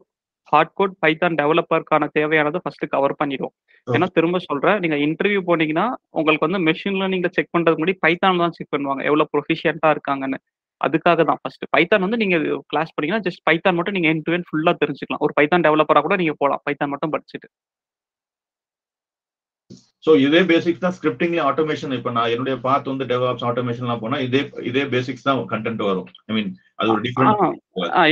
ஹார்ட் 0.52 0.74
கோட் 0.78 0.96
பைத்தான் 1.04 1.38
டெவலப்பருக்கான 1.40 2.08
தேவையானதை 2.18 2.58
ஃபர்ஸ்ட் 2.64 2.84
கவர் 2.94 3.18
பண்ணிடும். 3.20 3.52
ஏன்னா 3.86 4.08
திரும்ப 4.16 4.38
சொல்றேன் 4.48 4.78
நீங்க 4.82 4.96
இன்டர்வியூ 5.06 5.40
போனீங்கன்னா 5.48 5.86
உங்களுக்கு 6.18 6.46
வந்து 6.48 6.60
மெஷின் 6.68 6.98
லேர்னிங்ல 7.00 7.30
செக் 7.36 7.54
பண்றதுக்கு 7.56 7.82
முன்னாடி 7.82 7.98
பைத்தான் 8.06 8.42
தான் 8.44 8.54
செக் 8.58 8.72
பண்ணுவாங்க. 8.74 9.02
எவ்வளவு 9.10 9.30
ப்ரொஃபிஷியன்ட்டா 9.34 9.90
இருக்காங்கன்னு. 9.96 10.40
அதுக்காக 10.80 11.20
தான் 11.28 11.40
ஃபர்ஸ்ட் 11.42 11.64
பைத்தான் 11.74 12.04
வந்து 12.04 12.18
நீங்க 12.22 12.38
கிளாஸ் 12.72 12.92
பண்ணீங்கன்னா 12.94 13.24
ஜஸ்ட் 13.26 13.42
பைத்தான் 13.48 13.76
மட்டும் 13.76 13.96
நீங்க 13.96 14.08
என் 14.12 14.24
டு 14.26 14.32
என் 14.36 14.46
ஃபுல்லா 14.48 14.72
தெரிஞ்சுக்கலாம். 14.82 15.22
ஒரு 15.26 15.32
பைத்தான் 15.38 15.64
டெவலப்பரா 15.66 16.02
கூட 16.06 16.16
நீங்க 16.22 16.34
போலாம் 16.42 16.62
பைத்தான் 16.66 16.92
மட்டும் 16.94 17.12
படிச்சுட்டு. 17.14 17.48
சோ 20.06 20.12
இதே 20.24 20.40
பேசிக்ஸ் 20.50 20.82
தான் 20.82 20.94
ஸ்கிரிப்டிங்ல 20.96 21.40
ஆட்டோமேஷன் 21.50 21.96
இப்ப 21.96 22.10
நான் 22.16 22.32
என்னுடைய 22.34 22.56
பாத் 22.66 22.90
வந்து 22.90 23.06
டெவலப்ஸ் 23.12 23.46
ஆட்டோமேஷன்லாம் 23.48 24.02
போனா 24.02 24.18
இதே 24.26 24.40
இதே 24.70 24.84
பேசிக்ஸ் 24.94 25.26
தான் 25.28 25.40
கண்டென்ட் 25.52 25.82
வரும். 25.88 26.08
ஐ 26.28 26.34
மீன் 26.36 26.50
அது 26.80 26.90
ஒரு 26.94 27.02
டிஃபரெண்ட் 27.06 27.42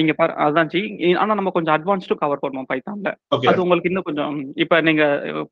இங்க 0.00 0.12
பாரு 0.20 0.33
அதான் 0.44 0.70
ஜி. 0.72 0.80
ஆனா 1.22 1.33
நம்ம 1.38 1.52
கொஞ்சம் 1.57 1.74
அட்வான்ஸ்டு 1.76 2.18
கவர் 2.22 2.42
பண்ணுவோம் 2.44 2.68
பைத்தான்ல 2.70 3.11
அது 3.50 3.62
உங்களுக்கு 3.64 3.90
இன்னும் 3.90 4.09
கொஞ்சம் 4.09 4.35
இப்ப 4.64 4.80
நீங்க 4.88 5.04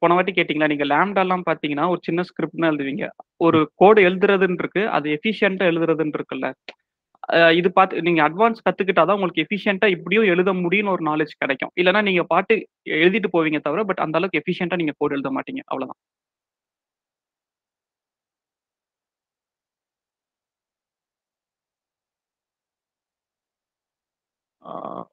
போன 0.02 0.14
வாட்டி 0.18 0.34
கேட்டீங்களா 0.38 0.70
நீங்க 0.72 0.86
லேம்டா 0.92 1.24
எல்லாம் 1.26 1.46
பாத்தீங்கன்னா 1.50 1.86
ஒரு 1.94 2.02
சின்ன 2.08 2.24
ஸ்கிரிப்ட்னு 2.30 2.70
எழுதுவீங்க. 2.72 3.06
ஒரு 3.46 3.60
கோடு 3.82 4.00
எழுதுறதுன்னு 4.08 4.62
இருக்கு 4.64 4.84
அது 4.98 5.08
எஃபிஷியன்ட்டா 5.18 5.68
எழுதுறதுன்னு 5.72 6.18
இருக்குல்ல. 6.20 6.48
இது 7.58 7.68
பார்த்து 7.76 8.04
நீங்க 8.06 8.20
அட்வான்ஸ் 8.28 8.64
கத்துக்கிட்டாதான் 8.66 9.16
உங்களுக்கு 9.18 9.44
எஃபிஷியன்ட்டா 9.44 9.88
இப்படியும் 9.96 10.30
எழுத 10.32 10.50
முடியும்னு 10.62 10.94
ஒரு 10.96 11.04
நாலேஜ் 11.10 11.34
கிடைக்கும். 11.42 11.72
இல்லைன்னா 11.80 12.02
நீங்க 12.08 12.24
பாட்டு 12.32 12.54
எழுதிட்டு 13.02 13.30
போவீங்க 13.36 13.60
தவிர 13.68 13.84
பட் 13.90 14.02
அந்த 14.06 14.18
அளவுக்கு 14.20 14.40
எஃபிஷியன்ட்டா 14.42 14.80
நீங்க 14.82 14.94
கோடு 15.00 15.16
எழுத 15.18 15.30
மாட்டீங்க. 15.36 15.62
அவ்வளவுதான். 15.70 16.00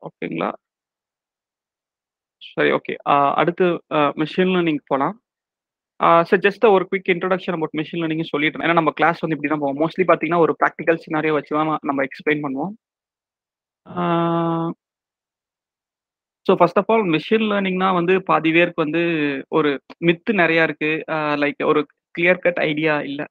ஓகேங்களா? 0.08 0.50
சரி 2.42 2.72
ஓகே. 2.78 2.94
அடுத்து 3.42 3.66
மிஷின் 4.22 4.54
லேர்னிங் 4.56 4.82
போகலாம் 4.92 5.16
சார் 6.30 6.44
ஜஸ்ட் 6.46 6.66
ஒரு 6.76 6.84
quick 6.90 7.10
introduction 7.14 7.56
about 7.58 7.78
machine 7.80 8.02
learning 8.02 8.32
சொல்லிட்டு 8.34 8.64
ஏன்னா 8.66 8.78
நம்ம 8.80 8.92
கிளாஸ் 9.00 9.22
வந்து 9.24 9.36
இப்படி 9.38 9.50
தான் 9.54 9.64
போவோம். 9.64 9.80
மோஸ்ட்லி 9.82 10.06
பார்த்தீங்கன்னா 10.10 10.44
ஒரு 10.46 10.54
ப்ராக்டிக்கல் 10.62 11.02
சினாரியோ 11.06 11.34
வச்சு 11.38 11.54
தான் 11.58 11.72
நம்ம 11.90 12.06
எக்ஸ்பிளைன் 12.10 12.44
பண்ணுவோம். 12.46 12.74
So 16.46 16.52
first 16.60 16.80
of 16.82 16.90
all 16.94 17.06
machine 17.16 17.48
லேர்னிங்னா 17.52 17.90
வந்து 18.00 18.14
பாதி 18.30 18.50
பேருக்கு 18.58 18.86
வந்து 18.86 19.02
ஒரு 19.58 19.72
மித்து 20.08 20.32
நிறையா 20.42 20.64
இருக்கு. 20.68 20.92
லைக் 21.44 21.60
ஒரு 21.72 21.82
கிளியர் 22.16 22.44
கட் 22.46 22.62
ஐடியா 22.70 22.96
இல்லை. 23.10 23.26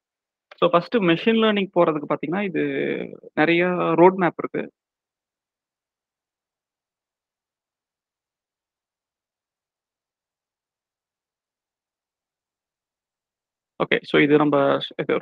ஸோ 0.60 0.66
ஃபர்ஸ்ட் 0.72 0.96
மெஷின் 1.10 1.40
லேர்னிங் 1.44 1.70
போகிறதுக்கு 1.76 2.08
பார்த்தீங்கன்னா 2.10 2.44
இது 2.50 2.62
நிறைய 3.40 3.62
ரோட் 4.00 4.18
மேப் 4.24 4.40
இருக்கு. 4.42 4.62
ஓகே 13.80 13.96
ஸோ 14.10 14.16
இது 14.24 14.34
நம்ம 14.42 14.56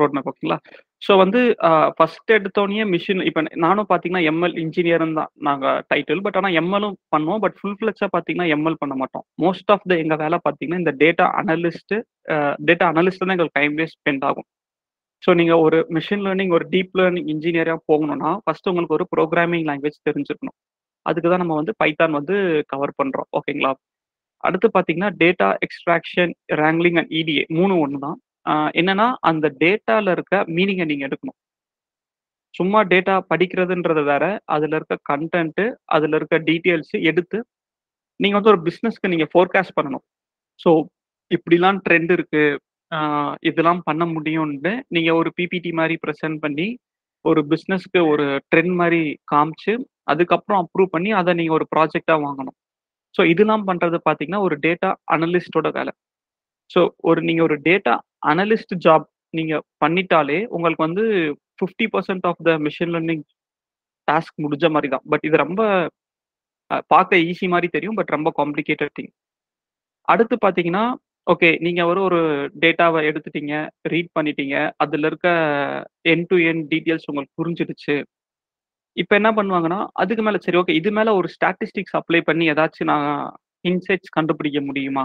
ரோட் 0.01 0.15
மேப் 0.17 0.29
ஓகேங்களா 0.31 0.57
ஸோ 1.03 1.13
வந்து 1.23 1.41
ஃபர்ஸ்ட் 1.97 2.31
எடுத்தோடனே 2.37 2.85
மிஷின் 2.95 3.23
இப்போ 3.29 3.41
நானும் 3.65 3.89
பார்த்தீங்கன்னா 3.91 4.23
எம்எல் 4.31 4.57
இன்ஜினியர்னு 4.65 5.17
தான் 5.21 5.33
நாங்கள் 5.49 5.81
டைட்டில் 5.91 6.23
பட் 6.27 6.39
ஆனால் 6.41 6.57
எம்எல்லும் 6.61 6.97
பண்ணுவோம் 7.15 7.43
பட் 7.45 7.57
ஃபுல் 7.59 7.77
ஃபிளெக்ஸாக 7.81 8.11
பார்த்தீங்கன்னா 8.15 8.49
எம்எல் 8.57 8.81
பண்ண 8.83 8.95
மாட்டோம். 9.03 9.25
மோஸ்ட் 9.45 9.73
ஆஃப் 9.75 9.87
த 9.93 9.97
எங்கள் 10.05 10.21
வேலை 10.25 10.39
பார்த்தீங்கன்னா 10.47 10.81
இந்த 10.83 10.95
டேட்டா 11.03 11.27
அனலிஸ்ட்டு 11.41 11.99
டேட்டா 12.71 12.87
அனலிஸ்ட் 12.93 13.25
தான் 13.25 13.37
எங்களுக்கு 13.37 13.59
டைம் 13.61 13.77
வேஸ்ட் 13.81 13.99
ஸ்பெண்ட் 14.01 14.25
ஆகும். 14.31 14.49
ஸோ 15.23 15.31
நீங்கள் 15.41 15.63
ஒரு 15.67 15.79
மிஷின் 15.97 16.25
லேர்னிங் 16.27 16.53
ஒரு 16.59 16.65
டீப் 16.75 16.95
லேர்னிங் 17.01 17.29
இன்ஜினியராக 17.35 17.81
போகணும்னா 17.91 18.33
ஃபர்ஸ்ட் 18.45 18.71
உங்களுக்கு 18.73 18.97
ஒரு 18.99 19.07
ப்ரோக்ராமிங் 19.15 19.67
லாங்குவேஜ் 19.71 20.07
தெரிஞ்சிருக்கணும். 20.09 20.57
அதுக்கு 21.07 21.29
தான் 21.33 21.43
நம்ம 21.45 21.57
வந்து 21.61 21.73
பைத்தான் 21.83 22.17
வந்து 22.21 22.37
கவர் 22.73 22.93
பண்ணுறோம் 23.01 23.29
ஓகேங்களா 23.39 23.73
அடுத்து 24.45 24.69
பார்த்தீங்கன்னா 24.77 25.11
data 25.23 25.49
extraction 25.67 26.33
wrangling 26.63 26.99
and 27.01 27.13
EDA 27.21 27.45
மூணு 27.59 27.75
ஒன்று 27.85 27.99
தான் 28.07 28.17
என்னன்னா 28.81 29.07
அந்த 29.31 29.47
டேட்டால 29.63 30.13
இருக்க 30.17 30.37
மீனிங்கை 30.57 30.87
நீங்க 30.91 31.05
எடுக்கணும். 31.09 31.39
சும்மா 32.55 32.81
டேட்டா 32.93 33.15
படிக்கிறதுன்றது 33.31 34.03
வேற 34.11 34.25
அதுல 34.55 34.77
இருக்க 34.79 34.97
கண்டென்ட் 35.11 35.63
அதுல 35.97 36.17
இருக்க 36.19 36.37
டீட்டெயில்ஸ் 36.49 36.95
எடுத்து 37.11 37.39
நீங்க 38.21 38.37
வந்து 38.39 38.53
ஒரு 38.55 38.63
பிஸ்னஸ்க்கு 38.69 39.13
நீங்க 39.15 39.27
ஃபோர்காஸ்ட் 39.33 39.77
பண்ணணும். 39.79 40.05
ஸோ 40.61 40.71
இப்படிலாம் 41.31 41.81
ட்ரெண்ட் 41.87 42.13
இருக்கு. 42.17 42.45
இதெல்லாம் 43.49 43.81
பண்ண 43.89 44.03
முடியும்னு 44.07 44.73
நீங்க 44.97 45.11
ஒரு 45.21 45.31
பிபிடி 45.39 45.71
மாதிரி 45.81 45.95
ப்ரெசென்ட் 46.05 46.39
பண்ணி 46.45 46.69
ஒரு 47.25 47.41
பிஸ்னஸ்க்கு 47.53 48.01
ஒரு 48.13 48.27
ட்ரெண்ட் 48.51 48.75
மாதிரி 48.81 49.01
காமிச்சு 49.33 49.73
அதுக்கப்புறம் 50.13 50.61
அப்ரூவ் 50.63 50.95
பண்ணி 50.95 51.11
அதை 51.21 51.33
நீங்க 51.41 51.53
ஒரு 51.59 51.67
ப்ராஜெக்டா 51.75 52.17
வாங்கணும். 52.27 52.57
ஸோ 53.15 53.23
இதெல்லாம் 53.33 53.65
பண்றது 53.71 53.99
பாத்தீங்கன்னா 54.09 54.43
ஒரு 54.49 54.57
டேட்டா 54.67 54.91
அனலிஸ்டோட 55.15 55.69
வேலை. 55.79 55.93
ஸோ 56.71 56.81
ஒரு 57.09 57.21
நீங்க 57.29 57.43
ஒரு 57.49 57.57
டேட்டா 57.69 57.95
அனலிஸ்ட் 58.33 58.75
ஜாப் 58.87 59.07
நீங்க 59.35 59.55
பண்ணிட்டாலே 59.85 60.39
உங்களுக்கு 60.55 60.87
வந்து 60.89 61.05
fifty 61.59 61.87
percent 61.95 62.27
of 62.31 62.43
the 62.49 62.53
machine 62.67 62.93
learning 62.95 63.25
task 64.09 64.43
முடிஞ்ச 64.45 64.67
மாதிரி 64.75 64.89
தான். 64.95 65.05
பட் 65.13 65.25
இது 65.29 65.37
ரொம்ப 65.45 65.63
பார்க்க 66.93 67.25
ஈஸி 67.29 67.47
மாதிரி 67.55 67.69
தெரியும் 67.77 67.99
பட் 67.99 68.15
ரொம்ப 68.17 68.29
காம்ப்ளிகேட்டட் 68.41 68.95
திங் 68.99 69.13
அடுத்து 70.09 70.37
பார்த்தீங்கன்னா 70.45 70.85
ஓகே 71.27 71.49
நீங்க 71.67 71.81
ஒரு 71.91 72.01
ஒரு 72.09 72.19
டேட்டாவை 72.63 73.01
எடுத்துட்டீங்க 73.09 73.55
ரீட் 73.93 74.11
பண்ணிட்டீங்க 74.17 74.57
அதுல 74.85 75.09
இருக்க 75.11 75.29
என் 76.13 76.27
டு 76.31 76.37
என் 76.51 76.63
டீட்டெயில்ஸ் 76.73 77.09
உங்களுக்கு 77.11 77.39
புரிஞ்சிடுச்சு. 77.41 77.97
இப்போ 78.97 79.15
என்ன 79.21 79.31
பண்ணுவாங்கன்னா 79.39 79.81
அதுக்கு 80.03 80.23
மேல 80.27 80.39
சரி 80.47 80.59
ஓகே 80.63 80.77
இது 80.81 80.91
மேல 80.99 81.15
ஒரு 81.21 81.29
ஸ்டாட்டிஸ்டிக்ஸ் 81.35 81.97
அப்ளை 82.01 82.21
பண்ணி 82.29 82.45
ஏதாச்சும் 82.53 82.91
நான் 82.93 83.09
இன்சைட்ஸ் 83.65 84.15
கண்டுபிடிக்க 84.19 84.61
முடியுமா? 84.69 85.05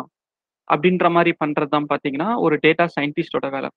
அப்படின்ற 0.73 1.07
மாதிரி 1.17 1.31
பண்றது 1.43 1.73
தான் 1.75 1.89
பார்த்தீங்கன்னா 1.91 2.29
ஒரு 2.45 2.55
டேட்டா 2.65 2.85
சயின்டிஸ்டோட 2.97 3.47
வேலை. 3.55 3.69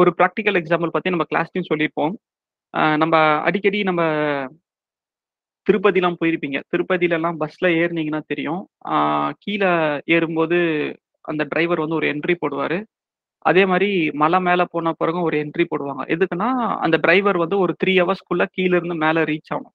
ஒரு 0.00 0.10
ப்ராக்டிக்கல் 0.18 0.58
எக்ஸாம்பிள் 0.60 0.94
பற்றி 0.94 1.12
நம்ம 1.14 1.26
கிளாஸ்லையும் 1.32 1.70
சொல்லியிருப்போம். 1.70 2.14
நம்ம 3.02 3.16
அடிக்கடி 3.48 3.80
நம்ம 3.90 4.02
திருப்பதிலாம் 5.66 6.18
போயிருப்பீங்க. 6.20 6.58
திருப்பதியிலலாம் 6.72 7.38
பஸ்ல 7.42 7.66
ஏறுனீங்கன்னா 7.82 8.22
தெரியும். 8.32 8.62
கீழே 9.44 9.70
ஏறும்போது 10.16 10.58
அந்த 11.30 11.42
டிரைவர் 11.52 11.82
வந்து 11.84 11.98
ஒரு 12.00 12.06
என்ட்ரி 12.12 12.34
போடுவார். 12.42 12.76
அதே 13.50 13.62
மாதிரி 13.70 13.88
மலை 14.22 14.38
மேலே 14.48 14.64
போன 14.74 14.92
பிறகு 15.00 15.18
ஒரு 15.28 15.36
என்ட்ரி 15.44 15.64
போடுவாங்க. 15.70 16.02
எதுக்குன்னா 16.14 16.48
அந்த 16.84 16.96
டிரைவர் 17.06 17.38
வந்து 17.44 17.56
ஒரு 17.64 17.72
த்ரீ 17.82 17.94
ஹவர்ஸ்க்குள்ளே 18.02 18.46
கீழேருந்து 18.56 18.96
இருந்து 19.00 19.24
ரீச் 19.32 19.52
ஆகணும். 19.54 19.74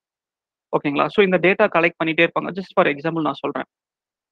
ஓகேங்களா 0.73 1.05
ஸோ 1.15 1.19
இந்த 1.27 1.37
டேட்டா 1.45 1.65
கலெக்ட் 1.75 1.99
பண்ணிகிட்டே 2.01 2.25
இருப்பாங்க. 2.27 2.51
ஜஸ்ட் 2.57 2.73
ஃபார் 2.75 2.89
எக்ஸாம்பிள் 2.93 3.27
நான் 3.27 3.41
சொல்கிறேன் 3.43 3.67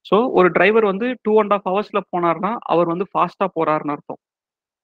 ஸோ 0.07 0.17
ஒரு 0.39 0.47
டிரைவர் 0.55 0.85
வந்து 0.91 1.07
டூ 1.25 1.33
அண்ட் 1.41 1.53
ஆஃப் 1.55 1.67
ஹவர்ஸ்ல 1.69 1.99
போனார்னா 2.13 2.51
அவர் 2.73 2.91
வந்து 2.93 3.05
ஃபாஸ்டா 3.11 3.47
போறாருன்னு 3.57 3.93
அர்த்தம். 3.95 4.19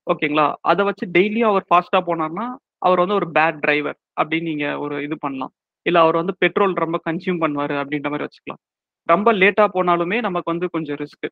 ஓகேங்களா? 0.06 0.46
அதை 0.70 0.82
வச்சு 0.88 1.04
டெய்லியும் 1.16 1.50
அவர் 1.52 1.66
ஃபாஸ்டா 1.70 2.00
போனார்னா 2.08 2.46
அவர் 2.86 3.02
வந்து 3.02 3.18
ஒரு 3.20 3.28
பேட் 3.36 3.60
டிரைவர் 3.64 3.98
அப்படின்னு 4.20 4.50
நீங்க 4.52 4.66
ஒரு 4.84 4.96
இது 5.06 5.16
பண்ணலாம். 5.24 5.52
இல்ல 5.86 5.98
அவர் 6.04 6.16
வந்து 6.22 6.34
பெட்ரோல் 6.42 6.82
ரொம்ப 6.84 6.98
கன்சியூம் 7.08 7.42
பண்ணுவாரு 7.44 7.74
அப்படின்ற 7.82 8.08
மாதிரி 8.12 8.26
வச்சுக்கலாம். 8.26 8.60
ரொம்ப 9.08 9.28
லேட்டா 9.42 9.64
போனாலுமே 9.76 10.18
நமக்கு 10.26 10.52
வந்து 10.52 10.66
கொஞ்சம் 10.76 10.98
ரிஸ்க் 11.02 11.26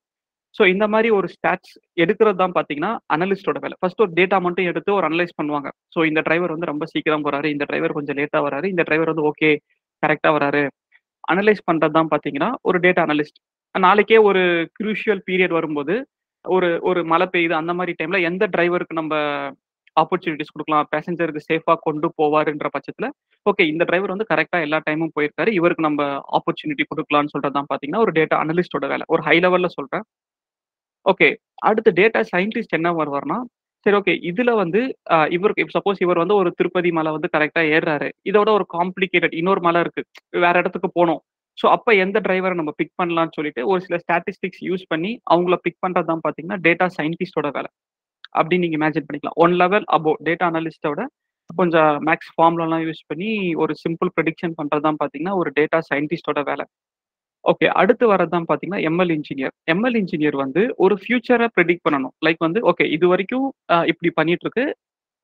ஸோ 0.56 0.62
இந்த 0.72 0.86
மாதிரி 0.94 1.08
ஒரு 1.18 1.28
ஸ்டாட்ஸ் 1.34 1.74
எடுக்கிறது 2.02 2.38
தான் 2.40 2.54
பார்த்தீங்கன்னா 2.56 2.90
அனலிஸ்டோட 3.14 3.58
வேலை. 3.64 3.76
ஃபர்ஸ்ட் 3.80 4.02
ஒரு 4.04 4.12
டேட்டா 4.18 4.38
மட்டும் 4.46 4.66
எடுத்து 4.70 4.90
ஒரு 4.98 5.06
அனலைஸ் 5.08 5.38
பண்ணுவாங்க. 5.38 5.68
ஸோ 5.94 6.00
இந்த 6.10 6.20
டிரைவர் 6.26 6.54
வந்து 6.54 6.70
ரொம்ப 6.72 6.86
சீக்கிரம் 6.92 7.24
போறாரு 7.26 7.48
இந்த 7.54 7.64
டிரைவர் 7.70 7.96
கொஞ்சம் 7.98 8.18
லேட்டா 8.20 8.40
வராரு 8.48 8.66
இந்த 8.74 8.82
டிரைவர் 8.88 9.12
வந்து 9.12 9.26
ஓகே 9.30 9.50
கரெக்டா 10.02 10.30
வராரு. 10.38 10.62
அனலைஸ் 11.24 11.62
பண்றது 11.70 11.96
தான் 11.98 12.10
பார்த்தீங்கன்னா 12.12 12.50
ஒரு 12.68 12.78
டேட்டா 12.86 13.02
அனலிஸ்ட் 13.06 13.38
நாளைக்கே 13.74 14.18
ஒரு 14.28 14.42
க்ரூஷியல் 14.78 15.22
பீரியட் 15.28 15.56
வரும்போது 15.58 15.94
ஒரு 16.44 16.68
ஒரு 16.90 17.00
மழை 17.12 17.26
பெய்யுது 17.34 17.54
அந்த 17.60 17.72
மாதிரி 17.78 17.92
டைம்ல 17.98 18.18
எந்த 18.30 18.44
டிரைவருக்கு 18.54 18.98
நம்ம 19.00 19.14
ஆப்பர்ச்சுனிட்டிஸ் 19.96 20.52
கொடுக்கலாம்? 20.52 20.86
பேசஞ்சருக்கு 20.94 21.46
சேஃபாக 21.50 21.78
கொண்டு 21.86 22.06
போவாருன்ற 22.20 22.68
பட்சத்தில் 22.74 23.08
ஓகே 23.46 23.62
இந்த 23.72 23.82
டிரைவர் 23.88 24.12
வந்து 24.14 24.26
கரெக்டாக 24.32 24.66
எல்லா 24.66 24.78
டைமும் 24.86 25.14
போயிருக்காரு 25.16 25.50
இவருக்கு 25.58 25.86
நம்ம 25.88 26.02
ஆப்பர்ச்சுனிட்டி 26.38 26.84
கொடுக்கலாம்னு 26.90 27.32
சொல்றது 27.34 27.56
தான் 27.58 27.68
பார்த்தீங்கன்னா 27.70 28.02
ஒரு 28.04 28.12
டேட்டா 28.18 28.36
அனலிஸ்டோட 28.44 28.86
வேலை. 28.92 29.04
ஒரு 29.14 29.22
ஹை 29.28 29.36
லெவலில் 29.44 29.74
சொல்கிறேன் 29.78 30.04
ஓகே 31.06 31.28
அடுத்து 31.68 31.90
டேட்டா 32.00 32.20
சயின்டிஸ்ட் 32.32 32.76
என்ன 32.78 32.90
வருவார்னா 33.00 33.38
சரி 33.86 33.96
ஓகே 34.00 34.14
இதில் 34.30 34.52
வந்து 34.62 34.80
இவருக்கு 35.36 35.74
சப்போஸ் 35.76 36.02
இவர் 36.04 36.22
வந்து 36.22 36.36
ஒரு 36.40 36.50
திருப்பதி 36.58 36.90
மலை 36.98 37.10
வந்து 37.16 37.28
கரெக்டாக 37.36 37.72
ஏறுறாரு. 37.76 38.08
இதோட 38.30 38.48
ஒரு 38.58 38.66
காம்ப்ளிகேட்டட் 38.76 39.34
இன்னொரு 39.40 39.62
மலை 39.66 39.80
இருக்கு. 39.84 40.02
வேற 40.44 40.54
இடத்துக்கு 40.62 40.90
போனோம் 40.98 41.20
ஸோ 41.58 41.66
அப்போ 41.76 41.90
எந்த 42.04 42.18
டிரைவரை 42.26 42.54
நம்ம 42.60 42.72
பிக் 42.80 42.94
பண்ணலாம்னு 43.00 43.36
சொல்லிட்டு 43.38 43.62
ஒரு 43.72 43.80
சில 43.86 43.96
ஸ்டாட்டிஸ்டிக்ஸ் 44.04 44.62
யூஸ் 44.68 44.84
பண்ணி 44.92 45.10
அவங்கள 45.32 45.56
பிக் 45.64 45.82
பண்ணுறது 45.84 46.08
தான் 46.12 46.22
பார்த்தீங்கன்னா 46.26 46.58
டேட்டா 46.66 46.86
சயின்டிஸ்டோட 46.98 47.48
வேலை. 47.56 47.70
அப்படின்னு 48.38 48.64
நீங்கள் 48.66 48.80
இமேஜின் 48.80 49.06
பண்ணிக்கலாம். 49.06 49.38
ஒன் 49.44 49.54
லெவல் 49.62 49.86
அபோ 49.96 50.12
டேட்டா 50.28 50.46
அனாலிஸ்டோட 50.50 51.00
கொஞ்சம் 51.50 51.92
மேக்ஸ் 52.08 52.30
ஃபார்ம்லாம் 52.34 52.84
யூஸ் 52.86 53.02
பண்ணி 53.10 53.30
ஒரு 53.62 53.72
சிம்பிள் 53.84 54.10
ப்ரெடிக்ஷன் 54.16 54.54
பண்ணுறது 54.58 54.84
தான் 54.86 54.98
பார்த்தீங்கன்னா 55.00 55.34
ஒரு 55.40 55.50
டேட்டா 55.58 55.78
சயின்டிஸ்டோட 55.90 56.40
வேலை. 56.50 56.64
ஓகே 57.44 57.66
அடுத்து 57.80 58.04
வரது 58.12 58.32
தான் 58.36 58.46
பார்த்தீங்கன்னா 58.48 58.82
எம்எல் 58.90 59.12
இன்ஜினியர் 59.16 59.54
எம்எல் 59.72 59.96
இன்ஜினியர் 60.02 60.36
வந்து 60.44 60.62
ஒரு 60.84 60.94
ஃபியூச்சரை 61.02 61.48
ப்ரெடிக்ட் 61.56 61.84
பண்ணணும். 61.86 62.14
லைக் 62.26 62.40
வந்து 62.46 62.60
ஓகே 62.72 62.84
இது 62.96 63.06
வரைக்கும் 63.12 63.46
இப்படி 63.92 64.10
பண்ணிட்டு 64.18 64.46
இருக்கு. 64.46 64.64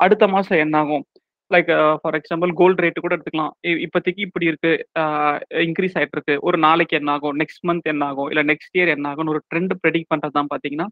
அடுத்த 0.01 0.25
மாதம் 0.35 0.61
என்ன 0.65 0.77
ஆகும் 0.83 1.05
like 1.55 1.71
for 2.01 2.17
example 2.19 2.51
gold 2.61 2.83
rate 2.85 3.05
கூட 3.05 3.13
எடுத்துக்கலாம். 3.17 3.53
இப்போதைக்கு 3.87 4.21
இப்படி 4.29 4.47
இருக்கு. 4.51 4.73
இன்க்ரீஸ் 5.67 5.97
ஆகிட்டு 5.99 6.17
இருக்கு 6.19 6.35
ஒரு 6.49 6.59
நாளைக்கு 6.67 6.97
என்ன 7.01 7.13
ஆகும்? 7.17 7.39
நெக்ஸ்ட் 7.43 7.65
மந்த் 7.71 7.91
என்ன 7.95 8.07
ஆகும்? 8.11 8.29
இல்லை 8.33 8.45
நெக்ஸ்ட் 8.53 8.77
இயர் 8.79 8.95
என்ன 8.97 9.09
ஆகும்னு 9.13 9.35
ஒரு 9.35 9.43
ட்ரெண்ட் 9.53 9.75
ப்ரெடிக்ட் 9.83 10.11
பண்ணுறது 10.13 10.37
தான் 10.39 10.53
பாத்தீங்கன்னா 10.53 10.89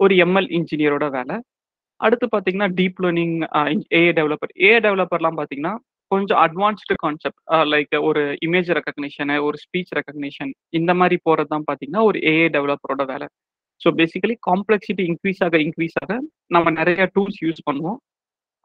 ஒரு 0.00 0.14
எம்எல் 0.26 0.50
இன்ஜினியரோட 0.58 1.06
வேலை. 1.18 1.36
அடுத்து 2.00 2.26
பார்த்தீங்கன்னா 2.34 2.68
deep 2.78 3.00
learning 3.04 3.36
AI 3.98 4.12
developer 4.20 4.52
AI 4.68 4.78
டெவலப்பர்லாம் 4.86 5.38
பார்த்தீங்கன்னா 5.40 5.74
கொஞ்சம் 6.10 6.40
அட்வான்ஸ்டு 6.46 6.94
கான்செப்ட் 7.02 7.40
லைக் 7.72 7.94
ஒரு 8.08 8.22
இமேஜ் 8.46 8.70
ரெக்கக்னிஷனு 8.78 9.36
ஒரு 9.46 9.56
ஸ்பீச் 9.64 9.92
ரெக்கக்னிஷன் 9.98 10.50
இந்த 10.78 10.92
மாதிரி 11.00 11.16
போகிறது 11.26 11.50
தான் 11.54 11.66
பார்த்தீங்கன்னா 11.68 12.02
ஒரு 12.08 12.18
ஏஏ 12.32 12.46
டெவலப்பரோட 12.56 13.04
வேலை. 13.12 13.28
ஸோ 13.80 13.90
பேசிக்கலி 14.00 14.36
காம்ப்ளெக்சிட்டி 14.48 15.04
இன்க்ரீஸ் 15.12 15.40
ஆக 15.46 15.56
இன்க்ரீஸ் 15.66 15.96
ஆக 16.02 16.12
நம்ம 16.56 16.70
நிறைய 16.80 17.06
டூல்ஸ் 17.16 17.40
யூஸ் 17.46 17.62
பண்ணுவோம். 17.68 17.98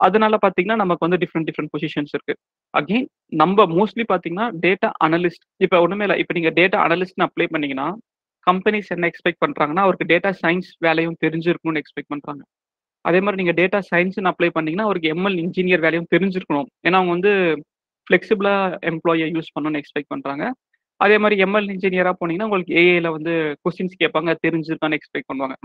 அதனால 0.05 0.37
பாத்தீங்கன்னா 0.45 0.77
நமக்கு 0.83 1.05
வந்து 1.05 1.19
டிஃப்ரெண்ட் 1.23 1.47
டிஃப்ரெண்ட் 1.49 1.71
பொசிஷன்ஸ் 1.75 2.13
இருக்கு. 2.15 2.33
அகெயின் 2.79 3.07
நம்ம 3.41 3.65
மோஸ்ட்லி 3.77 4.05
பாத்தீங்கன்னா 4.11 4.47
டேட்டா 4.65 4.89
அனலிஸ்ட் 5.05 5.45
இப்போ 5.65 5.77
ஒண்ணுமே 5.85 6.05
இல்லை. 6.07 6.17
இப்போ 6.23 6.33
நீங்க 6.37 6.51
டேட்டா 6.59 6.77
அனலிஸ்ட்னு 6.85 7.27
அப்ளை 7.27 7.47
பண்ணீங்கன்னா 7.55 7.87
கம்பெனிஸ் 8.47 8.91
என்ன 8.95 9.07
எக்ஸ்பெக்ட் 9.11 9.41
பண்றாங்கன்னா 9.45 9.83
அவருக்கு 9.87 10.09
டேட்டா 10.13 10.31
சயின்ஸ் 10.43 10.69
வேலையும் 10.85 11.17
தெரிஞ்சிருக்கணும்னு 11.25 11.81
எக்ஸ்பெக்ட் 11.83 12.11
பண்றாங்க. 12.13 12.41
அதே 13.09 13.19
மாதிரி 13.23 13.39
நீங்க 13.41 13.53
டேட்டா 13.61 13.79
சயின்ஸ்னு 13.91 14.31
அப்ளை 14.31 14.49
பண்ணீங்கன்னா 14.55 14.87
அவருக்கு 14.87 15.11
எம்எல் 15.15 15.37
இன்ஜினியர் 15.43 15.83
வேலையும் 15.85 16.09
தெரிஞ்சிருக்கணும். 16.15 16.69
ஏன்னா 16.87 16.97
அவங்க 17.01 17.13
வந்து 17.17 17.33
ஃபிளெக்சிபிளா 18.07 18.55
எம்ப்ளாயை 18.91 19.27
யூஸ் 19.35 19.53
பண்ணணும்னு 19.55 19.81
எக்ஸ்பெக்ட் 19.81 20.11
பண்றாங்க. 20.13 20.45
அதே 21.05 21.17
மாதிரி 21.23 21.35
எம்எல் 21.45 21.69
இன்ஜினியரா 21.73 22.11
போனீங்கன்னா 22.21 22.47
உங்களுக்கு 22.49 22.73
ஏஏல 22.81 23.09
வந்து 23.17 23.33
கொஸ்டின்ஸ் 23.65 23.99
கேட்பாங்க 24.01 24.31
தெரிஞ்சிருக்கான்னு 24.45 24.97
எக்ஸ்பெக்ட் 24.99 25.29
பண்ணுவாங்க. 25.31 25.55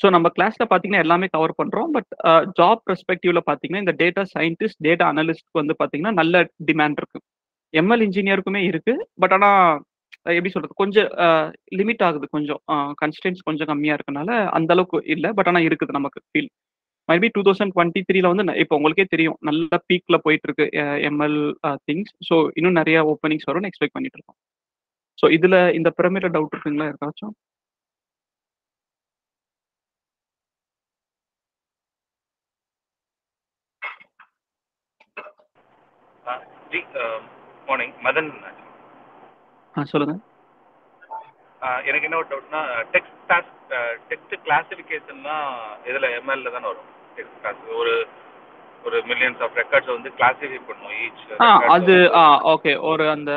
ஸோ 0.00 0.06
நம்ம 0.14 0.26
கிளாஸ்ல 0.36 0.64
பாத்தீங்கன்னா 0.72 1.04
எல்லாமே 1.04 1.26
கவர் 1.34 1.58
பண்றோம். 1.60 1.90
பட் 1.96 2.10
ஜாப் 2.58 2.82
பெர்ஸ்பெக்டிவ்ல 2.88 3.40
பாத்தீங்கன்னா 3.50 3.82
இந்த 3.84 3.94
டேட்டா 4.02 4.22
சயின்டிஸ்ட் 4.34 4.80
டேட்டா 4.86 5.06
அனலிஸ்ட்க்கு 5.12 5.60
வந்து 5.62 5.76
பாத்தீங்கன்னா 5.80 6.14
நல்ல 6.20 6.42
டிமாண்ட் 6.70 7.00
இருக்கு. 7.02 7.20
எம்எல் 7.74 8.04
இன்ஜினியருக்குமே 8.06 8.62
இருக்கு. 8.70 8.94
பட் 9.22 9.34
ஆனா 9.36 9.50
எப்படி 10.36 10.50
சொல்றது? 10.54 10.74
கொஞ்சம் 10.82 11.08
லிமிட் 11.80 12.02
ஆகுது 12.08 12.26
கொஞ்சம். 12.36 12.60
கன்ஸ்டன்ஸ் 13.02 13.40
கொஞ்சம் 13.48 13.70
கம்மியா 13.72 13.94
இருக்கனால 13.98 14.30
அந்த 14.58 14.70
அளவுக்கு 14.76 14.98
இல்லை. 15.14 15.30
பட் 15.38 15.50
ஆனா 15.52 15.62
இருக்குது 15.68 15.98
நமக்கு 15.98 16.20
feel 16.30 16.50
maybe 17.08 17.28
two 17.34 17.42
thousand 17.48 17.72
twenty 17.74 18.00
த்ரீல 18.08 18.30
வந்து 18.32 18.54
இப்போ 18.62 18.74
உங்களுக்கே 18.78 19.06
தெரியும். 19.14 19.36
நல்ல 19.48 19.76
பீக்ல 19.90 20.16
போயிட்டு 20.24 20.46
இருக்கு 20.48 20.66
எம்எல் 21.10 21.38
திங்ஸ் 21.88 22.12
ஸோ 22.28 22.36
இன்னும் 22.58 22.78
நிறைய 22.80 22.98
ஓப்பனிங்ஸ் 23.12 23.48
வரும்னு 23.50 23.70
எக்ஸ்பெக்ட் 23.70 23.96
பண்ணிட்டு 23.96 24.18
இருக்கோம் 24.18 24.38
ஸோ 25.18 25.26
இதுல 25.36 25.56
இந்த 25.78 25.88
பிரமிட 25.98 26.26
டவுட் 26.34 26.52
இருக்குங்களா? 26.54 26.88
யாருக்காச்சும்? 26.88 27.32
ஜி 36.72 36.80
மார்னிங் 37.68 37.94
மதன் 38.06 38.30
ஆ 39.74 39.82
சொல்லுங்க. 39.92 40.14
எனக்கு 41.88 42.06
என்ன 42.08 42.18
ஒரு 42.20 42.28
டவுட்னா 42.30 42.60
டெக்ஸ்ட் 42.94 43.18
கிளாஸ் 43.26 43.50
டெக்ஸ்ட் 44.10 44.34
கிளாசிஃபிகேஷன்லாம் 44.46 45.48
இதில் 45.90 46.14
எம்எல்ல 46.18 46.52
தானே 46.56 46.68
வரும். 46.70 46.88
டெக்ஸ்ட் 47.16 47.40
கிளாஸ் 47.42 47.62
ஒரு 47.80 47.94
ஒரு 48.84 48.98
மில்லியன்ஸ் 49.10 49.40
ஆஃப் 49.44 49.58
ரெக்கார்ட்ஸ் 49.60 49.94
வந்து 49.94 50.10
கிளாசிஃபை 50.18 50.60
பண்ணும் 50.68 50.94
ஈச் 51.04 51.24
ஆ 51.44 51.48
அது 51.76 51.94
ஆ 52.20 52.22
ஓகே 52.54 52.72
ஒரு 52.90 53.04
அந்த 53.16 53.32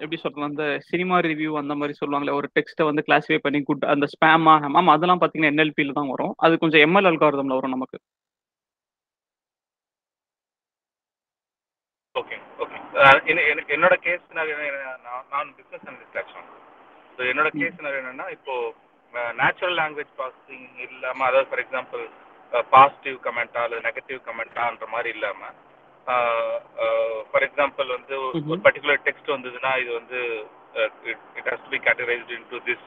எப்படி 0.00 0.18
சொல்றது 0.22 0.48
அந்த 0.50 0.64
சினிமா 0.90 1.16
ரிவ்யூ 1.26 1.52
அந்த 1.60 1.74
மாதிரி 1.80 1.94
சொல்லுவாங்களே 2.00 2.36
ஒரு 2.38 2.48
டெக்ஸ்ட்டை 2.56 2.86
வந்து 2.88 3.04
கிளாஸிஃபை 3.08 3.40
பண்ணி 3.46 3.60
குட் 3.68 3.86
அந்த 3.94 4.06
ஸ்பேமா 4.14 4.54
ஆமாம் 4.70 4.94
அதெல்லாம் 4.94 5.20
பார்த்தீங்கன்னா 5.22 5.52
என்எல்பியில் 5.54 5.98
தான் 5.98 6.12
வரும். 6.14 6.34
அது 6.46 6.54
கொஞ்சம் 6.64 6.84
எம்எல் 6.86 7.10
அல்காரதம்ல 7.10 7.58
வரும் 7.60 7.74
நமக்கு 7.76 7.98
ஓகே 12.14 12.36
ஓகே 12.64 12.78
எனக்கு 13.52 13.72
என்னோட 13.76 13.94
கேஸ் 14.06 14.24
நான் 14.36 14.50
நான் 15.32 15.50
பிஸ்னஸ் 15.58 15.86
அனலிஸ்ட் 15.88 16.18
ஆக்சுவலாக 16.20 16.58
ஸோ 17.18 17.22
என்னோட 17.30 17.48
கேஸ் 17.54 17.78
என்னன்னா 17.92 18.26
இப்போ 18.36 18.54
நேச்சுரல் 19.40 19.76
லாங்குவேஜ் 19.78 20.12
ப்ராசஸிங் 20.18 20.66
இல்லாமல் 20.86 21.28
அதாவது 21.28 21.48
ஃபார் 21.50 21.62
எக்ஸாம்பிள் 21.64 22.02
பாசிட்டிவ் 22.72 23.18
கமெண்ட்டா 23.26 23.60
அல்லது 23.64 23.86
நெகட்டிவ் 23.88 24.20
கமெண்ட்டான்ற 24.28 24.86
மாதிரி 24.94 25.10
இல்லாமல் 25.16 25.54
ஃபார் 27.30 27.46
எக்ஸாம்பிள் 27.46 27.88
வந்து 27.96 28.14
ஒரு. 28.22 28.40
பர்டிகுலர் 28.64 29.04
டெக்ஸ்ட் 29.06 29.34
வந்ததுன்னா 29.34 29.72
இது 29.82 29.92
வந்து 29.98 30.20
it 31.36 31.48
has 31.48 31.64
to 31.64 31.70
be 31.70 31.80
categorised 31.86 32.36
into 32.50 32.60
this 32.68 32.86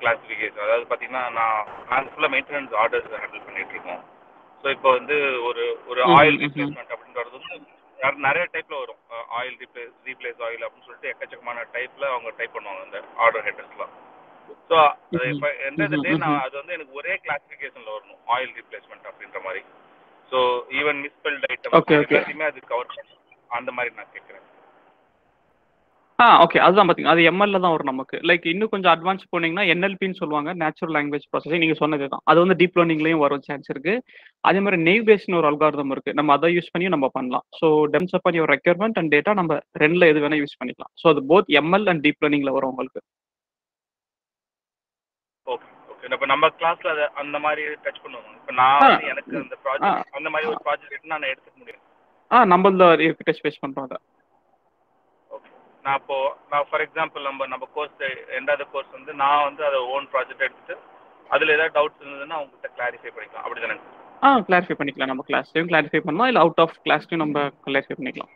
classification 0.00 0.64
அதாவது 0.66 0.86
பார்த்தீங்கன்னா 0.86 1.24
நான் 1.38 1.60
நாங்கள் 1.90 2.10
ஃபுல்லாக 2.12 2.32
மெயின்டெனன்ஸ் 2.34 2.74
ஆர்டர்ஸ் 2.82 3.08
ஹேண்டில் 3.16 3.46
பண்ணிட்டு 3.46 3.74
இருக்கோம் 3.76 4.02
ஸோ 4.64 4.70
இப்போ 4.76 4.90
வந்து 4.98 5.16
ஒரு 5.48 5.62
ஒரு 5.88 6.00
ஆயில். 6.12 6.38
ரீப்ளேஸ்மெண்ட் 6.44 6.92
அப்படின்றது 6.94 7.30
வந்து 7.36 7.56
நிறைய- 8.24 8.50
டைப்ல 8.52 8.74
வரும் 8.80 9.00
ஆயில் 9.36 9.56
ரீப்ளேஸ் 9.60 9.92
ரீப்ளேஸ் 10.06 10.40
ஆயில் 10.46 10.64
அப்படின்னு 10.64 10.86
சொல்லிட்டு 10.86 11.10
எக்கச்சக்கமான 11.12 11.64
டைப்ல 11.74 12.04
அவங்க 12.10 12.30
டைப் 12.38 12.56
பண்ணுவாங்க 12.56 12.82
அந்த 12.86 12.98
ஆர்டர் 13.18 13.46
ஹெட்டர்ஸ்லாம் 13.46 13.92
ஸோ 14.70 14.76
ம்ஹும். 15.12 15.30
இப்போ 15.30 15.48
எந்த 15.68 15.82
டே 15.84 15.96
ம்ஹும், 16.04 16.22
நான். 16.24 16.40
அது 16.44 16.54
வந்து 16.60 16.74
எனக்கு 16.76 16.94
ஒரே 16.94 17.14
கிளாசிஃபிகேஷன்ல 17.24 17.90
வரணும் 17.96 18.20
ஆயில் 18.34 18.52
ரீப்ளேஸ்மெண்ட் 18.58 19.08
அப்படின்ற 19.10 19.40
மாதிரி 19.44 19.62
ஸோ 20.32 20.38
ஈவன் 20.74 21.00
மிஸ்பெல்ட் 21.04 21.46
ஐட்டம். 21.48 21.74
எல்லாத்தையுமே 22.10 22.46
அது 22.46 22.60
கவர் 22.66 22.90
பண்ணும் 22.90 23.20
அந்த 23.50 23.70
மாதிரி 23.72 23.94
நான் 23.96 24.12
கேட்குறேன் 24.14 24.43
ஆ 26.18 26.24
ஓகே 26.42 26.58
அதுதான் 26.64 26.86
பார்த்தீங்க 26.88 27.10
அது 27.12 27.22
எம்எல்ல 27.30 27.60
தான் 27.62 27.72
வரும் 27.74 27.90
நமக்கு. 27.90 28.16
லைக் 28.28 28.44
இன்னும் 28.50 28.70
கொஞ்சம் 28.72 28.92
அட்வான்ஸ் 28.92 29.24
போனீங்கன்னா 29.32 29.64
என்எல்பின்னு 29.72 30.18
சொல்லுவாங்க 30.20 30.50
நேச்சுரல் 30.60 30.94
லாங்குவேஜ் 30.96 31.24
ப்ராசஸிங் 31.32 31.62
நீங்கள் 31.64 31.80
சொன்னது 31.80 32.06
தான். 32.12 32.22
அது 32.30 32.38
வந்து 32.42 32.56
டீப் 32.60 32.78
லேர்னிங்லேயும் 32.80 33.22
வரும் 33.24 33.42
சான்ஸ் 33.48 33.70
இருக்கு. 33.74 33.94
அதே 34.48 34.60
மாதிரி 34.64 34.78
நெய் 34.88 35.02
பேஸ்னு 35.08 35.38
ஒரு 35.40 35.48
அல்காரதம் 35.50 35.92
இருக்கு. 35.94 36.14
நம்ம 36.18 36.32
அதை 36.36 36.50
யூஸ் 36.56 36.70
பண்ணி 36.74 36.92
நம்ம 36.96 37.08
பண்ணலாம். 37.16 37.44
So 37.58 37.68
depends 37.94 38.14
up 38.18 38.30
your 38.38 38.52
requirement 38.56 39.00
and 39.02 39.12
data 39.16 39.34
நம்ம 39.40 39.58
ரெண்டுல 39.84 40.10
எது 40.12 40.22
வேணா 40.26 40.38
யூஸ் 40.42 40.56
பண்ணிக்கலாம். 40.60 40.92
ஸோ 41.02 41.08
அது 41.14 41.22
போத் 41.32 41.50
எம்எல் 41.62 41.88
அண்ட் 41.92 42.04
டீப் 42.06 42.22
லேர்னிங்ல 42.24 42.54
வரும் 42.58 42.72
உங்களுக்கு. 42.74 43.02
ஓகே 45.46 45.68
ஓகே 45.92 46.14
இப்போ 46.16 46.28
நம்ம 46.34 46.54
கிளாஸ்ல 46.60 46.90
அந்த 47.24 47.36
மாதிரி 47.46 47.64
டச் 47.84 48.02
பண்ணுவோம்? 48.06 48.32
இப்போ 48.40 48.54
நான் 48.62 49.06
எனக்கு 49.12 49.36
அந்த 49.44 49.56
ப்ராஜெக்ட் 49.66 50.18
அந்த 50.20 50.28
மாதிரி 50.34 50.48
ஒரு 50.54 50.60
ப்ராஜெக்ட் 50.68 51.12
நான் 51.14 51.30
எடுத்துக்க 51.34 51.58
முடியும். 51.62 51.84
ஆ 52.30 52.46
இருக்கு 53.08 53.28
டெஸ்ட் 53.30 53.46
பேஸ் 53.46 53.62
பண்ணுறோம் 53.64 53.88
அதை. 53.88 53.98
நான் 55.84 55.98
இப்போ 56.00 56.16
நான் 56.50 56.66
ஃபார் 56.68 56.82
எக்ஸாம்பிள் 56.86 57.22
நம்ம 57.22 57.46
நம்ம 57.46 57.64
கோர்ஸ் 57.74 57.98
ரெண்டாவது 58.36 58.64
கோர்ஸ் 58.72 58.92
வந்து 58.92 59.14
நான் 59.14 59.44
வந்து 59.44 59.62
அதை 59.68 59.78
ஓன் 59.94 60.06
ப்ராஜெக்ட் 60.12 60.46
எடுத்துட்டு 60.46 60.76
அதில் 61.30 61.54
ஏதாவது 61.56 61.74
டவுட்ஸ் 61.76 62.00
இருந்ததுன்னா 62.02 62.38
அவங்ககிட்ட 62.38 62.68
கிளாரிஃபை 62.78 63.10
பண்ணிக்கலாம். 63.16 63.44
அப்படி 63.46 63.60
தானே? 63.60 63.76
ஆ 64.22 64.28
கிளாரிஃபை 64.48 64.76
பண்ணிக்கலாம். 64.80 65.10
நம்ம 65.12 65.24
கிளாஸ்லையும் 65.28 65.68
கிளாரிஃபை 65.72 66.00
பண்ணலாம் 66.06 66.26
இல்லை 66.26 66.42
அவுட் 66.42 66.62
ஆஃப் 66.64 66.78
கிளாஸ்லையும் 66.84 67.22
நம்ம 67.24 67.40
கிளாரிஃபை 67.66 67.96
பண்ணிக்கலாம்? 67.98 68.32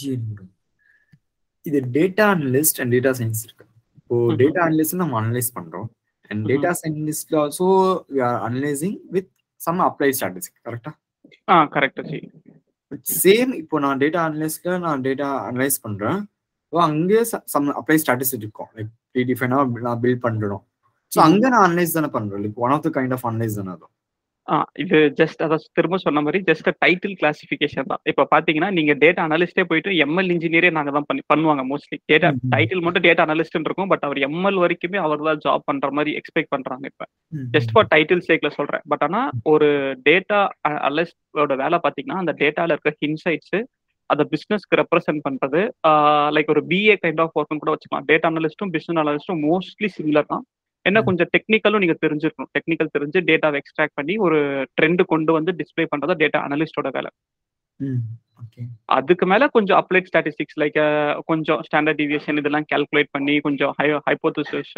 ஜி. 0.00 0.10
இது 1.64 1.78
data 1.98 2.24
analyst 2.34 2.80
and 2.80 2.92
data 2.94 3.10
science 3.18 3.42
இருக்கு. 3.46 3.64
இப்போ. 3.94 4.16
டேட்டா 4.42 4.60
அனலிஸ்ட் 4.68 5.00
நம்ம 5.02 5.20
அனலைஸ் 5.22 5.50
பண்றோம். 5.58 5.88
And. 6.30 6.44
Data 6.50 6.70
சயின்டிஸ்ட்ல 6.82 7.36
also 7.44 7.68
we 8.14 8.20
are 8.28 8.40
analysing 8.50 8.98
with 9.16 9.30
some 9.60 9.80
apply 9.88 10.10
statistic 10.18 10.60
கரெக்டா 10.68 10.92
ஆ 11.48 11.56
கரெக்ட் 11.76 12.00
ஜி 12.10 12.18
சேம் 13.16 13.50
இப்போ 13.52 13.76
நான் 13.78 14.00
டேட்டா 14.02 14.20
அனலிஸ்ட்ல 14.28 14.78
நான் 14.78 15.04
டேட்டா 15.06 15.28
அனலைஸ் 15.48 15.78
பண்றேன். 15.82 16.18
ஸோ 16.72 16.78
அங்கே 16.88 17.20
சம் 17.52 17.68
அப்ளை 17.80 17.98
ஸ்டாட்டிஸ்டிக் 18.02 18.44
இருக்கும். 18.46 18.70
லைக் 18.76 18.90
ப்ரீ 19.12 19.22
டிஃபைனா 19.24 19.58
நான் 19.86 20.00
பில்ட் 20.04 20.24
பண்றோம். 20.26 20.62
ஸோ. 21.12 21.18
அங்க 21.28 21.44
நான் 21.48 21.66
அனலைஸ் 21.68 21.96
தானே 21.98 22.10
பண்றேன் 22.16 22.42
like 22.44 22.60
one 22.64 22.74
of 22.76 22.84
the 22.86 22.90
kind 22.96 23.14
of 23.16 23.26
analyse 23.30 23.58
தானே 23.60 23.72
அதுவும் 23.76 23.94
இது 24.82 24.98
ஜஸ்ட் 25.18 25.40
அதான் 25.44 25.64
திரும்ப 25.78 25.96
சொன்ன 26.04 26.22
மாதிரி 26.26 26.38
ஜஸ்ட் 26.48 26.68
டைட்டில் 26.84 27.16
கிளாசிஃபிகேஷன் 27.20 27.88
தான். 27.90 28.02
இப்போ 28.10 28.22
பார்த்தீங்கன்னா 28.32 28.70
நீங்க 28.78 28.92
டேட்டா 29.02 29.24
அனலிஸ்டே 29.28 29.64
போயிட்டு 29.70 29.90
எம்எல் 30.04 30.30
இன்ஜினியரே 30.34 30.70
நாங்க 30.78 30.92
தான் 30.96 31.06
பண்ணி 31.08 31.22
பண்ணுவாங்க 31.32 31.64
மோஸ்ட்லி 31.72 31.98
டேட்டா. 32.12 32.30
டைட்டில் 32.54 32.84
மட்டும் 32.86 33.06
டேட்டா 33.08 33.24
அனலிஸ்ட் 33.26 33.58
இருக்கும் 33.68 33.90
பட் 33.92 34.06
அவர் 34.08 34.20
எம்எல் 34.28 34.60
வரைக்குமே 34.64 35.00
அவர் 35.06 35.26
தான் 35.28 35.42
ஜாப் 35.46 35.66
பண்ற 35.70 35.90
மாதிரி 35.98 36.12
எக்ஸ்பெக்ட் 36.20 36.52
பண்றாங்க 36.54 36.86
இப்போ. 36.92 37.06
ஜஸ்ட் 37.56 37.74
ஃபார் 37.74 37.90
டைட்டில் 37.94 38.24
சேக்ல 38.28 38.50
சொல்றேன். 38.58 38.84
பட் 38.92 39.04
ஆனா 39.08 39.20
ஒரு 39.54 39.68
டேட்டா 40.08 40.40
அனலிஸ்டோட 40.86 41.56
வேலை 41.64 41.78
பார்த்தீங்கன்னா 41.84 42.22
அந்த 42.22 42.34
டேட்டால 42.42 42.76
இருக்க 42.76 43.08
இன்சைட்ஸ் 43.10 43.58
அதை 44.10 44.24
பிசினஸ்க்கு 44.30 44.78
ரெப்ரசென்ட் 44.80 45.20
பண்றது 45.26 45.60
லைக் 46.36 46.48
ஒரு 46.54 46.62
பிஏ 46.70 46.94
கைண்ட் 47.02 47.20
ஆஃப் 47.24 47.36
ஒர்க்னு 47.40 47.60
கூட 47.62 47.72
வச்சுக்கலாம். 47.74 48.08
டேட்டா 48.08 48.28
அனலிஸ்ட்டும் 48.32 48.72
பிசினஸ் 48.76 49.00
அனலிஸ்ட்டும் 49.02 49.42
மோஸ்ட்லி 49.48 49.90
சிமிலர் 49.98 50.32
தான். 50.32 50.42
என்ன. 50.86 50.98
கொஞ்சம் 51.08 51.30
டெக்னிக்கலும் 51.34 51.82
நீங்க 51.84 51.96
தெரிஞ்சிருக்கணும். 52.04 52.50
டெக்னிக்கல் 52.56 52.94
தெரிஞ்சு 52.96 53.18
டேட்டாவை 53.30 53.58
எக்ஸ்ட்ராக்ட் 53.62 53.96
பண்ணி 53.98 54.16
ஒரு 54.26 54.38
ட்ரெண்ட் 54.80 55.02
கொண்டு 55.12 55.32
வந்து 55.38 55.52
டிஸ்ப்ளே 55.60 55.86
பண்றதா 55.92 56.16
டேட்டா 56.22 56.40
அனலிஸ்டோட 56.46 56.90
வேலை. 56.98 57.10
அதுக்கு 58.96 59.24
மேல 59.30 59.44
கொஞ்சம் 59.54 59.78
அப்ளைட் 59.80 60.08
ஸ்டாட்டிஸ்டிக்ஸ் 60.10 60.58
லைக் 60.62 60.78
கொஞ்சம் 61.30 61.60
ஸ்டாண்டர்ட் 61.66 62.00
டிவியேஷன் 62.00 62.38
இதெல்லாம் 62.40 62.66
கால்குலேட் 62.72 63.10
பண்ணி 63.16 63.34
கொஞ்சம் 63.46 63.72
ஹை 63.78 63.88
ஹைப்போதிசிஸ் 64.08 64.72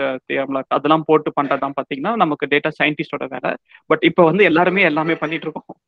அதெல்லாம் 0.77 1.07
போட்டு 1.09 1.33
பண்றதுதான் 1.39 1.77
பாத்தீங்கன்னா 1.79 2.13
நமக்கு 2.23 2.47
டேட்டா 2.53 2.71
சயின்டிஸ்டோட 2.81 3.27
வேலை. 3.35 3.53
பட் 3.91 4.05
இப்போ 4.11 4.25
வந்து 4.31 4.45
எல்லாருமே 4.51 4.83
எல்லாமே 4.91 5.17
பண்ணிட்டு 5.23 5.49
இருக்கோம். 5.49 5.79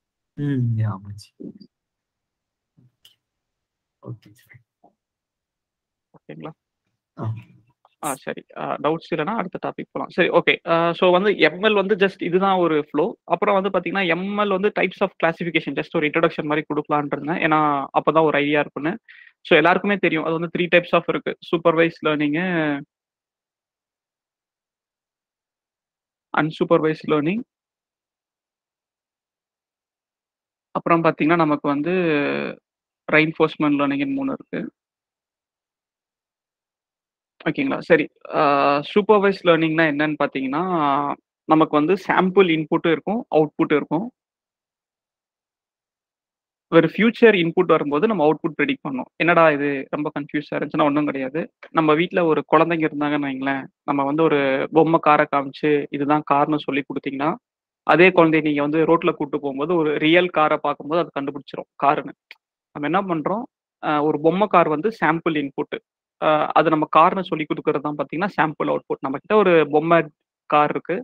ஓகேங்களா? 6.17 6.53
ஆ 8.05 8.09
ஆ 8.09 8.15
சரி 8.23 8.43
டவுட்ஸ் 8.85 9.11
இல்லைன்னா 9.13 9.35
அடுத்த 9.41 9.59
டாபிக் 9.65 9.91
போகலாம் 9.93 10.13
சரி 10.17 10.31
ஓகே 10.39 10.55
ஸோ 10.99 11.05
வந்து 11.11 11.31
எம்எல் 11.49 11.79
வந்து 11.81 11.95
ஜஸ்ட் 12.03 12.23
இதுதான் 12.29 12.59
ஒரு 12.65 12.77
ஃப்ளோ 12.89 13.05
அப்புறம் 13.35 13.57
வந்து 13.59 13.71
பார்த்தீங்கன்னா 13.75 14.07
எம்எல் 14.17 14.55
வந்து 14.57 14.71
டைப்ஸ் 14.79 15.03
ஆஃப் 15.07 15.15
கிளாசிஃபிகேஷன் 15.23 15.77
ஜஸ்ட் 15.79 15.97
ஒரு 15.99 16.09
இன்ட்ரடக்ஷன் 16.09 16.51
மாதிரி 16.51 16.65
கொடுக்கலான் 16.71 17.13
இருந்தேன் 17.15 17.43
ஏன்னா 17.47 17.61
அப்போதான் 17.99 18.29
ஒரு 18.31 18.39
ஐடியா 18.43 18.63
இருக்குன்னு. 18.65 18.93
ஸோ 19.47 19.53
எல்லாருக்குமே 19.61 19.97
தெரியும். 19.99 20.27
அது 20.27 20.37
வந்து 20.39 20.53
த்ரீ 20.55 20.67
டைப்ஸ் 20.75 20.95
ஆஃப் 20.99 21.11
இருக்கு. 21.13 21.33
சூப்பர்வைஸ் 21.51 21.99
லேர்னிங்கு 22.07 22.47
அன்சூப்பர்வைஸ் 26.35 27.05
லேர்னிங் 27.11 27.43
அப்புறம் 30.75 31.03
பார்த்தீங்கன்னா 31.05 31.39
நமக்கு 31.45 31.67
வந்து 31.69 31.93
ரெயின்ஃபோர்ஸ்மெண்ட் 33.09 33.79
லேர்னிங்னு 33.81 34.17
மூணு 34.19 34.33
இருக்குது 34.37 34.69
ஓகேங்களா? 37.45 37.79
சரி. 37.91 38.05
சூப்பர்வைஸ் 38.91 39.41
லேர்னிங்னா 39.49 39.85
என்னன்னு 39.93 40.17
பார்த்தீங்கன்னா 40.23 40.63
நமக்கு 41.49 41.75
வந்து 41.81 41.95
சாம்பிள் 42.07 42.49
இன்புட்டும் 42.57 42.95
இருக்கும் 42.97 43.21
அவுட்புட் 43.37 43.75
இருக்கும். 43.79 44.07
ஒரு 46.73 46.87
ஃபியூச்சர் 46.93 47.37
இன்புட் 47.41 47.73
வரும்போது 47.75 48.05
நம்ம 48.11 48.23
அவுட்புட் 48.27 48.57
ப்ரெடிக்ட் 48.59 48.85
பண்ணோம். 48.87 49.09
என்னடா 49.23 49.45
இது? 49.57 49.69
ரொம்ப 49.95 50.09
கன்ஃபியூஸாக 50.17 50.57
இருந்துச்சுன்னா 50.57 50.89
ஒன்றும் 50.91 51.09
கிடையாது. 51.11 51.41
நம்ம 51.79 51.91
வீட்டில் 52.01 52.29
ஒரு 52.31 52.41
குழந்தைங்க 52.53 52.87
இருந்தாங்கன்னு 52.89 53.29
வைங்களேன் 53.29 53.63
நம்ம 53.89 54.05
வந்து 54.11 54.23
ஒரு 54.29 54.39
பொம்மை 54.77 55.01
காரை 55.09 55.27
காமிச்சு 55.35 55.71
இதுதான் 55.97 56.25
கார்னு 56.33 56.61
சொல்லி 56.67 56.83
கொடுத்தீங்கன்னா 56.85 57.31
அதே 57.87 58.09
குழந்தைய 58.19 58.43
நீங்கள் 58.47 58.67
வந்து 58.67 58.81
ரோட்டில் 58.91 59.17
கூப்பிட்டு 59.17 59.43
போகும்போது 59.45 59.73
ஒரு 59.81 59.91
ரியல் 60.07 60.31
காரை 60.39 60.59
பார்க்கும்போது 60.67 61.03
அது 61.03 61.11
கண்டுபிடிச்சிரும் 61.19 61.69
காருன்னு 61.85 62.15
நம்ம 62.77 62.87
என்ன 62.91 63.01
பண்ணுறோம் 63.11 63.45
ஒரு 64.09 64.19
பொம்மை 64.27 64.47
கார் 64.55 64.69
வந்து 64.77 64.89
சாம்பிள் 65.01 65.37
இன்புட் 65.43 65.77
அது 66.59 66.69
நம்ம 66.75 66.87
கார்னு 66.97 67.25
சொல்லி 67.31 67.45
கொடுக்கறது 67.47 67.85
தான் 67.87 67.99
பார்த்தீங்கன்னா 67.99 68.35
சாம்பிள் 68.39 68.71
அவுட்புட் 68.73 69.05
நம்ம 69.07 69.19
கிட்ட 69.23 69.35
ஒரு 69.43 69.53
பொம்மை 69.75 69.99
கார் 70.51 70.73
இருக்கு. 70.75 70.97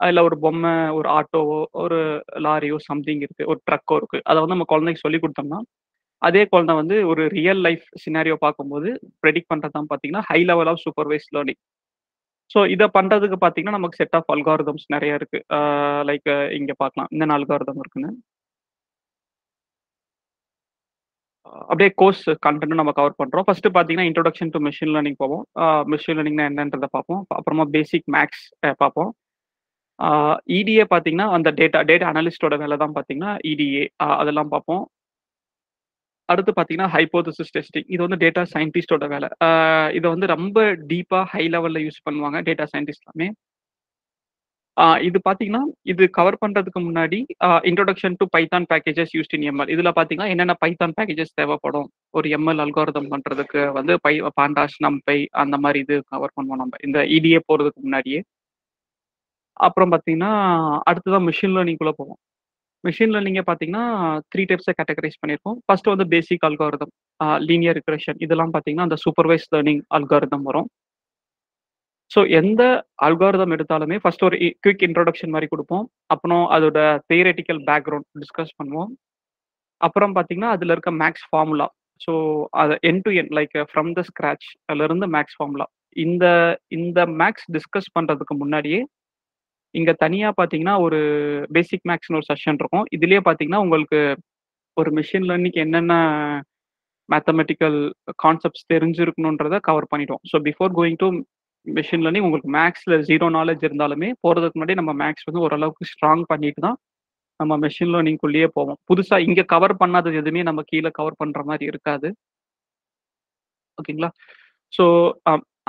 அதில் 0.00 0.26
ஒரு 0.28 0.36
பொம்மை 0.44 0.72
ஒரு 0.98 1.08
ஆட்டோவோ 1.18 1.58
ஒரு 1.84 1.98
லாரியோ 2.46 2.78
சம்திங் 2.88 3.22
இருக்கு. 3.26 3.44
ஒரு 3.52 3.60
ட்ரக்கோ 3.68 3.96
இருக்கு. 4.00 4.18
அதை 4.30 4.38
வந்து 4.42 4.56
நம்ம 4.56 4.68
குழந்தைக்கு 4.72 5.04
சொல்லி 5.04 5.18
கொடுத்தோம்னா 5.20 5.60
அதே 6.22 6.42
குழந்தை 6.52 6.74
வந்து 6.80 6.96
ஒரு 7.12 7.22
ரியல் 7.38 7.62
லைஃப் 7.66 7.86
சினாரியோ 8.04 8.36
பார்க்கும்போது 8.44 8.88
ப்ரெடிக்ட் 9.22 9.50
பண்ணுறது 9.52 9.74
தான் 9.78 9.88
பார்த்தீங்கன்னா 9.90 10.24
high 10.30 10.40
level 10.50 10.70
of 10.72 10.82
supervise 10.84 11.28
learning 11.36 11.60
so 12.50 12.60
இதை 12.74 12.86
பண்ணுறதுக்கு 12.96 13.36
பார்த்தீங்கன்னா 13.42 13.76
நமக்கு 13.78 14.00
செட் 14.00 14.16
ஆஃப் 14.18 14.30
அல்காரிதம்ஸ் 14.34 14.86
நிறைய 14.94 15.18
இருக்கு. 15.20 15.38
லைக் 16.10 16.28
இங்கே 16.58 16.74
பார்க்கலாம். 16.82 17.08
இந்த 17.14 17.26
அல்காரிதம் 17.38 17.80
இருக்குன்னு. 17.82 18.10
அப்படியே 21.70 21.90
கோர்ஸ் 22.00 22.24
கண்டென்ட் 22.46 22.78
நம்ம 22.80 22.92
கவர் 22.98 23.18
பண்றோம். 23.20 23.44
ஃபர்ஸ்ட் 23.46 23.68
பாத்தீங்கன்னா 23.76 24.08
இன்ட்ரோடக்ஷன் 24.10 24.52
டு 24.54 24.60
மிஷின் 24.66 24.92
லேர்னிங் 24.94 25.18
போவோம் 25.22 25.44
மிஷின் 25.92 26.16
லேர்னிங்னா 26.18 26.46
என்னன்றதை 26.50 26.88
பார்ப்போம். 26.96 27.22
அப்புறமா 27.38 27.64
பேசிக் 27.76 28.08
மேக்ஸ் 28.16 28.44
பார்ப்போம். 28.82 29.10
இடிஏ 30.58 30.84
பார்த்தீங்கன்னா 30.92 31.28
அந்த 31.36 31.48
டேட்டா 31.60 31.80
டேட்டா 31.90 32.06
அனலிஸ்டோட 32.12 32.54
வேலை 32.62 32.76
தான் 32.82 32.94
பார்த்தீங்கன்னா 32.96 33.32
இடிஏ 33.52 33.84
அதெல்லாம் 34.20 34.52
பார்ப்போம். 34.54 34.84
அடுத்து 36.32 36.50
பார்த்தீங்கன்னா 36.56 36.90
ஹைப்போதிசிஸ் 36.96 37.54
டெஸ்டிங் 37.56 37.88
இது 37.94 38.00
வந்து 38.06 38.18
டேட்டா 38.24 38.42
சயின்டிஸ்டோட 38.54 39.06
வேலை. 39.14 39.28
இதை 39.98 40.06
வந்து 40.14 40.26
ரொம்ப 40.36 40.58
டீப்பாக 40.92 41.24
ஹை 41.32 41.44
லெவலில் 41.54 41.84
யூஸ் 41.86 42.04
பண்ணுவாங்க 42.06 42.38
டேட்டா 42.48 42.66
சயின்டிஸ்ட் 42.74 43.04
எல்லாமே. 43.06 43.28
இது 45.06 45.18
பார்த்தீங்கன்னா 45.26 45.62
இது 45.92 46.04
கவர் 46.18 46.38
பண்ணுறதுக்கு 46.42 46.80
முன்னாடி 46.86 47.18
introduction 47.70 48.16
to 48.20 48.24
Python 48.34 48.66
packages 48.72 49.12
used 49.16 49.34
in 49.36 49.46
ML 49.50 49.70
இதில் 49.74 49.90
பார்த்தீங்கன்னா 49.98 50.30
என்னென்ன 50.34 50.54
பைத்தான் 50.62 50.94
பேக்கேஜஸ் 50.98 51.36
தேவைப்படும்? 51.40 51.88
ஒரு 52.18 52.28
எம்எல் 52.36 52.62
அல்காரதம் 52.64 53.10
பண்ணுறதுக்கு 53.12 53.60
வந்து 53.78 53.94
பை 54.06 54.14
பாண்டாஸ் 54.40 54.76
நம்பை 54.86 55.18
அந்த 55.42 55.58
மாதிரி 55.64 55.80
இது 55.86 55.96
கவர் 56.14 56.34
பண்ணுவோம் 56.36 56.60
நம்ம. 56.62 56.80
இந்த 56.88 57.00
இடிஏ 57.16 57.40
போகிறதுக்கு 57.48 57.84
முன்னாடியே. 57.86 58.20
அப்புறம் 59.66 59.92
பார்த்தீங்கன்னா 59.94 60.32
அடுத்ததான் 60.90 61.26
மிஷின் 61.30 61.54
லேர்னிங்குள்ளே 61.56 61.94
போவோம். 62.00 62.18
மிஷின் 62.84 63.12
லேர்னிங்கை 63.14 63.44
பார்த்தீங்கன்னா 63.48 63.84
த்ரீ 64.32 64.42
டைப்ஸை 64.50 64.72
கேட்டகரைஸ் 64.78 65.20
பண்ணியிருக்கோம். 65.20 65.58
ஃபர்ஸ்ட் 65.66 65.92
வந்து 65.92 66.06
பேசிக் 66.14 66.46
அல்காரதம் 66.48 66.92
லீனியர் 67.48 67.76
ரிக்ரெஷன் 67.80 68.18
இதெல்லாம் 68.26 68.52
பார்த்தீங்கன்னா 68.54 68.88
அந்த 68.88 68.98
சூப்பர்வைஸ் 69.04 69.46
லேர்னிங் 69.54 69.82
அல்காரதம் 69.98 70.46
வரும். 70.50 70.68
ஸோ 72.14 72.20
எந்த 72.40 72.62
அல்காரதம் 73.06 73.54
எடுத்தாலுமே 73.56 73.96
ஃபர்ஸ்ட் 74.02 74.24
ஒரு 74.28 74.36
குயிக் 74.64 74.84
இன்ட்ரோடக்ஷன் 74.88 75.32
மாதிரி 75.34 75.46
கொடுப்போம். 75.52 75.84
அப்புறம் 76.14 76.44
அதோட 76.56 76.78
தியரட்டிக்கல் 77.10 77.60
பேக்ரவுண்ட் 77.70 78.08
டிஸ்கஸ் 78.22 78.52
பண்ணுவோம். 78.60 78.90
அப்புறம் 79.80 80.12
பார்த்தீங்கன்னா 80.16 80.50
அதில் 80.56 80.74
இருக்க 80.74 80.90
மேக்ஸ் 81.02 81.26
ஃபார்முலா 81.30 81.66
ஸோ 82.00 82.12
அதை 82.62 82.74
end 82.88 83.02
to 83.04 83.10
end 83.20 83.32
like 83.38 83.54
from 83.70 83.90
the 83.98 84.02
scratch 84.10 84.46
அதுலேருந்து 84.70 85.06
மேக்ஸ் 85.16 85.36
ஃபார்முலா 85.38 85.66
இந்த 85.96 86.24
இந்த 86.78 87.00
மேக்ஸ் 87.20 87.46
டிஸ்கஸ் 87.56 87.90
பண்ணுறதுக்கு 87.96 88.34
முன்னாடியே 88.42 88.80
இங்கே 89.74 89.92
தனியாக 90.04 90.32
பார்த்தீங்கன்னா 90.38 90.74
ஒரு 90.86 90.98
பேசிக் 91.56 91.86
மேக்ஸ்னு 91.90 92.18
ஒரு 92.20 92.26
செஷன் 92.30 92.58
இருக்கும். 92.60 92.86
இதுலேயே 92.96 93.20
பார்த்தீங்கன்னா 93.28 93.62
உங்களுக்கு 93.64 94.00
ஒரு 94.76 94.90
மிஷின் 94.98 95.26
லேர்னிங் 95.30 95.58
என்னென்ன 95.64 95.94
மேத்தமெட்டிக்கல் 97.08 97.78
கான்செப்ட்ஸ் 98.24 98.66
தெரிஞ்சிருக்கணுன்றதை 98.72 99.58
கவர் 99.68 99.90
பண்ணிட்டோம் 99.92 100.22
so 100.30 100.36
before 100.48 100.72
going 100.78 101.00
to 101.02 101.08
machine 101.66 102.02
learning 102.04 102.26
உங்களுக்கு 102.28 102.50
மேக்ஸில் 102.58 102.96
ஜீரோ 103.10 103.26
நாலேஜ் 103.36 103.62
இருந்தாலுமே 103.68 104.08
போகிறதுக்கு 104.24 104.58
முன்னாடி 104.58 104.76
நம்ம 104.80 104.92
மேக்ஸ் 105.02 105.26
வந்து 105.28 105.44
ஓரளவுக்கு 105.46 105.90
ஸ்ட்ராங் 105.92 106.24
பண்ணிட்டு 106.32 106.60
தான் 106.66 106.78
நம்ம 107.40 107.52
மெஷின் 107.64 107.92
லேர்னிங்குள்ளேயே 107.94 108.48
போவோம். 108.56 108.78
புதுசாக 108.90 109.26
இங்கே 109.28 109.44
கவர் 109.54 109.74
பண்ணாதது 109.82 110.20
எதுவுமே 110.22 110.42
நம்ம 110.48 110.62
கீழே 110.70 110.90
கவர் 110.98 111.20
பண்ணுற 111.22 111.42
மாதிரி 111.50 111.64
இருக்காது. 111.72 112.08
ஓகேங்களா? 113.78 114.10
ஸோ 114.72 114.84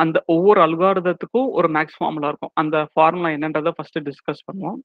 அந்த 0.04 0.18
ஒவ்வொரு 0.34 0.60
அல்காரதத்துக்கும் 0.66 1.50
ஒரு 1.60 1.68
மேக்ஸ் 1.76 1.98
ஃபார்முலா 2.00 2.30
இருக்கும். 2.32 2.54
அந்த 2.62 2.78
ஃபார்முலா 2.92 3.30
என்னன்றதை 3.38 3.72
ஃபர்ஸ்ட் 3.78 4.00
டிஸ்கஸ் 4.10 4.46
பண்ணுவோம். 4.50 4.80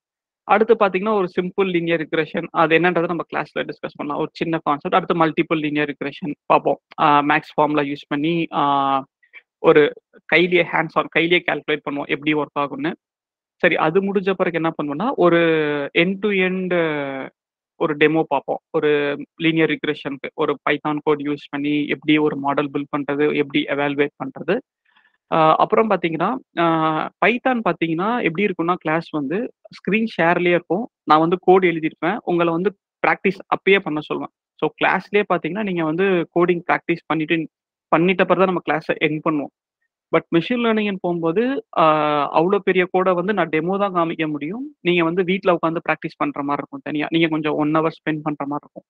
அடுத்து 0.48 0.74
பார்த்தீங்கன்னா 0.80 1.14
ஒரு 1.20 1.28
சிம்பிள் 1.36 1.68
லீனியர் 1.76 2.00
ரிக்ரெஷன் 2.02 2.46
அது 2.60 2.72
என்னன்றதை 2.78 3.08
நம்ம 3.12 3.24
கிளாஸ்ல 3.32 3.62
டிஸ்கஸ் 3.70 3.96
பண்ணலாம். 3.98 4.20
ஒரு 4.22 4.30
சின்ன 4.40 4.60
கான்செப்ட் 4.68 4.96
அடுத்து 4.98 5.16
மல்டிபிள் 5.22 5.60
லீனியர் 5.66 5.90
ரிக்ரெஷன் 5.92 6.32
பார்ப்போம். 6.52 6.78
மேக்ஸ் 7.30 7.52
ஃபார்முலா 7.56 7.84
யூஸ் 7.90 8.06
பண்ணி 8.12 8.34
ஒரு 9.68 9.82
கையிலேயே 10.32 10.64
ஹேண்ட்ஸ் 10.72 10.96
ஆன் 11.00 11.12
கையிலேயே 11.16 11.40
கால்குலேட் 11.48 11.86
பண்ணுவோம் 11.86 12.10
எப்படி 12.14 12.32
ஒர்க் 12.40 12.60
ஆகும்னு. 12.62 12.92
சரி 13.62 13.76
அது 13.86 13.98
முடிஞ்ச 14.08 14.30
பிறகு 14.40 14.58
என்ன 14.60 14.70
பண்ணுவோம்னா 14.76 15.08
ஒரு 15.24 15.40
என் 16.02 16.16
டு 16.22 16.28
எண்ட் 16.48 16.74
ஒரு 17.80 17.92
டெமோ 18.02 18.22
பார்ப்போம். 18.32 18.60
ஒரு 18.76 18.90
லீனியர் 19.44 19.70
ரிக்ரெஷனுக்கு 19.74 20.28
ஒரு 20.42 20.52
பைத்தான் 20.66 21.00
கோட் 21.06 21.22
யூஸ் 21.28 21.44
பண்ணி 21.52 21.74
எப்படி 21.94 22.14
ஒரு 22.26 22.36
மாடல் 22.44 22.70
பில்ட் 22.74 22.92
பண்ணுறது 22.94 23.26
எப்படி 23.42 23.60
எவால்வேட் 23.74 24.14
பண்ணுறது 24.22 24.56
அப்புறம் 25.62 25.88
பார்த்தீங்கன்னா 25.90 26.30
பைத்தான் 27.22 27.60
பார்த்தீங்கன்னா 27.66 28.08
எப்படி 28.26 28.44
இருக்கும்னா 28.46 28.76
கிளாஸ் 28.84 29.08
வந்து 29.18 29.38
ஸ்க்ரீன் 29.76 30.08
ஷேர்லேயே 30.14 30.56
இருக்கும். 30.58 30.84
நான் 31.10 31.22
வந்து 31.24 31.36
கோட் 31.46 31.64
எழுதியிருப்பேன். 31.70 32.18
உங்களை 32.30 32.50
வந்து 32.56 32.70
ப்ராக்டிஸ் 33.04 33.38
அப்பயே 33.54 33.78
பண்ண 33.84 34.00
சொல்லுவேன். 34.08 34.32
ஸோ 34.62 34.66
கிளாஸ்லேயே 34.78 35.24
பார்த்தீங்கன்னா 35.30 35.64
நீங்கள் 35.68 35.88
வந்து 35.90 36.06
கோடிங் 36.36 36.62
ப்ராக்டிஸ் 36.68 37.04
பண்ணிட்டு 37.10 37.36
பண்ணிட்ட 37.94 38.22
பிறகு 38.28 38.42
தான் 38.42 38.52
நம்ம 38.52 38.64
கிளாஸை 38.68 38.94
எங் 39.06 39.20
பண்ணுவோம். 39.26 39.52
பட் 40.14 40.26
மிஷின் 40.36 40.62
லேர்னிங்னு 40.64 41.02
போகும்போது 41.04 41.42
அவ்வளோ 42.38 42.58
பெரிய 42.68 42.84
கோடை 42.94 43.12
வந்து 43.18 43.32
நான் 43.38 43.52
டெமோ 43.54 43.74
தான் 43.82 43.94
காமிக்க 43.98 44.24
முடியும். 44.34 44.64
நீங்கள் 44.86 45.08
வந்து 45.08 45.22
வீட்டில் 45.30 45.54
உட்காந்து 45.56 45.82
ப்ராக்டிஸ் 45.88 46.18
பண்ணுற 46.22 46.42
மாதிரி 46.48 46.62
இருக்கும் 46.62 46.84
தனியாக 46.88 47.12
நீங்கள் 47.16 47.32
கொஞ்சம் 47.34 47.56
ஒன் 47.64 47.72
ஹவர் 47.78 47.96
ஸ்பெண்ட் 47.98 48.22
பண்ணுற 48.26 48.44
மாதிரி 48.52 48.64
இருக்கும். 48.66 48.86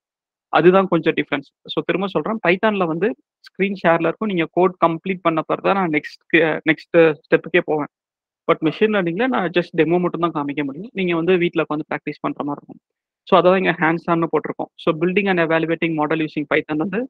அதுதான் 0.57 0.87
கொஞ்சம் 0.93 1.15
டிஃப்ரென்ஸ் 1.17 1.49
ஸோ 1.73 1.79
திரும்ப 1.89 2.07
சொல்கிறேன் 2.13 2.39
பைத்தானில் 2.45 2.89
வந்து 2.93 3.07
ஸ்க்ரீன் 3.47 3.77
ஷேரில் 3.81 4.07
இருக்கும். 4.09 4.31
நீங்கள் 4.31 4.49
கோட் 4.57 4.75
கம்ப்ளீட் 4.85 5.21
பண்ண 5.27 5.39
பிறகு 5.49 5.67
தான் 5.67 5.79
நான் 5.81 5.93
நெக்ஸ்ட் 5.97 6.35
நெக்ஸ்ட் 6.69 6.97
ஸ்டெப்புக்கே 7.25 7.61
போவேன். 7.69 7.91
பட் 8.49 8.61
மிஷின் 8.67 8.93
லேர்னிங்கில் 8.95 9.31
நான் 9.35 9.47
ஜஸ்ட் 9.57 9.75
டெமோ 9.79 9.99
மட்டும் 10.05 10.25
தான் 10.25 10.35
காமிக்க 10.37 10.61
முடியும். 10.69 10.91
நீங்கள் 10.99 11.19
வந்து 11.21 11.33
வீட்டில் 11.43 11.63
உட்காந்து 11.65 11.87
ப்ராக்டிஸ் 11.91 12.21
பண்ணுற 12.25 12.43
மாதிரி 12.49 12.61
இருக்கும். 12.61 12.81
ஸோ 13.29 13.35
அதான் 13.39 13.59
இங்கே 13.61 13.75
ஹேண்ட்ஸ் 13.81 14.07
ஆன்னு 14.11 14.31
போட்டிருக்கோம். 14.33 14.71
So 14.83 14.91
building 15.03 15.29
and 15.33 15.43
evaluating 15.47 15.95
model 16.01 16.23
using 16.25 16.49
Python 16.53 16.83
வந்து 16.85 17.01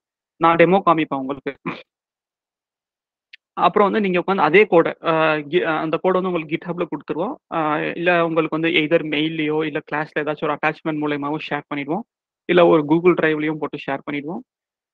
நான் 0.43 0.59
டெமோ 0.61 0.79
காமிப்பேன் 0.87 1.21
உங்களுக்கு. 1.23 1.51
அப்புறம் 3.65 3.87
வந்து 3.87 4.01
நீங்கள் 4.03 4.21
உட்காந்து 4.23 4.45
அதே 4.49 4.61
கோடை 4.71 4.91
அந்த 5.83 5.95
கோடை 6.03 6.15
வந்து 6.17 6.29
உங்களுக்கு 6.31 6.53
கிட்ஹப்ல 6.53 6.85
கொடுத்துருவோம். 6.91 7.35
இல்லை 7.99 8.13
உங்களுக்கு 8.27 8.57
வந்து 8.57 8.71
எதர் 8.81 9.05
மெயிலையோ 9.13 9.57
இல்லை 9.69 9.81
கிளாஸில் 9.89 10.21
ஏதாச்சும் 10.23 10.47
ஒரு 10.47 10.55
அட்டாச்மெண்ட் 10.57 11.01
மூலயமாவும் 11.03 11.43
ஷேர் 11.49 11.65
பண்ணிடுவோம். 11.71 12.03
இல்லை 12.49 12.63
ஒரு 12.73 12.83
கூகுள் 12.91 13.17
டிரைவ்லையும் 13.19 13.59
போட்டு 13.63 13.83
ஷேர் 13.85 14.05
பண்ணிடுவோம். 14.07 14.41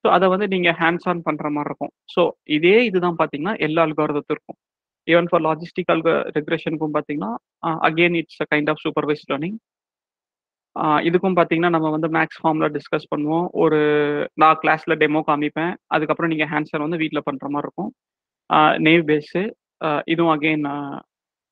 ஸோ 0.03 0.07
அதை 0.15 0.25
வந்து 0.33 0.47
நீங்கள் 0.53 0.77
ஹேண்ட்ஸ் 0.81 1.07
ஆன் 1.11 1.25
பண்ணுற 1.27 1.47
மாதிரி 1.55 1.69
இருக்கும். 1.71 1.93
ஸோ 2.15 2.23
இதே 2.57 2.77
இதுதான் 2.89 3.19
பார்த்தீங்கன்னா 3.21 3.55
எல்லா 3.67 3.83
அல்காரதத்திற்கும் 3.87 4.57
ஈவன் 5.07 5.29
ஃபார் 5.29 5.43
லாஜிஸ்டிக் 5.47 5.91
அல்க 5.93 6.09
ரெக்ரெஷனுக்கும் 6.37 6.95
பார்த்தீங்கன்னா 6.97 7.31
again 7.89 8.17
it's 8.21 8.41
a 8.45 8.47
kind 8.53 8.69
of 8.73 8.81
supervise 8.85 9.25
learning 9.31 9.57
இதுக்கும் 11.07 11.35
பார்த்தீங்கன்னா 11.37 11.71
நம்ம 11.75 11.89
வந்து 11.93 12.09
மேக்ஸ் 12.15 12.39
ஃபார்ம்ல 12.41 12.67
டிஸ்கஸ் 12.75 13.07
பண்ணுவோம். 13.11 13.45
ஒரு 13.55 13.79
நான் 14.41 14.59
கிளாஸ்ல 14.61 14.95
டெமோ 15.01 15.21
காமிப்பேன். 15.29 15.73
அதுக்கப்புறம் 15.95 16.31
நீங்க 16.33 16.45
ஹேண்ட்ஸர் 16.51 16.85
வந்து 16.85 17.01
வீட்டில் 17.03 17.27
பண்ற 17.27 17.45
மாதிரி 17.49 17.67
இருக்கும். 17.67 17.91
நேவ் 18.85 19.03
பேஸு 19.09 19.41
இதுவும் 20.07 20.33
again 20.35 20.65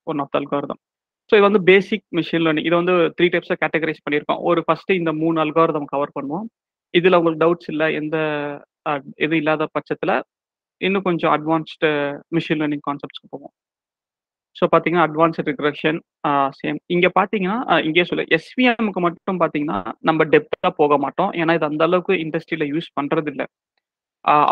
one 0.08 0.22
of 0.24 0.32
the 0.34 0.40
algorithm 0.42 0.82
so 1.30 1.36
இது 1.38 1.48
வந்து 1.48 1.62
பேசிக் 1.70 2.06
மிஷின் 2.18 2.44
லேர்னிங் 2.46 2.68
இது 2.68 2.76
வந்து 2.80 2.96
த்ரீ 3.18 3.28
டைப்ஸாக 3.34 3.58
கேட்டகரைஸ் 3.62 4.04
பண்ணியிருக்கோம். 4.06 4.42
ஒரு 4.50 4.62
ஃபர்ஸ்ட் 4.66 4.92
இந்த 4.98 5.12
மூணு 5.22 5.38
அல்காரதம் 5.44 5.88
கவர் 5.94 6.16
பண்ணுவோம். 6.18 6.46
இதில் 6.94 7.18
உங்களுக்கு 7.20 7.44
டவுட்ஸ் 7.44 7.70
இல்லை 7.74 7.88
எந்த 8.00 8.18
ஆஹ், 8.86 9.04
இது 9.26 9.36
இல்லாத 9.42 9.64
பட்சத்தில் 9.76 10.16
இன்னும் 10.82 11.06
கொஞ்சம் 11.08 11.34
அட்வான்ஸ்டு 11.36 11.90
மிஷின் 12.36 12.60
லேர்னிங் 12.62 12.86
கான்செப்ட்ஸ்க்கு 12.88 13.32
போவோம். 13.34 13.54
ஸோ 14.60 14.64
பார்த்தீங்கன்னா 14.74 15.06
அட்வான்ஸ்ட் 15.08 15.48
ரிக்ரெஷன் 15.50 16.00
சேம் 16.60 16.78
இங்கே 16.96 17.10
பார்த்தீங்கன்னா 17.20 17.58
இங்கே 17.88 17.96
இங்கேயே 17.96 18.06
சொல்ல. 18.10 18.24
எஸ்விஎம்க்கு 18.38 19.02
மட்டும் 19.06 19.40
பார்த்தீங்கன்னா 19.42 19.78
நம்ம 20.08 20.24
டெப்த்தாக 20.34 20.72
போக 20.80 20.98
மாட்டோம். 21.04 21.32
ஏன்னா 21.42 21.54
இது 21.58 21.68
அந்த 21.72 21.84
அளவுக்கு 21.88 22.14
இண்டஸ்ட்ரியில் 22.26 22.66
யூஸ் 22.74 22.90
பண்ணுறது 22.98 23.30
இல்லை 23.34 23.46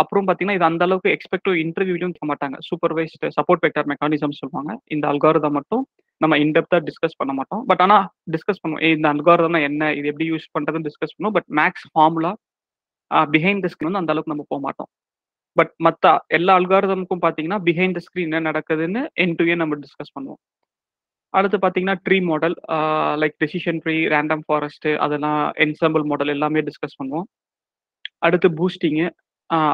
அப்புறம் 0.01 0.25
பார்த்தீங்கன்னா 0.27 0.57
இது 0.57 0.65
அந்த 0.69 0.83
அளவுக்கு 0.87 1.13
எக்ஸ்பெக்டிவ் 1.15 1.55
இன்டர்வியூலையும் 1.65 2.13
கேட்க 2.15 2.27
மாட்டாங்க. 2.31 2.57
சூப்பர்வைஸ்டு 2.67 3.31
சப்போர்ட் 3.37 3.63
வெக்டர் 3.65 3.87
மெக்கானிசம் 3.91 4.35
சொல்லுவாங்க. 4.39 4.71
இந்த 4.95 5.05
அல்காரதம் 5.11 5.55
மட்டும் 5.57 5.83
நம்ம 6.23 6.37
இன்டெப்த்தாக 6.45 6.81
டிஸ்கஸ் 6.89 7.17
பண்ண 7.21 7.31
மாட்டோம். 7.39 7.63
பட் 7.69 7.81
ஆனால் 7.85 8.05
டிஸ்கஸ் 8.33 8.61
பண்ணுவோம். 8.63 8.83
இந்த 8.95 9.07
அல்காரதம்னா 9.13 9.61
என்ன? 9.69 9.91
இது 9.99 10.09
எப்படி 10.11 10.27
யூஸ் 10.33 10.47
பண்ணுறதுன்னு 10.55 10.87
டிஸ்கஸ் 10.89 11.15
பண்ணுவோம். 11.15 11.37
But 11.37 11.49
maths 11.61 11.87
formula 11.93 12.33
behind 13.35 13.63
disk 13.65 13.87
வந்து 13.87 14.01
அந்த 14.01 14.13
அளவுக்கு 14.13 14.33
நம்ம 14.33 14.45
போக 14.51 14.61
மாட்டோம். 14.67 14.89
பட் 15.57 15.71
மற்ற 15.85 16.11
எல்லா 16.37 16.53
அல்காரதமுக்கும் 16.59 17.23
பார்த்தீங்கன்னா 17.25 17.59
பிஹைண்ட் 17.67 17.97
த 17.97 18.01
ஸ்க்ரீன் 18.05 18.29
என்ன 18.29 18.43
நடக்குதுன்னு 18.49 19.01
என் 19.23 19.35
டு 19.39 19.45
நம்ம 19.61 19.77
டிஸ்கஸ் 19.83 20.13
பண்ணுவோம். 20.15 20.39
அடுத்து 21.33 21.57
பார்த்தீங்கன்னா 21.63 21.97
tree 22.05 22.17
model 22.29 22.55
like 23.21 23.35
decision 23.43 23.79
tree 23.83 23.95
random 24.13 24.43
forest 24.47 24.87
அதெல்லாம் 25.05 25.41
என்சம்பிள் 25.65 26.05
மாடல் 26.11 26.33
எல்லாமே 26.35 26.61
டிஸ்கஸ் 26.69 26.97
பண்ணுவோம். 27.01 27.27
அடுத்து 28.27 28.49
பூஸ்டிங்கு 28.59 29.07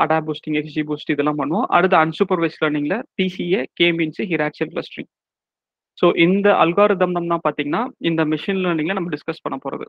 அடா 0.03 0.17
பூஸ்டிங் 0.27 0.57
எக்ஸி 0.61 0.81
பூஸ்ட் 0.89 1.13
இதெல்லாம் 1.13 1.39
பண்ணுவோம். 1.41 1.67
அடுத்து 1.77 1.97
unsupervise 2.03 2.59
லேர்னிங்ல 2.63 2.95
PCA 3.19 3.61
K 3.79 3.87
means 3.99 4.21
hierarchical 4.33 4.71
clustering 4.73 5.09
so 5.97 6.07
இந்த 6.25 6.47
அல்காரிதம் 6.63 7.15
தான் 7.33 7.43
பார்த்தீங்கன்னா 7.45 7.81
இந்த 8.09 8.21
மிஷின் 8.33 8.61
லேர்னிங்ல 8.65 8.95
நம்ம 8.97 9.11
டிஸ்கஸ் 9.15 9.43
பண்ண 9.45 9.55
போகிறது 9.63 9.87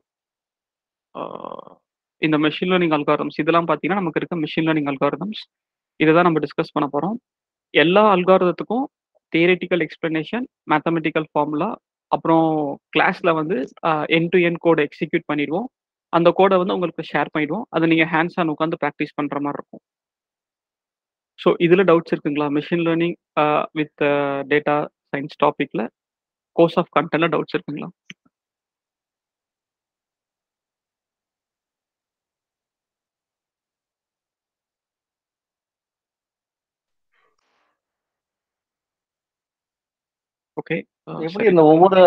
இந்த 2.22 2.36
மெஷின் 2.47 2.70
லேர்னிங் 2.72 2.95
அல்காரதம்ஸ் 2.97 3.38
இதெல்லாம் 3.43 3.68
பார்த்தீங்கன்னா 3.68 4.01
நமக்கு 4.01 4.20
இருக்க 4.20 4.36
மிஷின் 4.45 4.66
லேர்னிங் 4.68 4.91
அல்காரதம்ஸ் 4.93 5.43
இதை 6.03 6.11
தான் 6.16 6.26
நம்ம 6.28 6.40
டிஸ்கஸ் 6.44 6.74
பண்ண 6.76 6.86
போகிறோம் 6.94 7.16
எல்லா 7.74 8.03
அல்காரதத்துக்கும் 8.14 8.84
தியரிட்டிக்கல் 9.32 9.82
எக்ஸ்பிளனேஷன் 9.86 10.46
மேத்தமெட்டிக்கல் 10.70 11.26
ஃபார்முலா 11.32 11.70
அப்புறம் 12.14 12.46
கிளாஸில் 12.94 13.36
வந்து 13.40 13.57
என் 14.16 14.30
டு 14.32 14.38
என் 14.48 14.62
கோடை 14.64 14.82
எக்ஸிக்யூட் 14.88 15.28
பண்ணிடுவோம். 15.30 15.68
அந்த 16.12 16.28
கோடை 16.38 16.57
வந்து 16.61 16.74
உங்களுக்கு 16.76 17.03
ஷேர் 17.11 17.32
பண்ணிடுவோம். 17.34 17.66
அதை 17.76 17.84
நீங்கள் 17.92 18.11
ஹேண்ட்ஸ் 18.14 18.38
ஆன் 18.40 18.53
உட்காந்து 18.55 18.80
ப்ராக்டிஸ் 18.82 19.16
பண்ணுற 19.18 19.38
மாதிரி 19.44 19.59
இருக்கும். 19.61 19.82
ஸோ 21.42 21.48
இதில் 21.66 21.86
டவுட்ஸ் 21.90 22.12
இருக்குங்களா? 22.14 22.48
Machine 22.57 22.84
learning 22.86 23.16
with 23.80 24.03
data 24.53 24.76
science 25.12 25.38
டாப்பிக்கில் 25.44 25.84
கோர்ஸ் 26.57 26.78
ஆஃப் 26.82 26.90
கண்டென்ட்டில் 26.96 27.32
டவுட்ஸ் 27.34 27.57
இருக்குங்களா? 27.57 27.88
ஓகே. 40.61 40.76
எப்படி 41.26 41.44
இந்த 41.52 41.62
ஒவ்வொரு 41.72 42.02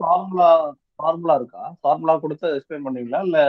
ஃபார்முலா 0.00 0.50
ஃபார்முலா 0.98 1.34
இருக்கா? 1.40 1.64
ஃபார்முலா 1.82 2.14
கொடுத்து 2.24 2.46
எக்ஸ்பிளைன் 2.56 2.86
பண்ணுவீங்களா? 2.86 3.20
இல்ல 3.28 3.40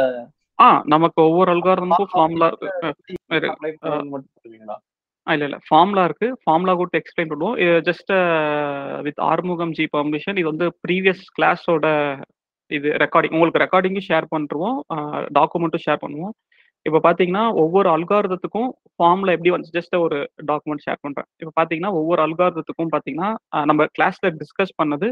ஆ 0.59 0.67
நமக்கு 0.93 1.19
ஒவ்வொரு 1.27 1.49
அல்காரதமுக்கும் 1.53 2.13
ஃபார்முலா 2.13 2.47
இல்ல 5.27 5.45
இல்ல. 5.47 5.57
ஃபார்முலா 5.67 6.03
இருக்கு. 6.07 6.27
ஃபார்முலா 6.43 6.73
கொடுத்து 6.77 6.99
எக்ஸ்பிளைன் 7.01 7.31
பண்ணுவோம். 7.31 7.57
இது 7.63 7.73
just 7.89 8.11
with 9.07 9.19
Arumugam 9.29 9.73
ji 9.77 9.85
permission 9.95 10.39
இது 10.41 10.47
வந்து 10.51 10.67
ப்ரீவியஸ் 10.85 11.23
கிளாஸோட 11.37 11.87
இது 12.71 12.87
ரெக்கார்டிங் 13.03 13.35
உங்களுக்கு 13.37 13.63
ரெக்கார்டிங்கும் 13.63 14.07
ஷேர் 14.09 14.27
பண்ணுறோம் 14.33 14.77
டாக்குமெண்ட்டும் 15.37 15.85
ஷேர் 15.85 16.03
பண்ணுவோம். 16.03 16.33
இப்போ 16.85 16.99
பார்த்தீங்கன்னா 17.05 17.43
ஒவ்வொரு 17.63 17.87
அல்காரதத்துக்கும் 17.95 18.69
ஃபார்மில் 18.95 19.33
எப்படி 19.35 19.51
வந்து 19.55 19.69
ஜஸ்ட் 19.77 19.95
ஒரு 20.05 20.17
டாக்குமெண்ட் 20.51 20.83
ஷேர் 20.85 21.01
பண்ணுறேன் 21.05 21.27
இப்போ 21.41 21.51
பார்த்தீங்கன்னா 21.59 21.91
ஒவ்வொரு 21.99 22.21
அல்காரதத்துக்கும் 22.25 22.91
பார்த்தீங்கன்னா 22.93 23.29
நம்ம 23.71 23.87
கிளாஸில் 23.97 24.35
டிஸ்கஸ் 24.41 24.73
பண்ணது 24.81 25.07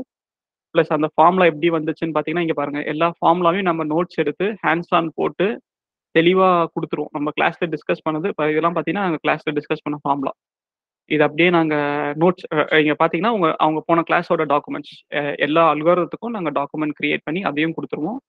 ப்ளஸ் 0.76 0.92
அந்த 0.98 1.08
ஃபார்ம்ல 1.14 1.44
எப்படி 1.52 1.68
வந்துச்சுன்னு 1.78 2.16
பார்த்தீங்கன்னா 2.16 2.46
இங்கே 2.46 2.58
பாருங்க. 2.60 2.80
எல்லா 2.94 3.08
ஃபார்ம்லாவையும் 3.20 3.70
நம்ம 3.70 3.84
நோட்ஸ் 3.94 4.20
எடுத்து 4.24 4.46
ஹேண்ட்ஸ் 4.66 4.94
ஆன் 4.98 5.10
போட்டு 5.20 5.48
தெளிவாக 6.16 6.68
கொடுத்துருவோம். 6.76 7.14
நம்ம 7.18 7.30
கிளாஸில் 7.38 7.72
டிஸ்கஸ் 7.74 8.06
பண்ணது 8.08 8.28
இப்போ 8.34 8.46
இதெல்லாம் 8.54 8.76
பார்த்தீங்கன்னா 8.78 9.06
நாங்கள் 9.08 9.24
கிளாஸில் 9.26 9.56
டிஸ்கஸ் 9.60 9.84
பண்ண 9.86 9.98
ஃபார்ம்லா 10.04 10.34
இது 11.12 11.24
அப்படியே 11.28 11.50
நாங்கள் 11.58 12.14
நோட்ஸ் 12.22 12.46
இங்கே 12.82 12.96
பார்த்தீங்கன்னா 13.02 13.32
அவங்க 13.34 13.50
அவங்க 13.66 13.80
போன 13.90 14.04
கிளாஸோட 14.10 14.46
டாக்குமெண்ட்ஸ் 14.54 14.96
எல்லா 15.46 15.64
அல்காரத்துக்கும் 15.74 16.36
நாங்கள் 16.38 16.56
டாக்குமெண்ட் 16.60 16.98
கிரியேட் 17.00 17.26
பண்ணி 17.28 17.42
அதையும் 17.50 17.76
கொடுத்துருவோம். 17.78 18.20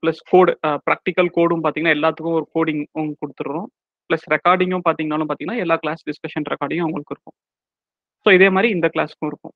ப்ளஸ் 0.00 0.20
கோடு 0.30 0.52
ப்ராக்டிக்கல் 0.86 1.30
கோடும் 1.36 1.62
பார்த்தீங்கன்னா 1.64 1.96
எல்லாத்துக்கும் 1.98 2.36
ஒரு 2.40 2.46
கோடிங் 2.56 2.82
கொடுத்துட்றோம். 3.22 3.68
ப்ளஸ் 4.10 4.26
ரெக்கார்டிங்கும் 4.34 4.84
பார்த்தீங்கன்னாலும் 4.86 5.30
பார்த்தீங்கன்னா 5.30 5.62
எல்லா 5.64 5.76
கிளாஸ் 5.82 6.06
டிஸ்கஷன் 6.10 6.46
ரெக்கார்டிங்கும் 6.52 6.88
உங்களுக்கு 6.90 7.14
இருக்கும். 7.16 7.36
ஸோ 8.26 8.28
இதே 8.38 8.48
மாதிரி 8.56 8.68
இந்த 8.76 8.86
கிளாஸ்க்கும் 8.94 9.30
இருக்கும். 9.32 9.54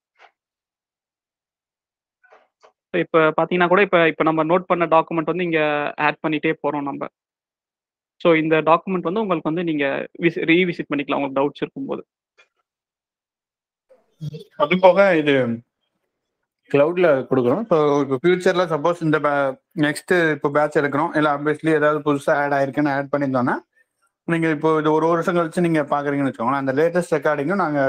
ஸோ 2.90 2.98
இப்போ 3.04 3.20
பார்த்தீங்கன்னா 3.36 3.68
கூட 3.72 3.82
இப்போ 3.86 4.00
இப்போ 4.12 4.24
நம்ம 4.28 4.44
நோட் 4.50 4.70
பண்ண 4.70 4.84
டாக்குமெண்ட் 4.96 5.30
வந்து 5.32 5.46
இங்கே 5.48 5.64
ஆட் 6.08 6.22
பண்ணிட்டே 6.24 6.52
போகிறோம் 6.62 6.86
நம்ம. 6.90 7.08
ஸோ 8.22 8.30
இந்த 8.42 8.56
டாக்குமெண்ட் 8.70 9.08
வந்து 9.08 9.22
உங்களுக்கு 9.22 9.50
வந்து 9.50 9.64
நீங்கள் 9.70 10.04
விசி 10.24 10.44
ரீவிசிட் 10.50 10.90
பண்ணிக்கலாம். 10.90 11.20
உங்களுக்கு 11.20 11.40
டவுட்ஸ் 11.40 11.64
இருக்கும்போது. 11.64 12.02
அது 14.64 14.74
போக 14.86 14.98
இது 15.22 15.34
கிளவுட்ல 16.74 17.08
கொடுக்குறோம் 17.30 17.64
ஸோ 17.70 17.76
இப்போ 18.02 18.16
ஃபியூச்சர்ல 18.22 18.64
சப்போஸ் 18.72 19.04
இந்த 19.06 19.18
நெக்ஸ்ட் 19.86 20.14
இப்போ 20.36 20.48
பேட்ச் 20.56 20.80
எடுக்கிறோம் 20.80 21.12
இல்லை 21.18 21.30
ஆப்வியஸ்லி 21.34 21.72
ஏதாவது 21.78 22.00
புதுசாக 22.08 22.42
ஆட் 22.42 22.56
ஆயிருக்குன்னு 22.58 22.94
ஆட் 22.96 23.12
பண்ணியிருந்தோம்னா 23.12 23.56
நீங்க 24.28 24.48
இப்போ 24.56 24.70
இது 24.80 24.88
ஒரு 24.92 25.06
வருஷம் 25.12 25.36
கழிச்சு 25.36 25.64
நீங்க 25.66 25.80
பாக்குறீங்கன்னு 25.90 26.30
வச்சுக்கோங்களேன். 26.30 26.62
அந்த 26.62 26.72
லேட்டஸ்ட் 26.78 27.14
ரெக்கார்டிங்கும் 27.16 27.62
நாங்க 27.62 27.80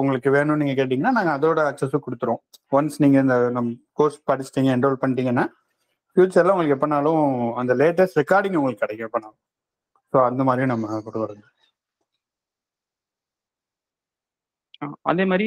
உங்களுக்கு 0.00 0.28
வேணும்னு 0.36 0.60
நீங்க 0.62 0.74
கேட்டீங்கன்னா 0.80 1.12
நாங்க 1.18 1.30
அதோட 1.36 1.60
அக்சஸும் 1.70 2.04
கொடுத்துருவோம். 2.06 2.40
ஒன்ஸ் 2.72 2.96
நீங்க 3.04 3.18
இந்த 3.24 3.36
நம்ம 3.56 3.74
கோர்ஸ் 3.92 4.18
படிச்சிட்டீங்க 4.30 4.70
என்ரோல் 4.76 5.00
பண்ணிட்டீங்கன்னா 5.02 5.44
ஃபியூச்சர்ல 6.16 6.54
உங்களுக்கு 6.54 6.76
எப்பனாலும் 6.78 7.22
அந்த 7.60 7.72
லேட்டஸ்ட் 7.82 8.18
ரெக்கார்டிங் 8.22 8.58
உங்களுக்கு 8.60 8.84
கிடைக்கும் 8.84 9.08
எப்பனாலும் 9.08 9.38
ஸோ 10.14 10.18
அந்த 10.30 10.42
மாதிரியும் 10.48 10.72
நம்ம 10.74 11.00
கொடுக்குறோம் 11.06 11.42
அதே 15.12 15.24
மாதிரி 15.32 15.46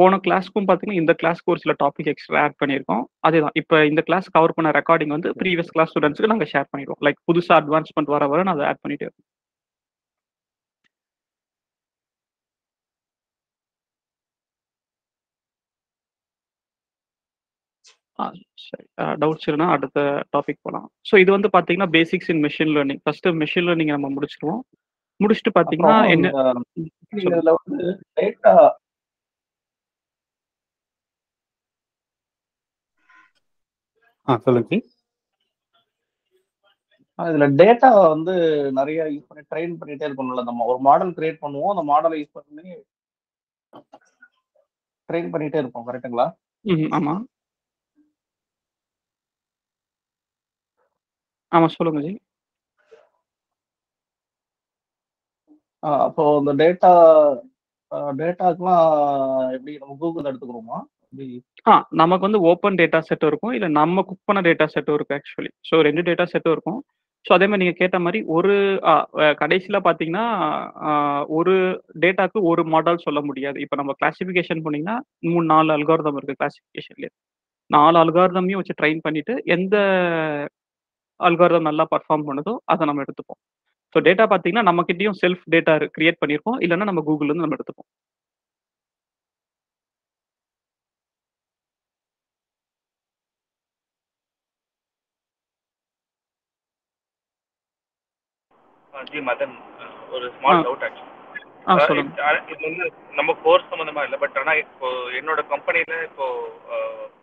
போன 0.00 0.18
கிளாஸ்க்கும் 0.26 0.66
பார்த்தீங்கன்னா 0.68 1.00
இந்த 1.02 1.14
கிளாஸ்க்கு 1.22 1.52
ஒரு 1.54 1.62
சில 1.64 1.74
டாபிக் 1.84 2.10
எக்ஸ்ட்ரா 2.12 2.42
ஆட் 2.46 2.58
பண்ணியிருக்கோம். 2.62 3.04
அதேதான். 3.28 3.56
இப்போ 3.62 3.78
இந்த 3.92 4.02
கிளாஸ் 4.10 4.34
கவர் 4.36 4.56
பண்ண 4.58 4.72
ரெக்கார்டிங் 4.80 5.14
வந்து 5.16 5.32
ப்ரீவியஸ் 5.42 5.72
கிளாஸ் 5.76 5.92
ஸ்டூடெண்ட்ஸ்க்கு 5.94 6.32
நாங்கள் 6.34 6.52
ஷேர் 6.54 6.70
பண்ணிடுவோம். 6.72 7.02
லைக் 7.08 7.20
புதுசாக 7.30 7.60
அட்வான்ஸ்மெண்ட் 7.62 8.14
வர 8.16 8.26
வர 8.34 8.42
நான் 8.48 8.56
அதை 8.58 8.66
ஆட் 8.72 8.82
பண்ணிட்டே 8.84 9.06
இருக்கோம் 9.08 9.28
ஆ 18.18 18.24
சரி. 18.66 18.84
டவுட்ஸ் 19.22 19.48
இருந்தால் 19.50 19.72
அடுத்த 19.76 20.00
டாபிக் 20.34 20.62
போகலாம் 20.66 20.86
ஸோ 21.10 21.14
இது 21.22 21.30
வந்து 21.36 21.48
பார்த்தீங்கன்னா 21.56 21.90
basics 21.96 22.30
in 22.34 22.42
machine 22.46 22.72
learning 22.76 23.00
first 23.04 23.28
machine 23.42 23.66
learning 23.68 23.92
நம்ம 23.96 24.10
முடிச்சிருவோம். 24.16 24.62
முடிச்சுட்டு 25.20 25.52
பார்த்தீங்கன்னா 25.56 25.96
அப்புறம் 25.96 26.12
என்ன 26.14 26.28
வந்து 27.58 27.86
டேட்டா 28.18 28.54
ஆ 34.28 34.36
சொல்லுங்க 34.44 34.76
இதுல 37.18 37.46
டேட்டா 37.60 37.88
வந்து 38.06 38.32
நிறைய 38.78 39.00
யூஸ் 39.12 39.28
பண்ணி 39.28 39.42
ட்ரெயின் 39.50 39.74
பண்ணிட்டே 39.80 40.06
இருக்கணும்ல. 40.08 40.42
நம்ம 40.48 40.64
ஒரு 40.72 40.80
மாடல் 40.86 41.12
கிரியேட் 41.16 41.42
பண்ணுவோம். 41.44 41.72
அந்த 41.74 41.84
மாடலை 41.90 42.16
யூஸ் 42.20 42.36
பண்ணி 42.38 42.66
ட்ரெயின் 45.08 45.32
பண்ணிட்டே 45.32 45.60
இருப்போம். 45.62 45.86
கரெக்ட்டுங்களா 45.88 46.26
ம் 46.64 46.90
ஆமாம் 46.98 47.22
ஆமாம் 51.52 51.74
சொல்லுங்க 51.76 52.00
ஜி 52.06 52.12
அப்போ 56.06 56.24
அந்த 56.40 56.52
டேட்டா 56.62 56.92
டேட்டாக்கெல்லாம் 58.20 58.84
எப்படி 59.56 59.72
நம்ம 59.82 59.96
கூகுள் 60.02 60.28
எடுத்துக்கிறோமா 60.30 60.78
ஆ 61.70 61.74
நமக்கு 62.00 62.26
வந்து 62.26 62.40
ஓப்பன் 62.50 62.78
டேட்டா 62.80 62.98
செட்டும் 63.08 63.30
இருக்கும். 63.30 63.54
இல்லை 63.56 63.68
நம்ம 63.80 64.02
குக் 64.08 64.28
பண்ண 64.28 64.40
டேட்டா 64.46 64.66
செட்டும் 64.74 64.96
இருக்கும் 64.98 65.18
ஆக்சுவலி 65.18 65.50
ஸோ 65.68 65.74
ரெண்டு 65.86 66.02
டேட்டா 66.08 66.24
செட்டும் 66.32 66.54
இருக்கும். 66.56 66.80
ஸோ 67.26 67.30
அதே 67.36 67.46
மாதிரி 67.48 67.62
நீங்கள் 67.62 67.80
கேட்ட 67.82 67.96
மாதிரி 68.04 68.18
ஒரு 68.36 68.54
கடைசியில் 69.42 69.84
பார்த்தீங்கன்னா 69.86 70.24
ஒரு 71.38 71.54
டேட்டாக்கு 72.02 72.40
ஒரு 72.50 72.62
மாடல் 72.74 73.04
சொல்ல 73.06 73.20
முடியாது. 73.28 73.58
இப்போ 73.64 73.76
நம்ம 73.80 73.94
கிளாசிஃபிகேஷன் 74.00 74.64
போனீங்கன்னா 74.66 74.96
மூணு 75.30 75.46
நாலு 75.52 75.72
அல்காரதம் 75.76 76.18
இருக்குது 76.18 76.40
கிளாசிஃபிகேஷன்லேயே 76.42 77.12
நாலு 77.70 77.96
அல்காரதமையும் 78.02 78.60
வச்சு 78.62 78.78
ட்ரெயின் 78.80 79.04
பண்ணிட்டு 79.06 79.34
எந்த 79.56 79.76
அல்காரதம் 81.20 81.68
நல்லா 81.70 81.86
பர்ஃபார்ம் 81.94 82.26
பண்ணுதோ 82.30 82.54
அதை 82.72 82.82
நம்ம 82.90 83.04
எடுத்துப்போம். 83.06 83.40
ஸோ 83.94 84.00
டேட்டா 84.06 84.24
பார்த்தீங்கன்னா 84.30 84.68
நம்மக்கிட்டயும் 84.68 85.18
செல்ஃப் 85.22 85.44
டேட்டா 85.54 85.74
கிரியேட் 85.96 86.20
பண்ணியிருப்போம் 86.22 86.60
இல்லைன்னா 86.64 86.88
நம்ம 86.90 87.02
கூகுள்லேருந்து 87.08 87.46
நம்ம 87.46 87.58
எடுத்துப்போம். 87.58 87.90
ஜி 98.94 99.20
மதன் 99.28 99.54
ஒரு 100.14 100.26
ஸ்மால். 100.34 100.64
டவுட் 100.66 100.84
ஆக்சுவலி 100.86 101.10
இது 102.52 102.62
வந்து 102.68 102.86
நம்ம 103.18 103.32
கோர்ஸ் 103.44 103.70
சம்மந்தமா 103.70 104.02
இல்லை 104.06 104.18
பட் 104.22 104.38
ஆனால் 104.40 104.60
இப்போ 104.64 104.88
என்னோட 105.20 105.40
கம்பெனியில் 105.52 105.96
இப்போ 106.08 106.26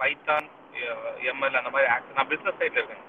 பைத்தான் 0.01 0.47
எம்எல் 1.31 1.59
அந்த 1.61 1.71
மாதிரி 1.75 1.87
நான் 2.17 2.29
பிஸ்னஸ் 2.31 2.59
சைடில் 2.61 2.81
இருக்கேன். 2.81 3.03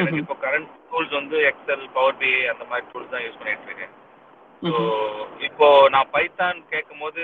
எனக்கு. 0.00 0.22
இப்போ 0.22 0.36
கரண்ட் 0.44 0.72
டூல்ஸ் 0.90 1.14
வந்து 1.18 1.36
எக்ஸல் 1.50 1.84
பவர் 1.96 2.18
பிஐ 2.20 2.42
அந்த 2.52 2.64
மாதிரி 2.70 2.86
டூல்ஸ் 2.92 3.12
தான் 3.14 3.24
யூஸ் 3.26 3.38
பண்ணிட்டு 3.40 3.68
இருக்கேன். 3.70 3.94
ஸோ. 4.62 4.74
இப்போ 5.48 5.66
நான் 5.94 6.12
பைத்தான் 6.16 6.60
கேட்கும் 6.72 7.02
போது 7.04 7.22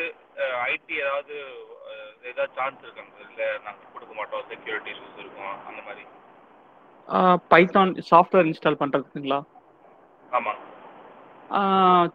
ஐடி 0.73 0.95
ஏதாவது 1.05 1.37
ஏதாவது 2.31 2.53
சான்ஸ் 2.59 2.83
இருக்காங்க 2.85 3.25
இல்லை 3.29 3.47
நாங்கள் 3.65 3.93
கொடுக்க 3.95 4.13
மாட்டோம். 4.19 4.45
செக்யூரிட்டி 4.51 4.91
இஷ்யூஸ் 4.95 5.23
இருக்கும் 5.23 5.55
அந்த 5.69 5.81
மாதிரி. 5.89 6.05
பைத்தான் 7.53 7.91
சாஃப்ட்வேர் 8.11 8.49
இன்ஸ்டால் 8.51 8.81
பண்ணுறதுக்குங்களா 8.83 9.41
ஆமாம் 10.37 10.61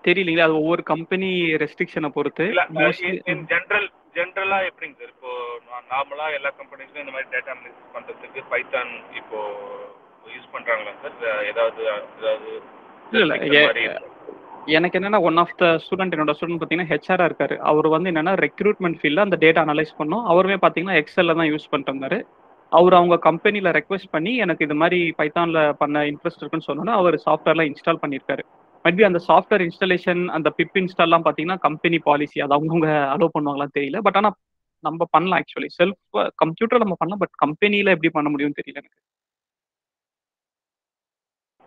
தெரியலீங்களா 0.06 0.46
அது 0.48 0.60
ஒவ்வொரு 0.62 0.84
கம்பெனி 0.92 1.30
ரெஸ்ட்ரிக்ஷனை 1.64 2.10
பொறுத்து. 2.16 2.46
ஜென்ரல் 3.52 3.88
ஜென்ரலா 4.16 4.58
எப்படிங்க 4.70 4.96
சார் 5.00 5.12
இப்போ 5.16 5.32
நார்மலா 5.92 6.28
எல்லா 6.38 6.52
கம்பெனிஸ்லயும் 6.60 7.04
இந்த 7.04 7.14
மாதிரி 7.16 7.30
டேட்டா 7.34 7.52
அனலிசிஸ் 7.56 7.94
பண்றதுக்கு 7.96 8.42
பைத்தான் 8.54 8.92
இப்போ 9.22 9.40
யூஸ் 10.36 10.52
பண்றாங்களா 10.54 10.94
சார் 11.02 11.18
ஏதாவது 11.52 11.82
ஏதாவது 12.20 12.52
இல்ல 13.22 13.36
எனக்கு 14.78 14.98
என்னன்னா 15.00 15.20
ஒன் 15.28 15.38
ஆஃப் 15.42 15.54
த 15.60 15.66
ஸ்டூடெண்ட் 15.84 16.14
என்னோட 16.16 16.34
ஸ்டூடெண்ட் 16.38 16.60
பார்த்தீங்கன்னா 16.62 16.92
ஹெச்ஆரா 16.92 17.26
இருக்காரு. 17.30 17.56
அவர் 17.70 17.88
வந்து 17.94 18.10
என்னன்னா 18.12 18.34
ரெக்ரூட்மெண்ட் 18.46 18.98
ஃபீல்டில் 19.00 19.26
அந்த 19.26 19.38
டேட்டா 19.44 19.62
அனலைஸ் 19.66 19.94
பண்ணோம். 20.00 20.24
அவருமே 20.32 20.58
பார்த்தீங்கன்னா 20.64 20.98
எக்ஸல்ல 21.02 21.36
தான் 21.40 21.50
யூஸ் 21.52 21.70
பண்ணிட்டு 21.74 22.20
அவர் 22.72 22.94
அவங்க 22.94 23.16
கம்பெனியில் 23.28 23.70
ரெக்வெஸ்ட் 23.78 24.10
பண்ணி 24.12 24.32
எனக்கு 24.44 24.66
இது 24.68 24.76
மாதிரி 24.82 25.00
பைத்தான்ல 25.20 25.60
பண்ண 25.82 25.98
இன்ட்ரெஸ்ட் 26.10 26.42
இருக்குன்னு 26.42 26.68
சொன்னோன்னா 26.70 26.96
அவர் 27.02 27.16
சாஃப்ட்வேர்லாம் 27.26 27.70
இன்ஸ்டால் 27.70 28.02
பண்ணியிருக்காரு 28.02 28.44
மேபி 28.86 29.04
அந்த 29.04 29.20
சாஃப்ட்வேர் 29.28 29.64
இன்ஸ்டாலேஷன் 29.68 30.22
அந்த 30.38 30.50
பிப் 30.58 30.78
இன்ஸ்டால்லாம் 30.82 31.26
பார்த்தீங்கன்னா 31.26 31.60
கம்பெனி 31.68 31.98
பாலிசி 32.00 32.38
அது 32.42 32.56
அவங்கவுங்க 32.58 32.90
அலோவ் 33.14 33.36
பண்ணுவாங்களான்னு 33.36 33.78
தெரியல. 33.80 34.00
பட் 34.00 34.18
ஆனால் 34.22 34.36
நம்ம 34.84 35.08
பண்ணலாம் 35.12 35.40
ஆக்சுவலி 35.42 35.70
செல்ஃப் 35.78 36.00
கம்ப்யூட்டர் 36.44 36.84
நம்ம 36.84 36.98
பண்ணலாம் 37.00 37.22
பட் 37.24 37.36
கம்பெனியில் 37.46 37.94
எப்படி 37.96 38.12
பண்ண 38.18 38.30
முடியும்னு 38.34 38.60
தெரியல 38.60 38.82
எனக்கு. 38.84 39.00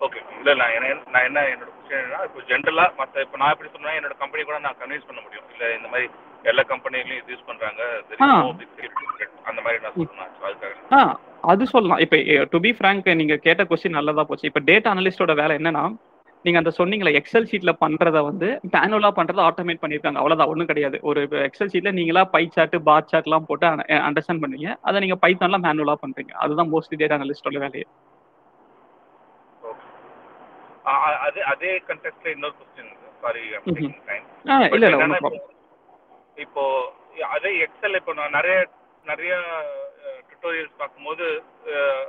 ஓகே 0.07 0.21
இல்ல 0.41 0.51
நான் 0.61 0.75
என்ன 0.77 0.93
நான் 1.15 1.27
என்ன 1.29 1.41
என்னோட 1.53 1.71
கொஸ்டின் 1.77 1.99
என்னன்னா 2.01 2.21
இப்போ 2.27 2.43
ஜென்ரலா 2.51 2.85
மத்த 3.01 3.25
இப்போ 3.25 3.39
நான் 3.41 3.53
எப்படி 3.55 3.71
சொன்னா 3.75 3.95
என்னோட 3.99 4.15
கம்பெனி 4.23 4.43
கூட 4.49 4.59
நான் 4.67 4.79
கன்வின்ஸ் 4.83 5.09
பண்ண 5.09 5.21
முடியும். 5.25 5.49
இல்ல 5.55 5.65
இந்த 5.79 5.89
மாதிரி 5.93 6.07
எல்லா 6.51 6.63
கம்பெனிலையும் 6.71 7.19
இது 7.23 7.33
யூஸ் 7.35 7.47
secret. 9.07 9.33
அந்த 9.51 9.61
மாதிரி 9.65 9.79
நான் 9.83 9.97
அதுக்காக 10.47 10.75
ஆ 10.99 11.01
அது 11.53 11.65
சொல்லலாம். 11.73 12.01
இப்போ 12.05 12.19
டு 12.53 12.59
பி 12.67 12.71
ஃப்ரேங்க் 12.79 13.11
நீங்க 13.21 13.37
கேட்ட 13.47 13.63
கொஸ்டின் 13.71 13.99
நல்லதா 13.99 14.25
போச்சு. 14.31 14.49
இப்போ 14.51 14.63
டேட்டா 14.71 14.95
அனலிஸ்டோட 14.95 15.35
வேலை 15.43 15.55
என்னன்னா 15.61 15.85
நீங்க 16.45 16.59
அந்த 16.61 16.73
சொன்னீங்களே 16.79 17.13
எக்ஸல் 17.19 17.49
ஷீட்ல 17.49 17.73
பண்றத 17.83 18.19
வந்து 18.29 18.49
மேனுவலா 18.75 19.11
பண்றத 19.19 19.41
ஆட்டோமேட் 19.49 19.83
பண்ணிருக்காங்க. 19.83 20.19
அவ்வளவுதான் 20.21 20.51
ஒன்றும் 20.53 20.71
கிடையாது. 20.71 20.99
ஒரு 21.11 21.23
எக்ஸல் 21.49 21.73
ஷீட்ல 21.73 21.91
நீங்களா 21.99 22.23
பை 22.35 22.45
சார்ட் 22.55 22.77
பார் 22.89 23.11
சார்ட்லாம் 23.11 23.49
போட்டு 23.49 23.67
அண்டர்ஸ்டாண்ட் 24.09 24.43
பண்ணுவீங்க. 24.45 24.71
அதை 24.89 25.01
நீங்க 25.05 25.19
பைத்தான்ல 25.25 25.61
மேனுவலா 25.67 25.97
பண்றீங்க. 26.05 26.33
அதுதான் 26.45 26.71
மோஸ்ட்லி 26.75 26.99
டேட்டா 27.03 27.19
அனலிஸ்டோட 27.21 27.61
வேலையே. 27.67 27.89
அதே 31.21 31.43
அதே 31.51 31.71
கண்டெக்ட்ல 31.89 32.35
இன்னொரு 32.35 32.55
கொஸ்டின் 32.57 32.93
சாரி. 33.23 33.43
டைம் 34.07 34.27
இப்போ- 36.39 36.89
அதே 37.31 37.51
எக்ஸல் 37.65 37.99
இப்போ 37.99 38.13
நான் 38.15 38.37
நிறைய 38.37 38.59
நிறைய 39.07 39.33
டுட்டோரியல்ஸ் 40.31 40.79
பார்க்கும்போது 40.79 41.27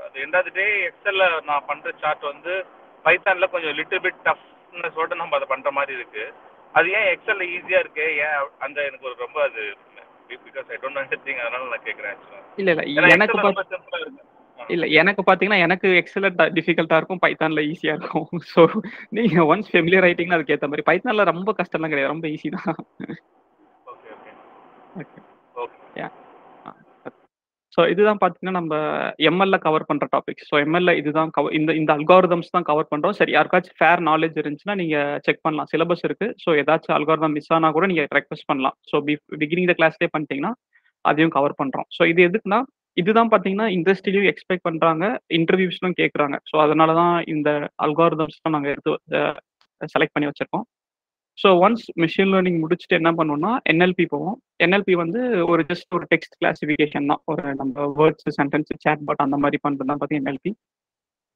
அது 0.06 0.18
எண்டாவது 0.22 0.52
டே 0.56 0.68
எக்ஸல்ல 0.88 1.26
நான் 1.48 1.68
பண்ற 1.68 1.92
சார்ட் 2.02 2.24
வந்து 2.30 2.54
பைத்தான்ல 3.06 3.48
கொஞ்சம் 3.50 3.78
லிட்டில் 3.80 4.04
பிட் 4.06 4.22
டஃப்னஸோட 4.28 5.14
நம்ம 5.16 5.38
அதை 5.38 5.48
பண்ற 5.48 5.72
மாதிரி 5.72 5.94
இருக்கு 5.96 6.24
அது 6.76 6.90
ஏன் 6.98 7.10
எக்ஸல்ல 7.14 7.46
ஈஸியா 7.56 7.80
இருக்கு 7.80 8.06
ஏன் 8.22 8.36
அந்த 8.60 8.78
எனக்கு 8.88 9.08
ஒரு 9.10 9.18
ரொம்ப 9.20 9.40
அது 9.48 9.64
பிகாஸ் 10.46 10.70
ஐ 10.70 10.80
டோன்ட் 10.84 11.02
அண்டர்ஸ்டிங் 11.02 11.42
அதனால 11.42 11.64
நான் 11.66 11.82
actually. 12.12 12.42
இல்ல 12.58 12.72
இல்ல 12.72 12.84
எனக்கு 13.16 13.40
ரொம்ப 13.42 13.64
சிம்பிளா 13.72 14.00
இருக்கு. 14.02 14.24
இல்ல 14.70 14.86
எனக்கு 15.02 15.22
பாத்தீங்கன்னா 15.30 15.64
எனக்கு 15.66 15.88
எக்ஸல 16.02 16.28
டிஃபிகல்ட்டா 16.58 16.98
இருக்கும் 16.98 17.22
பைத்தான்ல 17.24 17.62
ஈஸியா 17.72 17.94
இருக்கும். 18.00 18.28
ஸோ 18.54 18.62
நீங்க 19.10 19.44
ஒன்ஸ் 19.52 19.72
ஃபெமிலியர் 19.74 20.06
ஆயிட்டீங்கன்னா 20.08 20.40
அதுக்கேற்ற 20.40 20.68
மாதிரி. 20.68 20.88
பைத்தான்ல 20.90 21.24
ரொம்ப 21.24 21.54
கஷ்டம்லாம் 21.60 21.94
கிடையாது 21.94 22.14
ரொம்ப 22.14 22.28
ஈஸி 22.28 22.50
தான். 22.58 22.78
ஸோ 27.78 27.82
இதுதான் 27.92 28.20
பார்த்தீங்கன்னா 28.22 28.56
நம்ம 28.60 28.76
எம்எல்ல 29.30 29.58
கவர் 29.58 29.86
பண்ற 29.90 30.08
டாபிக் 30.16 30.42
ஸோ 30.50 30.56
எம்எல்ல 30.64 30.92
இதுதான் 31.02 31.30
cover- 31.36 31.54
இந்த 31.60 31.72
இந்த 31.74 31.92
அல்காரிதம்ஸ் 31.98 32.54
தான் 32.56 32.68
கவர் 32.70 32.90
பண்றோம். 32.92 33.16
சரி 33.20 33.32
யாருக்காச்சும் 33.36 33.78
ஃபேர் 33.80 34.02
நாலேஜ் 34.10 34.40
இருந்துச்சுன்னா 34.42 34.76
நீங்க 34.76 35.20
செக் 35.24 35.42
பண்ணலாம். 35.42 35.70
சிலபஸ் 35.74 36.04
இருக்கு. 36.04 36.36
ஸோ 36.44 36.50
ஏதாச்சும் 36.62 36.96
அல்காரிதம் 36.98 37.36
மிஸ் 37.38 37.52
ஆனா 37.58 37.72
கூட 37.72 37.86
நீங்க 37.86 38.06
ரெக்வஸ்ட் 38.18 38.50
பண்ணலாம். 38.52 38.76
ஸோ 38.92 38.98
பிகினிங் 39.44 39.70
த 39.72 39.76
கிளாஸ்லேயே 39.80 40.12
பண்ணிட்டீங்கன்னா 40.16 40.54
அதையும் 41.06 41.30
கவர் 41.30 41.60
பண்றோம். 41.62 41.88
ஸோ 41.98 42.06
இது 42.08 42.22
எதுக்குன்னா 42.30 42.60
இதுதான் 42.98 43.30
பார்த்தீங்கன்னா 43.32 43.68
இண்டஸ்ட்ரியிலையும் 43.78 44.30
எக்ஸ்பெக்ட் 44.32 44.68
பண்ணுறாங்க 44.68 45.06
இன்டர்வியூஸ்லாம் 45.38 45.98
கேட்குறாங்க 46.02 46.38
ஸோ 46.50 46.56
அதனால 46.66 46.94
தான் 47.02 47.16
இந்த 47.34 47.50
அல்காரிதம்ஸ்லாம் 47.86 48.56
நாங்கள் 48.56 48.74
எடுத்து 48.74 48.92
செலக்ட் 49.94 50.14
பண்ணி 50.16 50.30
வச்சுருக்கோம். 50.30 50.66
ஸோ 51.38 51.50
ஒன்ஸ் 51.66 51.86
மிஷின் 52.04 52.32
லேர்னிங் 52.34 52.60
முடிச்சுட்டு 52.64 52.98
என்ன 53.00 53.12
பண்ணுவோம்னா 53.20 53.52
என்எல்பி 53.72 54.06
போவோம். 54.14 54.36
என்எல்பி 54.66 54.96
வந்து 55.04 55.22
ஒரு 55.52 55.62
ஜஸ்ட் 55.70 55.90
ஒரு 55.98 56.06
டெக்ஸ்ட் 56.12 56.36
கிளாசிஃபிகேஷன் 56.42 57.08
தான். 57.12 57.22
ஒரு 57.32 57.44
நம்ம 57.62 57.88
வேர்ட்ஸ் 58.00 58.30
சென்டென்ஸ் 58.40 58.72
சேட் 58.86 59.06
பாட் 59.08 59.26
அந்த 59.26 59.38
மாதிரி 59.44 59.60
பண்ணுறது 59.66 59.90
தான் 59.92 60.02
பார்த்தீங்கன்னா 60.02 60.32
என்எல்பி 60.32 60.52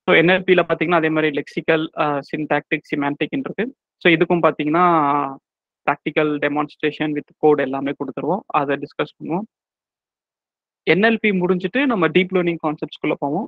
ஸோ 0.08 0.14
என்எல்பியில் 0.22 0.66
பார்த்தீங்கன்னா 0.70 1.02
அதே 1.02 1.10
மாதிரி 1.16 1.30
லெக்சிக்கல் 1.40 1.84
சின்டாக்டிக் 2.30 2.88
சிமேண்டிக் 2.92 3.36
இருக்கு. 3.38 3.66
ஸோ 4.02 4.08
இதுக்கும் 4.16 4.44
பார்த்தீங்கன்னா 4.46 4.86
ப்ராக்டிக்கல் 5.88 6.32
டெமான்ஸ்ட்ரேஷன் 6.44 7.14
வித் 7.18 7.32
கோட் 7.44 7.64
எல்லாமே 7.66 7.92
கொடுத்துருவோம். 8.00 8.44
அதை 8.60 8.76
டிஸ்கஸ் 8.84 9.16
பண்ணுவோம். 9.18 9.46
என்எல்பி 10.88 11.30
முடிஞ்சுட்டு 11.42 11.80
நம்ம 11.92 12.08
டீப் 12.16 12.34
லேர்னிங் 12.36 12.62
கான்செப்ட்ஸ்குள்ளே 12.66 13.18
போவோம். 13.24 13.48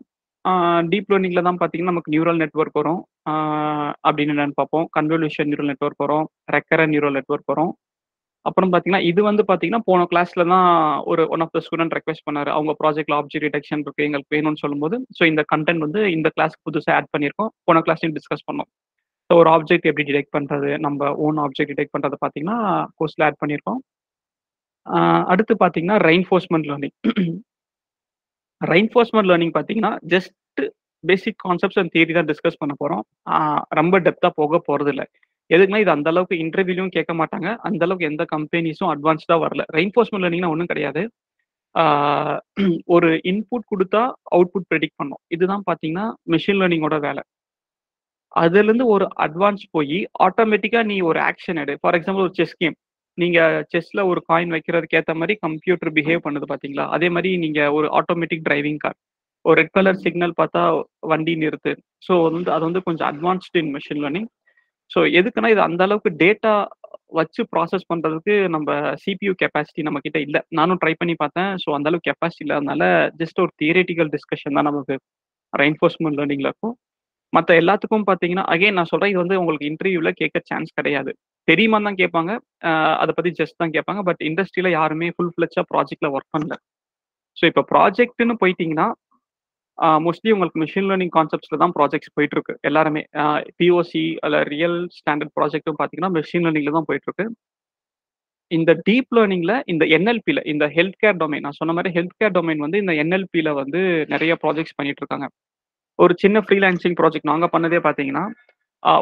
டீப் 0.92 1.10
லேர்னிங்ல 1.12 1.42
தான் 1.48 1.60
பார்த்தீங்கன்னா 1.62 1.92
நமக்கு 1.94 2.14
நியூரல் 2.14 2.40
நெட்வொர்க் 2.44 2.80
வரும். 2.82 3.02
அப்படின்னு 4.08 4.34
என்னன்னு 4.36 4.58
பார்ப்போம். 4.60 4.86
கன்வல்யூஷன் 4.98 5.50
நியூரல் 5.52 5.70
நெட்வொர்க் 5.72 6.04
வரும். 6.06 6.26
ரெக்கரன் 6.56 6.92
நியூரல் 6.94 7.18
நெட்வொர்க் 7.20 7.52
வரும். 7.54 7.72
அப்புறம் 8.46 8.70
பார்த்தீங்கன்னா 8.72 9.04
இது 9.12 9.22
வந்து 9.30 9.44
பார்த்தீங்கன்னா 9.48 9.84
போன 9.90 10.02
கிளாஸ்ல 10.12 10.44
தான் 10.54 10.68
ஒரு 11.12 11.22
one 11.36 11.44
of 11.46 11.56
the 11.56 11.62
student 11.66 11.96
request 11.98 12.26
பண்ணாரு. 12.28 12.50
அவங்க 12.58 12.74
ப்ராஜெக்ட்ல 12.82 13.16
ஆப்ஜெக்ட் 13.22 13.46
டிடெக்ஷன் 13.48 13.82
இருக்கு 13.86 14.06
எங்களுக்கு 14.08 14.34
வேணும்னு 14.36 14.62
சொல்லும்போது 14.64 14.98
ஸோ 15.18 15.24
இந்த 15.32 15.44
கண்டென்ட் 15.54 15.84
வந்து 15.86 16.02
இந்த 16.18 16.30
கிளாஸ்க்கு 16.36 16.66
புதுசாக 16.70 16.96
ஆட் 17.00 17.12
பண்ணியிருக்கோம். 17.16 17.52
போன 17.70 17.82
கிளாஸ்லையும் 17.88 18.16
டிஸ்கஸ் 18.20 18.48
பண்ணோம். 18.50 18.70
ஸோ 19.30 19.36
ஒரு 19.42 19.50
ஆப்ஜெக்ட் 19.56 19.88
எப்படி 19.92 20.06
டிடெக்ட் 20.10 20.34
பண்ணுறது 20.38 20.70
நம்ம 20.86 21.10
ஓன் 21.26 21.40
ஆப்ஜெக்ட் 21.46 21.72
டிடெக்ட் 21.74 21.94
பண்ணுறது 21.96 22.18
பார்த்தீங்கன்னா 22.24 22.58
கோர்ஸில் 23.00 23.26
ஆட் 23.28 23.42
பண்ணியிருக்கோம். 23.44 23.80
அடுத்து 25.32 25.54
பார்த்தீங்கன்னா 25.64 25.98
ரெயின்ஃபோர்ஸ்மெண்ட் 26.10 26.68
லேர்னிங் 26.70 26.96
ரெயின்ஃபோர்ஸ்மெண்ட் 28.62 29.30
லேர்னிங் 29.32 29.54
பார்த்தீங்கன்னா 29.58 29.94
just 30.14 30.34
basic 31.04 31.40
concepts 31.48 31.80
and 31.82 31.92
theory 31.96 32.14
தான் 32.14 32.30
டிஸ்கஸ் 32.32 32.62
பண்ண 32.62 32.74
போகிறோம் 32.78 33.04
ரொம்ப 33.80 34.00
டெப்த்தாக 34.00 34.34
போக 34.42 34.60
போகிறது 34.70 34.92
இல்லை 34.94 35.06
எதுக்குன்னா 35.50 35.82
இது 35.84 35.92
அந்த 35.96 36.10
அளவுக்கு 36.12 36.36
இன்டர்வியூலையும் 36.44 36.96
கேட்க 36.96 37.12
மாட்டாங்க. 37.14 37.50
அந்த 37.68 37.82
அளவுக்கு 37.86 38.10
எந்த 38.12 38.24
கம்பெனிஸும் 38.36 38.92
அட்வான்ஸ்டாக 38.94 39.40
வரல. 39.46 39.64
ரெயின்ஃபோர்ஸ்மெண்ட் 39.78 40.24
லேர்னிங்னா 40.26 40.52
ஒன்றும் 40.54 40.72
கிடையாது. 40.72 41.02
ஒரு 42.96 43.10
இன்புட் 43.32 43.70
கொடுத்தா 43.74 44.02
அவுட்புட் 44.36 44.68
ப்ரெடிக்ட் 44.72 44.98
பண்ணும். 45.02 45.22
இதுதான் 45.36 45.64
பார்த்தீங்கன்னா 45.70 46.06
மிஷின் 46.34 46.60
லேர்னிங்கோட 46.62 46.98
வேலை. 47.08 47.24
அதுலேருந்து 48.36 48.86
ஒரு 48.96 49.06
அட்வான்ஸ் 49.26 49.64
போய் 49.76 50.00
ஆட்டோமேட்டிக்காக 50.26 50.86
நீ 50.92 50.98
ஒரு 51.10 51.20
ஆக்ஷன் 51.30 51.60
எடு. 51.64 51.76
ஃபார் 51.82 51.96
எக்ஸாம்பிள் 51.98 52.26
ஒரு 52.28 52.36
செஸ் 52.40 52.56
கேம் 52.62 52.76
நீங்க 53.18 53.40
செஸ்ல 53.74 54.02
ஒரு 54.12 54.22
காயின் 54.30 54.54
வைக்கிறதுக்கு 54.56 54.98
ஏத்த 55.00 55.14
மாதிரி 55.22 55.34
கம்ப்யூட்டர் 55.46 55.92
பிஹேவ் 55.98 56.26
பண்ணுது 56.26 56.48
பாத்தீங்களா? 56.52 56.86
அதே 56.96 57.08
மாதிரி 57.16 57.30
நீங்க 57.44 57.60
ஒரு 57.78 57.88
ஆட்டோமேட்டிக் 58.00 58.46
டிரைவிங் 58.48 58.82
கார் 58.86 58.98
ஒரு 59.46 59.56
ரெட் 59.62 59.76
கலர் 59.78 60.02
சிக்னல் 60.06 60.36
பார்த்தா 60.40 60.62
வண்டி 61.12 61.34
நிறுத்து. 61.44 61.72
ஸோ 62.08 62.14
வந்து 62.28 62.50
அது 62.56 62.64
வந்து 62.70 62.82
கொஞ்சம் 62.88 63.08
advanced 63.12 63.62
in 63.64 63.72
machine 63.78 64.02
learning 64.04 64.30
so 64.92 65.00
எதுக்குன்னா 65.20 65.50
இது 65.54 65.62
அந்த 65.70 65.82
அளவுக்கு 65.88 66.12
டேட்டா 66.24 66.54
வச்சு 67.20 67.42
ப்ராசஸ் 67.54 67.90
பண்றதுக்கு 67.92 68.36
நம்ம 68.56 68.70
சிபியூ 69.04 69.32
கெப்பாசிட்டி 69.42 69.82
நம்ம 69.88 70.00
கிட்ட 70.06 70.18
இல்லை. 70.26 70.42
நானும் 70.60 70.80
ட்ரை 70.82 70.94
பண்ணி 71.02 71.16
பார்த்தேன். 71.24 71.52
ஸோ 71.64 71.70
அந்த 71.78 71.90
அளவுக்கு 71.90 72.10
கெப்பாசிட்டி 72.10 72.46
இல்லாதனால 72.46 72.84
ஜஸ்ட் 73.22 73.42
ஒரு 73.46 73.52
தியரட்டிக்கல் 73.62 74.12
டிஸ்கஷன் 74.16 74.58
தான் 74.58 74.70
நமக்கு 74.70 74.96
ரெயின்ஃபோர்ஸ்மெண்ட் 75.54 76.20
லேர்னிங்ல 76.20 76.50
இருக்கும். 76.52 76.76
மற்ற 77.34 77.50
எல்லாத்துக்கும் 77.62 78.06
பார்த்தீங்கன்னா 78.10 78.46
அகைன் 78.54 78.78
நான் 78.80 78.92
சொல்றேன் 78.92 79.12
இது 79.14 79.20
வந்து 79.24 79.40
உங்களுக்கு 79.42 79.70
இன்டர்வியூல 79.72 80.12
கேட்க 80.22 80.38
சான்ஸ் 80.50 80.72
கிடையாது. 80.80 81.12
தெரியுமா 81.48 81.78
தான் 81.88 82.00
கேட்பாங்க. 82.02 82.32
அதை 83.02 83.12
பத்தி 83.18 83.32
ஜஸ்ட் 83.40 83.62
தான் 83.64 83.74
கேட்பாங்க. 83.76 84.02
பட் 84.10 84.22
இண்டஸ்ட்ரியில 84.30 84.70
யாருமே 84.80 85.10
ஃபுல் 85.16 85.34
ஃபிளச்சா 85.36 85.64
ப்ராஜெக்ட்ல 85.74 86.10
ஒர்க் 86.16 86.34
பண்ணல. 86.36 86.56
ஸோ 87.38 87.44
இப்போ 87.52 87.64
ப்ராஜெக்ட்னு 87.74 88.36
போயிட்டீங்கன்னா 88.44 88.88
மோஸ்ட்லி 90.06 90.32
உங்களுக்கு 90.36 90.62
மிஷின் 90.64 90.88
லேர்னிங் 90.90 91.14
கான்செப்ட்ஸ்ல 91.18 91.58
தான் 91.64 91.74
ப்ராஜெக்ட்ஸ் 91.78 92.14
போயிட்டு 92.16 92.36
இருக்கு 92.38 92.54
எல்லாருமே 92.70 93.02
பிஓசி 93.60 94.04
அல்ல 94.26 94.38
ரியல் 94.54 94.80
ஸ்டாண்டர்ட் 94.98 95.34
ப்ராஜெக்ட்டும் 95.38 95.78
பார்த்தீங்கன்னா 95.80 96.12
மிஷின் 96.18 96.46
லேர்னிங்ல 96.46 96.74
தான் 96.78 96.88
போயிட்டு 96.90 97.08
இருக்கு 97.10 97.26
இந்த 98.52 98.72
டீப் 98.88 99.12
லேர்னிங்ல 99.18 99.54
இந்த 99.74 99.84
என்எல்பில 99.98 100.42
இந்த 100.54 100.66
ஹெல்த் 100.78 101.00
கேர் 101.04 101.20
டொமைன் 101.22 101.46
நான் 101.46 101.60
சொன்ன 101.60 101.74
மாதிரி 101.78 101.92
ஹெல்த் 101.98 102.18
கேர் 102.22 102.36
டொமைன் 102.38 102.64
வந்து 102.66 102.80
இந்த 102.84 102.94
என்எல்பில 103.04 103.52
வந்து 103.62 103.82
நிறைய 104.14 104.34
ப்ராஜெக்ட்ஸ் 104.44 104.78
பண்ணிட்டு 104.80 105.04
இருக்காங்க 105.04 105.28
ஒரு 106.00 106.14
சின்ன 106.18 106.38
ஃப்ரீலான்சிங் 106.46 106.96
ப்ராஜெக்ட் 107.00 107.30
நாங்கள் 107.30 107.52
பண்ணதே 107.54 107.80
பார்த்தீங்கன்னா 107.84 108.24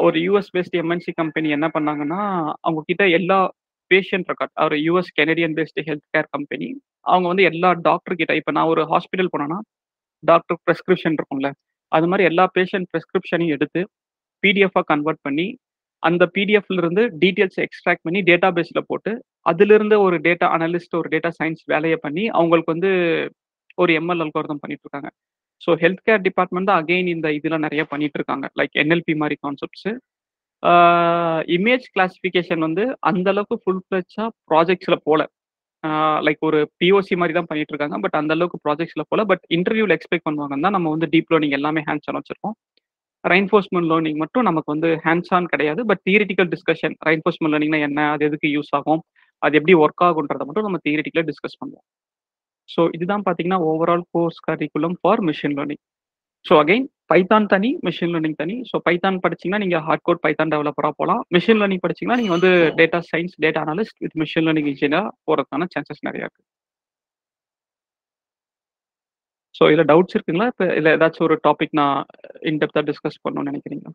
ஒரு 0.02 0.18
யூஎஸ் 0.18 0.50
பேஸ்ட் 0.54 0.76
எம்என்சி 0.82 1.12
கம்பெனி 1.12 1.48
என்ன 1.56 1.66
பண்ணாங்கன்னா 1.74 2.20
அவங்க 2.64 2.80
கிட்ட 2.82 3.04
எல்லா 3.18 3.38
பேஷண்ட் 3.90 4.28
ரெக்கார்ட் 4.30 4.54
ஒரு 4.66 4.76
US 4.86 5.10
Canadian 5.18 5.56
based 5.58 5.84
health 5.88 6.06
care 6.14 6.28
company 6.30 6.68
அவங்க 7.06 7.26
வந்து 7.28 7.44
எல்லா 7.50 7.70
டாக்டர் 7.88 8.18
கிட்ட 8.20 8.34
இப்போ 8.34 8.52
நான் 8.52 8.70
ஒரு 8.72 8.84
ஹாஸ்பிட்டல் 8.92 9.30
போனேன்னா 9.34 9.58
டாக்டர் 10.22 10.58
ப்ரெஸ்கிரிப்ஷன் 10.64 11.16
இருக்கும்ல 11.18 11.48
அது 11.92 12.06
மாதிரி 12.06 12.24
எல்லா 12.30 12.44
பேஷண்ட் 12.56 12.88
ப்ரெஸ்கிரிப்ஷனையும் 12.92 13.54
எடுத்து 13.56 13.80
பிடிஎஃபாக 14.42 14.86
கன்வெர்ட் 14.92 15.22
பண்ணி 15.22 15.46
அந்த 16.02 16.24
பிடிஎஃப்ல 16.34 16.80
இருந்து 16.82 17.02
டீட்டெயில்ஸ் 17.22 17.60
எக்ஸ்ட்ராக்ட் 17.66 18.04
பண்ணி 18.06 18.20
டேட்டா 18.30 18.48
பேஸ்ல 18.56 18.80
போட்டு 18.90 19.12
அதிலிருந்து 19.46 19.96
ஒரு 20.06 20.16
டேட்டா 20.26 20.48
அனலிஸ்ட் 20.56 20.98
ஒரு 21.00 21.08
டேட்டா 21.14 21.30
சயின்ஸ் 21.38 21.62
வேலையை 21.66 21.98
பண்ணி 22.02 22.24
அவங்களுக்கு 22.38 22.74
வந்து 22.74 22.90
ஒரு 23.78 23.92
எம்எல் 24.00 24.22
அல்கோரிதம் 24.24 24.62
பண்ணிட்டு 24.62 24.84
இருக்காங்க. 24.86 25.08
ஸோ 25.62 25.70
ஹெல்த் 25.82 26.04
கேர் 26.08 26.22
டிபார்ட்மெண்ட் 26.26 26.68
தான் 26.70 26.80
அகெயின் 26.82 27.08
இந்த 27.14 27.28
இதில் 27.38 27.64
நிறைய 27.66 27.82
பண்ணிட்டு 27.92 28.18
இருக்காங்க 28.20 28.46
லைக் 28.60 28.74
என்எல்பி 28.82 29.14
மாதிரி 29.22 29.36
கான்செப்ட்ஸ் 29.46 29.88
இமேஜ் 31.56 31.86
கிளாசிஃபிகேஷன் 31.94 32.62
வந்து 32.66 32.84
அந்த 33.08 33.26
அளவுக்கு 33.32 33.56
ஃபுல் 33.62 33.82
ஃபிளச்சா 33.84 34.24
ப்ராஜெக்ட்ஸில் 34.50 35.04
போல. 35.08 35.22
லைக் 36.26 36.40
ஒரு 36.48 36.58
பிஓசி 36.80 37.14
மாதிரி 37.20 37.34
தான் 37.38 37.48
பண்ணிட்டு 37.50 37.72
இருக்காங்க 37.74 37.96
பட் 38.04 38.16
அந்த 38.20 38.32
அளவுக்கு 38.36 38.58
ப்ராஜெக்ட்ஸ்ல 38.66 39.02
போல. 39.10 39.20
பட் 39.30 39.44
இன்டர்வியூவில் 39.56 39.94
எக்ஸ்பெக்ட் 39.96 40.26
பண்ணுவாங்கன்னா 40.28 40.70
நம்ம 40.76 40.90
வந்து 40.94 41.08
டீப் 41.14 41.30
லேர்னிங் 41.34 41.56
எல்லாமே 41.58 41.82
ஹேண்ட்ஸ் 41.88 42.08
ஆன் 42.10 42.18
வச்சிருக்கோம். 42.20 42.56
ரைன்ஃபோர்ஸ்மெண்ட் 43.24 43.88
லேர்னிங் 43.92 44.18
மட்டும் 44.22 44.46
நமக்கு 44.48 44.70
வந்து 44.74 44.88
ஹேண்ட்ஸ் 45.06 45.32
ஆன் 45.36 45.46
கிடையாது 45.52 45.80
பட் 45.90 46.02
தியரிட்டிக்கல் 46.08 46.50
டிஸ்கஷன் 46.54 46.94
ரைன்ஃபோர்ஸ்மெண்ட் 47.08 47.54
லேர்னிங்னா 47.54 47.80
என்ன? 47.88 48.00
அது 48.14 48.24
எதுக்கு 48.28 48.48
யூஸ் 48.56 48.72
ஆகும்? 48.78 49.02
அது 49.42 49.54
எப்படி 49.60 49.74
ஒர்க் 49.84 50.04
ஆகுன்றதை 50.08 50.44
மட்டும் 50.48 50.66
நம்ம 50.68 50.80
தியரிட்டிக்கலாக 50.86 51.28
டிஸ்கஸ் 51.30 51.58
பண்ணுவோம். 51.62 51.86
ஸோ 52.68 52.80
இதுதான் 52.96 53.24
பார்த்தீங்கன்னா 53.26 53.60
overall 53.70 54.04
course 54.14 54.40
curriculum 54.48 54.96
for 55.00 55.22
machine 55.28 55.56
learning 55.58 55.82
so 56.46 56.54
again 56.62 56.86
Python 57.12 57.46
தனி 57.52 57.70
மிஷின் 57.86 58.12
லேர்னிங் 58.14 58.36
தனி. 58.40 58.56
ஸோ 58.70 58.76
பைத்தான் 58.86 59.18
படிச்சீங்கன்னா 59.24 59.62
நீங்கள் 59.64 59.84
ஹார்ட் 59.86 60.04
கோட் 60.08 60.22
பைத்தான் 60.24 60.52
டெவலப்பராக 60.54 60.94
போகலாம் 61.00 61.22
மிஷின் 61.36 61.60
லேர்னிங் 61.60 61.82
படிச்சீங்கன்னா 61.84 62.18
நீங்கள் 62.20 62.36
வந்து 62.36 62.50
data 62.80 62.98
science 63.10 63.34
data 63.44 63.62
analyst 63.66 64.00
with 64.04 64.16
machine 64.22 64.46
learning 64.48 64.70
இன்ஜினியராக 64.72 65.10
போகிறதுக்கான 65.26 65.68
சான்சஸ் 65.74 66.06
நிறையா 66.08 66.26
இருக்கு. 66.26 66.44
ஸோ 69.58 69.64
இதில் 69.72 69.88
டவுட்ஸ் 69.90 70.16
இருக்குங்களா? 70.16 70.48
இப்போ 70.52 70.64
இல்லை 70.78 70.90
ஏதாச்சும் 70.96 71.26
ஒரு 71.28 71.36
டாபிக் 71.46 71.76
நான் 71.80 71.98
இன்டெப்த்தாக 72.50 72.84
டிஸ்கஸ் 72.90 73.22
பண்ணணும்னு 73.24 73.50
நினைக்கிறீங்களா? 73.52 73.92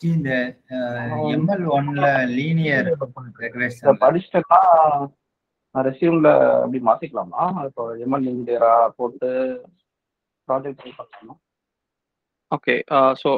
இந்த 0.00 0.30
எம்எல் 1.34 1.64
ஒன்ல 1.76 2.04
லீனியர் 2.38 2.88
நான் 5.74 5.86
ரெசியூம்ல 5.88 6.28
அப்படி 6.62 6.78
மாத்திக்கலாமா? 6.88 7.42
இப்போ 7.68 7.82
எம்எல் 8.04 8.26
இன்ஜினியரா 8.30 8.72
போட்டு 8.98 9.28
ப்ராஜெக்ட் 10.48 10.82
பண்ணலாமா 10.98 11.34
ஓகே 12.52 12.74
ஸோ 13.20 13.28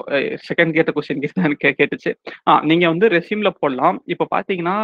செகண்ட் 0.49 0.75
கேட்ட 0.77 0.91
கொஸ்டின் 0.97 1.23
கே 1.63 1.71
கேட்டுச்சு. 1.81 2.11
ஆ 2.49 2.53
நீங்கள் 2.71 2.93
வந்து 2.93 3.07
ரெசியூமில் 3.17 3.59
போடலாம். 3.63 3.97
இப்போ 4.13 4.25
பார்த்தீங்கன்னா 4.35 4.77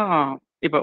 இப்போ 0.67 0.79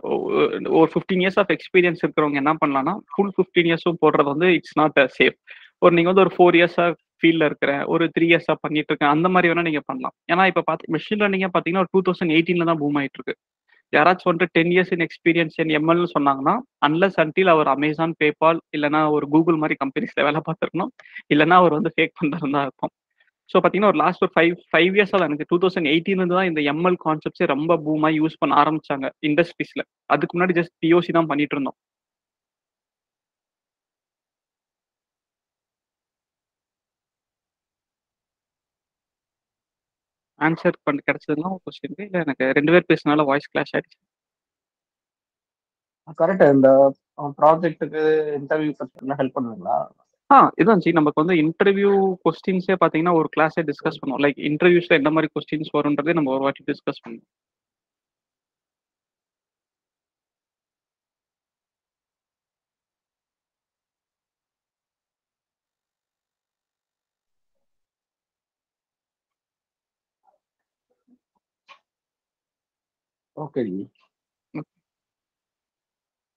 ஒரு 0.81 0.89
ஃபிஃப்டீன் 0.93 1.23
இயர்ஸ் 1.25 1.39
ஆஃப் 1.43 1.53
எக்ஸ்பீரியன்ஸ் 1.57 2.03
இருக்கிறவங்க 2.03 2.41
என்ன 2.43 2.55
பண்ணலாம்னா 2.63 2.95
ஃபுல் 3.13 3.33
ஃபிஃப்டீன் 3.37 3.69
இயர்ஸும் 3.71 4.01
போடுறது 4.03 4.29
வந்து 4.35 4.49
இட்ஸ் 4.59 4.77
நாட் 4.81 4.99
சேஃப் 5.19 5.39
ஒரு 5.83 5.93
நீங்க 5.97 6.11
வந்து 6.11 6.24
ஒரு 6.24 6.33
ஃபோர் 6.37 6.57
இயர்ஸா 6.59 6.85
ஃபீல்ட்ல 7.18 7.45
இருக்கிற 7.51 7.72
ஒரு 7.95 8.05
த்ரீ 8.14 8.27
இயர்ஸா 8.31 8.55
பண்ணிட்டு 8.64 8.91
இருக்கேன் 8.93 9.12
அந்த 9.14 9.27
மாதிரி 9.35 9.51
வேணா 9.51 9.66
நீங்க 9.68 9.83
பண்ணலாம். 9.91 10.14
ஏன்னா 10.33 10.45
இப்போ 10.51 10.62
பார்த்து 10.68 10.93
மிஷின் 10.95 11.20
லேர்னிங்க 11.22 11.49
பார்த்தீங்கன்னா 11.55 11.85
ஒரு 11.85 11.93
டூ 11.95 12.01
தௌசண்ட் 12.07 12.35
எயிட்டீன்ல 12.37 12.66
தான் 12.70 12.81
பூம் 12.83 12.99
ஆயிட்டு 13.01 13.18
இருக்கு 13.20 13.35
யாராச்சும் 13.93 14.31
வந்துட்டு 14.31 14.55
ten 14.57 14.72
years 14.74 14.93
in 14.95 15.05
experience 15.07 15.57
in 15.62 15.72
எம்எல்னு 15.79 16.09
சொன்னாங்கன்னா 16.14 16.55
அன்லஸ் 16.87 17.18
அன்டில் 17.22 17.51
அவர் 17.55 17.68
அமேசான் 17.74 18.14
பேபால் 18.20 18.61
இல்லைனா 18.77 19.01
ஒரு 19.16 19.27
கூகுள் 19.35 19.61
மாதிரி 19.62 19.77
கம்பெனிஸ்ல 19.83 20.24
வேலை 20.29 20.41
பார்த்துருக்கணும். 20.49 20.91
இல்லைனா 21.35 21.59
அவர் 21.62 21.77
வந்து 21.79 21.93
ஃபேக் 21.97 22.16
பண்ணுறது 22.20 22.53
தான் 22.57 22.66
இருக்கும் 22.68 22.93
ஸோ 23.51 23.57
பார்த்தீங்கன்னா 23.57 23.91
ஒரு 23.93 24.01
லாஸ்ட் 24.03 24.22
ஒரு 24.24 24.33
ஃபைவ் 24.37 24.55
ஃபைவ் 24.70 24.93
இயர்ஸாக 24.99 25.18
தான் 25.20 25.29
எனக்கு 25.31 25.47
டூ 25.51 25.57
தௌசண்ட் 25.64 25.89
எயிட்டீன்லேருந்து 25.93 26.37
தான் 26.39 26.49
இந்த 26.51 26.61
எம்எல் 26.72 26.99
கான்செப்ட்ஸே 27.05 27.47
ரொம்ப 27.55 27.72
பூமாக 27.85 28.12
யூஸ் 28.20 28.41
பண்ண 28.41 28.55
ஆரம்பிச்சாங்க 28.62 29.09
இண்டஸ்ட்ரீஸில் 29.29 29.85
அதுக்கு 30.14 30.35
முன்னாடி 30.37 30.57
ஜஸ்ட் 30.61 30.74
பிஓசி 30.85 31.12
தான் 31.18 31.29
பண்ணிட்டு 31.33 31.55
இருந்தோம். 31.57 31.77
ஆன்சர் 40.41 40.82
பண்ண 40.82 41.01
கிடைச்சதுலாம் 41.07 41.55
ஒரு 41.55 41.62
கொஸ்டின் 41.66 42.05
இல்லை 42.05 42.20
எனக்கு 42.20 42.51
ரெண்டு 42.53 42.72
பேர் 42.74 42.91
பேசினால 42.93 43.24
வாய்ஸ் 43.24 43.51
கிளாஷ் 43.53 43.74
ஆயிடுச்சு. 43.76 43.99
கரெக்ட் 46.18 46.55
இந்த 46.55 46.68
ப்ராஜெக்ட்டுக்கு 47.39 48.03
இன்டர்வியூ 48.41 48.72
பத்தி 48.80 49.07
ஹெல்ப் 49.20 49.37
பண்ணுவீங்களா? 49.37 49.76
ஆ 50.30 50.37
இதான் 50.62 50.82
ஜி. 50.84 50.91
நமக்கு 50.93 51.24
வந்து 51.24 51.37
இன்டர்வியூ 51.43 51.91
கொஸ்டின்ஸே 52.24 52.74
பார்த்தீங்கன்னா 52.84 53.14
ஒரு 53.20 53.28
கிளாஸே 53.37 53.62
டிஸ்கஸ் 53.70 54.01
பண்ணுவோம். 54.01 54.22
லைக் 54.24 54.39
இன்டர்வியூஸ்ல 54.51 54.99
எந்த 55.01 55.11
மாதிரி 55.11 55.32
கொஸ்டின்ஸ் 55.37 55.74
வரும்ன்றதே 55.76 56.12
நம்ம 56.12 56.32
ஒரு 56.32 56.41
வாட்டி 56.41 56.64
டிஸ்கஸ் 56.70 57.03
பண்ணுவோம். 57.05 57.28
ஓகே 73.37 73.62
ஜி 73.68 73.78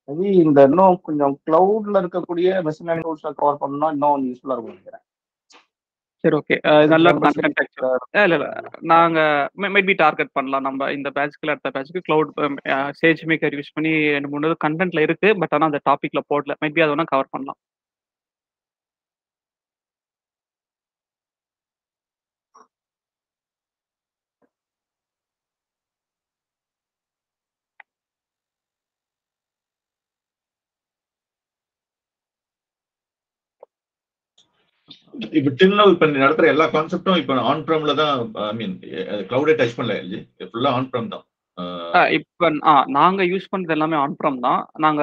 மேபி 0.07 0.29
இந்த 0.45 0.59
இன்னும் 0.69 0.95
கொஞ்சம் 1.07 1.33
கிளவுட்ல 1.47 2.01
இருக்கக்கூடிய 2.03 2.49
மெஷின் 2.67 2.87
லேர்னிங் 2.89 3.07
டூல்ஸ்ல 3.07 3.31
கவர் 3.41 3.61
பண்ணா 3.63 3.89
இன்னும் 3.95 4.25
யூஸ்ஃபுல்லா 4.29 4.55
இருக்கும் 4.55 4.73
நினைக்கிறேன். 4.73 5.03
சரி 6.23 6.35
ஓகே 6.39 6.55
நல்ல 6.93 7.11
இல்ல 8.23 8.35
இல்ல. 8.37 8.47
நாங்க 8.93 9.19
மேபி 9.75 9.93
டார்கெட் 10.01 10.35
பண்ணலாம். 10.37 10.65
நம்ம 10.67 10.89
இந்த 10.97 11.09
பேட்ச்க்கு 11.17 11.51
அடுத்த 11.53 11.71
பேட்ச்க்கு 11.75 12.01
கிளவுட் 12.07 12.31
சேஜ் 13.01 13.21
மேக்கர் 13.31 13.55
யூஸ் 13.59 13.75
பண்ணி 13.77 13.93
ரெண்டு 14.15 14.31
மூணு 14.33 14.55
கண்டென்ட்ல 14.65 15.05
இருக்கு. 15.07 15.29
பட் 15.41 15.55
ஆனா 15.57 15.69
அந்த 15.69 15.81
டாபிக்ல 15.89 16.21
போடல. 16.33 16.55
மேபி 16.63 16.83
அதை 16.85 16.91
வேணா 16.93 17.07
கவர் 17.13 17.33
பண்ணலாம். 17.35 17.59
இப்ப 35.38 35.51
டில் 35.59 35.82
இப்ப 35.93 36.07
நீ 36.11 36.17
நடத்துற 36.24 36.47
எல்லா 36.53 36.65
கான்செப்டும் 36.76 37.20
இப்ப 37.22 37.41
ஆன் 37.51 37.63
ப்ரம்ல 37.67 37.93
தான் 38.01 38.13
ஐ 38.45 38.53
மீன் 38.59 38.76
கிளவுடே 39.30 39.55
டச் 39.59 39.76
பண்ணல 39.78 39.95
எல்ஜி 40.01 40.20
ஃபுல்லா 40.51 40.72
ஆன் 40.78 40.89
ப்ரம் 40.91 41.11
தான். 41.13 41.26
இப்ப 42.17 42.49
நாங்க 42.97 43.22
யூஸ் 43.32 43.49
பண்றது 43.53 43.76
எல்லாமே 43.76 43.97
ஆன் 44.03 44.15
ப்ரம் 44.20 44.39
தான். 44.45 44.61
நாங்க 44.86 45.01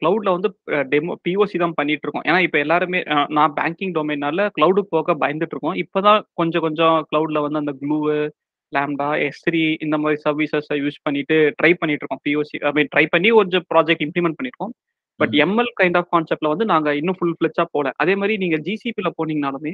கிளவுட்ல 0.00 0.32
வந்து 0.36 0.48
டெமோ 0.92 1.14
பிஓசி 1.26 1.58
தான் 1.64 1.76
பண்ணிட்டு 1.80 2.04
இருக்கோம் 2.06 2.26
ஏன்னா 2.28 2.38
இப்ப 2.46 2.58
எல்லாருமே 2.64 3.00
நான் 3.38 3.54
பேங்கிங் 3.58 3.94
டொமைனால 3.98 4.48
கிளவுடுக்கு 4.56 4.94
போக 4.96 5.14
பயந்துட்டு 5.22 5.54
இருக்கோம் 5.56 5.78
இப்பதான் 5.84 6.20
கொஞ்சம் 6.40 6.64
கொஞ்சம் 6.66 6.96
கிளவுட்ல 7.10 7.44
வந்து 7.46 7.62
அந்த 7.62 7.74
க்ளூ 7.82 7.98
லேம்டா 8.72 9.08
எஸ்ரி 9.26 9.64
இந்த 9.84 9.96
மாதிரி 10.02 10.18
சர்வீசஸ் 10.24 10.70
யூஸ் 10.84 11.04
பண்ணிட்டு 11.06 11.36
ட்ரை 11.60 11.72
பண்ணிட்டு 11.80 12.02
இருக்கோம் 12.04 12.24
பிஓசி 12.26 12.56
ஐ 12.70 12.72
மீன் 12.78 12.90
ட்ரை 12.94 13.04
பண்ணி 13.14 13.30
கொஞ்சம் 13.40 13.66
ப்ராஜெக்ட் 13.74 14.04
இம்ப்ளிமெண்ட் 14.06 14.38
பண்ணிருக்கோம். 14.38 14.72
பட் 15.20 15.34
எம்எல் 15.44 15.70
கைண்ட் 15.80 15.98
ஆஃப் 16.00 16.10
கான்செப்ட்ல 16.14 16.50
வந்து 16.52 16.66
நாங்க 16.72 16.88
இன்னும் 17.00 17.18
ஃபுல் 17.18 17.36
ஃபிளச்சா 17.38 17.64
போல 17.74 17.92
அதே 17.96 18.14
மாதிரி 18.14 18.34
நீங்க 18.44 18.56
ஜிசிபில 18.68 19.10
போனீங்கனாலுமே 19.18 19.72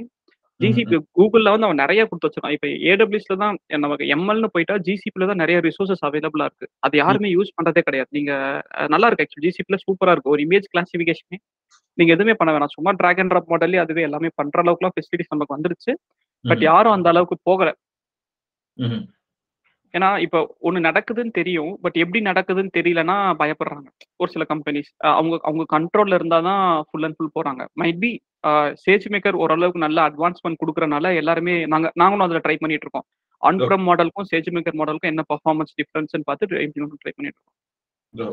ஜிசிபி 0.61 0.97
கூகுள்ல 1.19 1.53
வந்து 1.55 1.67
அவன் 1.69 1.81
நிறைய 1.83 2.01
கொடுத்து 2.09 2.27
வச்சிருக்கான் 2.29 2.55
இப்ப 2.57 2.67
ஏடபிள்யூஸ்ல 2.91 3.37
தான் 3.43 3.55
நமக்கு 3.85 4.05
எம்எல்னு 4.15 4.49
போயிட்டா 4.55 4.75
ஜிசிபில 4.89 5.27
தான் 5.31 5.41
நிறைய 5.43 5.59
ரிசோர்சஸ் 5.67 6.05
அவைலபிளா 6.09 6.47
இருக்கு. 6.49 6.67
அது 6.87 6.95
யாருமே 7.03 7.29
யூஸ் 7.37 7.57
பண்றதே 7.59 7.83
கிடையாது. 7.89 8.11
நீங்க 8.19 8.33
நல்லா 8.95 9.09
இருக்கு. 9.09 9.25
ஆக்சுவலி 9.27 9.47
ஜிசிபில 9.49 9.79
சூப்பரா 9.87 10.13
இருக்கு. 10.15 10.33
ஒரு 10.35 10.43
இமேஜ் 10.47 10.69
கிளாசிபிகேஷனே 10.75 11.39
நீங்க 11.99 12.11
எதுவுமே 12.17 12.35
பண்ண 12.41 12.51
வேணாம். 12.55 12.75
சும்மா 12.77 12.93
டிராக் 13.01 13.21
அண்ட் 13.23 13.33
ட்ராப் 13.33 13.51
மாடல்லே 13.55 13.81
அதுவே 13.85 14.03
எல்லாமே 14.09 14.31
பண்ற 14.41 14.63
அளவுக்குலாம் 14.65 14.95
ஃபெசிலிட்டிஸ் 14.97 15.33
நமக்கு 15.35 15.57
வந்துருச்சு. 15.57 15.93
பட் 16.45 16.63
யாரும் 16.71 16.97
அந்த 16.97 17.09
அளவுக்கு 17.13 17.39
போகல. 17.51 17.71
ஏன்னா 19.97 20.09
இப்போ 20.25 20.41
ஒண்ணு 20.67 20.81
நடக்குதுன்னு 20.89 21.33
தெரியும் 21.39 21.73
பட் 21.85 21.97
எப்படி 22.03 22.21
நடக்குதுன்னு 22.29 22.77
தெரியலன்னா 22.77 23.17
பயப்படுறாங்க. 23.41 23.89
ஒரு 24.23 24.31
சில 24.35 24.45
கம்பெனிஸ் 24.53 24.91
அவங்க 25.17 25.35
அவங்க 25.49 25.65
கண்ட்ரோல்ல 25.75 26.19
இருந்தா 26.19 26.39
தான் 26.49 26.63
ஃபுல் 26.89 27.07
அண்ட் 27.09 27.17
ஃபுல் 27.19 27.35
போறாங்க. 27.39 27.65
மைட் 27.83 28.01
பி 28.05 28.13
சேஜ் 28.85 29.09
மேக்கர் 29.15 29.41
ஓரளவுக்கு 29.43 29.85
நல்ல 29.87 29.99
அட்வான்ஸ்மெண்ட் 30.11 30.61
கொடுக்கறனால 30.63 31.15
எல்லாருமே 31.23 31.57
நாங்க 31.75 31.91
நாங்களும் 32.03 32.27
அதில் 32.27 32.45
ட்ரை 32.47 32.57
பண்ணிட்டு 32.63 32.87
இருக்கோம். 32.87 33.07
ஆன்ப்ரம் 33.43 33.85
மாடலுக்கும் 33.89 34.29
சேஜ் 34.33 34.51
மேக்கர் 34.57 34.79
மாடலுக்கும் 34.81 35.13
என்ன 35.13 35.25
பர்ஃபார்மன்ஸ் 35.33 35.77
டிஃபரன்ஸ்னு 35.81 36.29
பார்த்து 36.31 36.65
இம்ப்ளிமெண்ட் 36.67 37.03
ட்ரை 37.05 37.15
பண்ணிட்டு 37.17 37.39
இருக்கோம். 37.39 37.59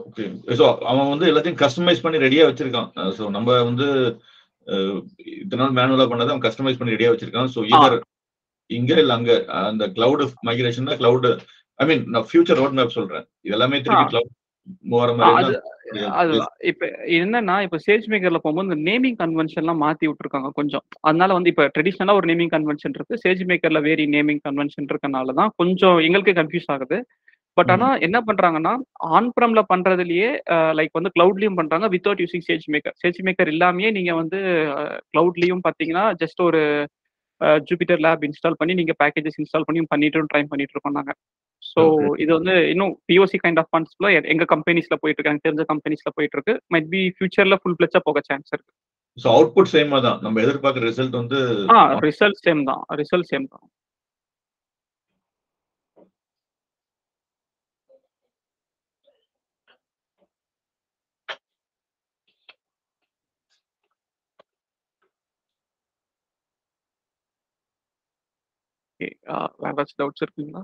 ஓகே 0.07 0.23
ஸோ 0.59 0.65
அவன் 0.91 1.09
வந்து 1.13 1.27
எல்லாத்தையும் 1.31 1.61
கஸ்டமைஸ் 1.63 2.03
பண்ணி 2.05 2.17
ரெடியா 2.25 2.45
வச்சிருக்கான். 2.49 2.89
ஸோ 3.17 3.25
நம்ம 3.35 3.57
வந்து 3.69 3.87
இத்தனை 5.43 5.59
நாள் 5.61 5.77
மேனுவலா 5.77 6.07
பண்ணதை 6.11 6.31
அவன் 6.33 6.45
கஸ்டமைஸ் 6.47 6.79
பண்ணி 6.79 6.95
ரெடியா 6.95 7.11
வச்சிருக்கான். 7.13 7.51
ஸோ 7.55 7.59
இதர் 7.73 7.97
இங்க 8.69 8.93
இல்ல 9.03 9.13
அங்க 9.19 9.31
அந்த 9.61 9.85
cloud 9.95 10.23
migration 10.47 10.91
cloud 11.01 11.27
I 11.79 11.85
mean 11.89 12.03
நான் 12.13 12.27
ஃபியூச்சர் 12.29 12.59
ரோட் 12.61 12.77
மேப் 12.79 12.97
சொல்றேன். 12.97 13.25
இது 13.45 13.55
எல்லாமே 13.57 13.77
திருப்பி. 13.85 14.05
கிளவுட் 14.13 14.35
இப்ப 16.69 16.87
என்னன்னா 17.17 17.55
இப்ப 17.65 17.77
சேல்ஸ் 17.85 18.09
மேக்கர்ல 18.11 18.39
போகும்போது 18.41 18.67
இந்த 18.67 18.77
நேமிங் 18.89 19.15
கன்வென்ஷன் 19.21 19.61
எல்லாம் 19.63 19.81
மாத்தி 19.83 20.07
விட்டுருக்காங்க 20.09 20.49
கொஞ்சம். 20.59 20.83
அதனால 21.07 21.29
வந்து 21.37 21.51
இப்ப 21.53 21.65
ட்ரெடிஷனலா 21.75 22.15
ஒரு 22.19 22.27
நேமிங் 22.31 22.51
கன்வென்ஷன் 22.55 22.95
இருக்கு. 22.97 23.19
சேல்ஸ் 23.23 23.47
மேக்கர்ல 23.51 23.81
வேரி 23.87 24.05
நேமிங் 24.15 24.41
கன்வென்ஷன் 24.47 24.89
இருக்கனால 24.91 25.35
தான் 25.39 25.51
கொஞ்சம் 25.61 25.97
எங்களுக்கே 26.07 26.35
கன்ஃபியூஸ் 26.41 26.69
ஆகுது. 26.75 26.99
பட் 27.57 27.71
ஆனா 27.75 27.87
என்ன 28.07 28.17
பண்றாங்கன்னா 28.27 28.73
ஆன் 29.17 29.31
ப்ரம்ல 29.37 29.61
பண்றதுலயே 29.71 30.29
லைக் 30.77 30.93
வந்து 30.93 31.11
கிளவுட்லயும் 31.15 31.57
பண்றாங்க 31.59 31.87
without 31.87 32.21
using 32.23 32.45
sage 32.49 32.67
maker 32.73 32.95
sage 33.03 33.19
maker 33.27 33.51
இல்லாமயே 33.53 33.89
நீங்க 33.97 34.11
வந்து 34.21 34.39
கிளவுட்லயும் 35.11 35.63
பாத்தீங்கன்னா 35.67 36.05
ஜஸ்ட் 36.21 36.41
ஒரு 36.41 36.61
ஜூபிட்டர் 37.67 38.01
லேப் 38.05 38.23
இன்ஸ்டால் 38.27 38.59
பண்ணி 38.59 38.73
நீங்க 38.73 38.93
பேக்கேஜஸ் 39.01 39.39
இன்ஸ்டால் 39.41 39.67
பண்ணி 39.67 39.81
பண்ணிட்டு 39.93 40.29
ட்ரை 40.31 40.43
பண்ணிட்டு 40.51 40.75
இருக்கோம் 40.75 40.97
நாங்க 40.99 41.13
ஸோ. 41.63 41.81
இது 42.23 42.31
வந்து 42.37 42.53
இன்னும் 42.73 42.93
பிஓசி 43.09 43.37
கைண்ட் 43.43 43.59
ஆஃப் 43.61 43.69
ஃபண்ட்ஸ்ல 43.71 44.09
எங்க 44.33 44.45
கம்பெனிஸ்ல 44.53 44.95
போயிட்டு 45.01 45.19
இருக்கு 45.19 45.31
எனக்கு 45.31 45.47
தெரிஞ்ச 45.47 45.65
கம்பெனிஸ்ல 45.73 46.11
போயிட்டு 46.17 46.37
இருக்கு 46.37 46.53
மைட் 46.73 46.87
பி 46.93 47.01
ஃபியூச்சர்ல 47.15 47.57
ஃபுல் 47.61 47.77
பிளச்சா 47.79 48.01
போக 48.07 48.21
சான்ஸ் 48.29 48.51
இருக்கு. 48.53 48.71
ஸோ 49.17 49.27
அவுட்புட் 49.35 49.71
சேமா 49.73 49.97
தான். 50.01 50.19
நம்ம 50.25 50.41
எதிர்பார்க்குற 50.41 50.83
ரிசல்ட் 50.89 51.19
வந்து 51.21 51.39
ஆ 51.75 51.79
ரிசல்ட் 52.07 52.41
சேம் 52.45 52.61
தான். 52.63 52.83
ரிசல்ட் 53.01 53.29
சேம் 53.31 53.47
தான். 53.53 53.65
ஓகே. 68.99 69.07
வேற 69.61 69.71
ஏதாச்சும் 69.71 69.99
டவுட்ஸ் 70.01 70.23
இருக்குங்களா? 70.25 70.61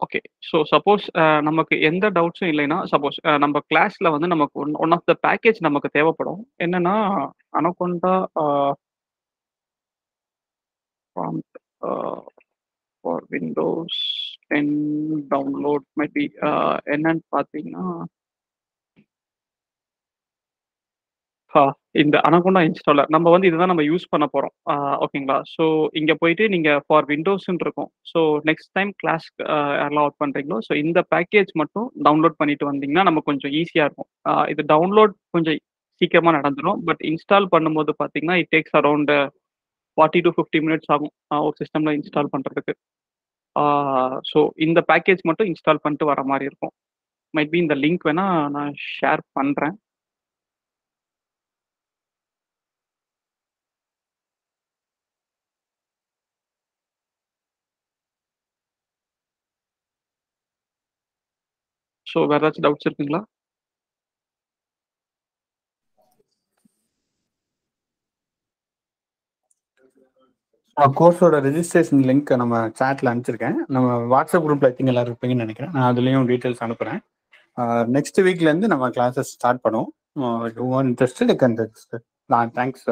ஓகே. 0.00 0.18
ஸோ 0.48 0.56
சப்போஸ் 0.70 1.04
நமக்கு 1.48 1.74
எந்த 1.88 2.06
டவுட்ஸும் 2.16 2.50
இல்லைன்னா 2.52 2.78
சப்போஸ் 2.92 3.18
நம்ம 3.44 3.60
கிளாஸ்ல 3.70 4.10
வந்து 4.14 4.28
நமக்கு 4.34 4.56
one 4.62 4.72
one 4.84 4.94
of 4.96 5.06
the 5.10 5.16
package 5.26 5.60
நமக்கு 5.68 5.88
தேவைப்படும். 5.98 6.40
என்னன்னா 6.64 6.96
Anaconda 7.58 8.14
for 13.04 13.24
Windows 13.32 14.00
ten 14.50 14.74
download 15.32 15.86
maybe 16.00 16.24
என்னன்னு 16.94 17.24
பார்த்தீங்கன்னா 17.32 17.86
ஆ, 21.41 21.41
இந்த 22.02 22.16
அனகொண்டா 22.28 22.60
இன்ஸ்டாலர் 22.68 23.10
நம்ம 23.14 23.30
வந்து 23.32 23.48
இதுதான் 23.48 23.70
நம்ம 23.72 23.84
யூஸ் 23.88 24.04
பண்ண 24.12 24.26
போறோம். 24.34 24.52
ஓகேங்களா? 25.04 25.36
ஸோ 25.54 25.64
இங்க 26.00 26.12
போயிட்டு 26.22 26.44
நீங்க 26.54 26.70
ஃபார் 26.86 27.06
விண்டோஸ்ன்னு 27.10 27.64
இருக்கும். 27.64 27.90
ஸோ 28.12 28.20
நெக்ஸ்ட் 28.48 28.72
டைம் 28.78 28.92
கிளாஸ் 29.02 29.26
யாரெல்லாம் 29.80 30.04
அவுட் 30.04 30.20
பண்றீங்களோ 30.22 30.58
ஸோ 30.68 30.72
இந்த 30.84 31.00
பேக்கேஜ் 31.14 31.52
மட்டும் 31.62 31.86
டவுன்லோட் 32.08 32.38
பண்ணிட்டு 32.40 32.70
வந்தீங்கன்னா 32.70 33.04
நமக்கு 33.10 33.30
கொஞ்சம் 33.32 33.54
ஈஸியா 33.60 33.86
இருக்கும். 33.88 34.10
இது 34.54 34.64
டவுன்லோட் 34.74 35.14
கொஞ்சம் 35.36 35.58
சீக்கிரமா 36.00 36.32
நடந்துடும் 36.38 36.80
பட் 36.88 37.02
இன்ஸ்டால் 37.12 37.50
பண்ணும்போது 37.54 37.92
பாத்தீங்கன்னா 38.02 38.38
it 38.42 38.52
takes 38.56 38.76
around 38.82 39.12
forty 39.98 40.20
to 40.26 40.30
fifty 40.36 40.60
minutes 40.66 40.90
ஆகும் 40.94 41.14
ஒரு 41.46 41.54
சிஸ்டம்ல 41.62 41.92
இன்ஸ்டால் 41.98 42.32
பண்றதுக்கு. 42.34 42.74
ஸோ 44.30 44.38
இந்த 44.66 44.80
பேக்கேஜ் 44.90 45.22
மட்டும் 45.28 45.48
இன்ஸ்டால் 45.52 45.84
பண்ணிட்டு 45.84 46.12
வர 46.12 46.20
மாதிரி 46.32 46.44
இருக்கும். 46.50 46.74
மைட் 47.36 47.52
பி 47.54 47.58
இந்த 47.64 47.74
லிங்க் 47.84 48.04
வேணா 48.08 48.26
நான் 48.56 48.72
ஷேர் 48.96 49.22
பண்றேன். 49.38 49.74
ஸோ 62.12 62.18
வேற 62.32 62.40
ஏதாச்சும் 62.42 62.66
டவுட்ஸ் 62.66 62.88
இருக்குங்களா? 62.88 63.20
கோர்ஸோட 70.98 71.36
ரெஜிஸ்ட்ரேஷன் 71.46 72.02
லிங்க் 72.08 72.30
நம்ம 72.42 72.54
சாட்ல 72.78 73.10
அனுப்பிச்சிருக்கேன். 73.10 73.56
நம்ம 73.74 73.88
வாட்ஸ்அப் 74.12 74.44
குரூப்ல 74.46 74.68
ஐ 74.70 74.74
திங்க் 74.76 74.92
எல்லாரும் 74.92 75.10
இருப்பீங்கன்னு 75.12 75.44
நினைக்கிறேன். 75.46 75.72
நான் 75.76 75.88
அதுலயும் 75.90 76.28
டீடைல்ஸ் 76.30 76.62
அனுப்புறேன். 76.66 77.00
நெக்ஸ்ட் 77.96 78.20
வீக்ல 78.26 78.50
இருந்து 78.50 78.70
நம்ம 78.72 78.84
கிளாஸஸ் 78.96 79.32
ஸ்டார்ட் 79.36 79.62
பண்ணுவோம். 79.64 79.90
ஒன் 80.78 80.88
இன்ட்ரெஸ்டட் 80.92 81.34
கேன் 81.42 81.58
ரெஜிஸ்டர் 81.62 82.02
நான் 82.30 82.52
thanks 82.58 82.86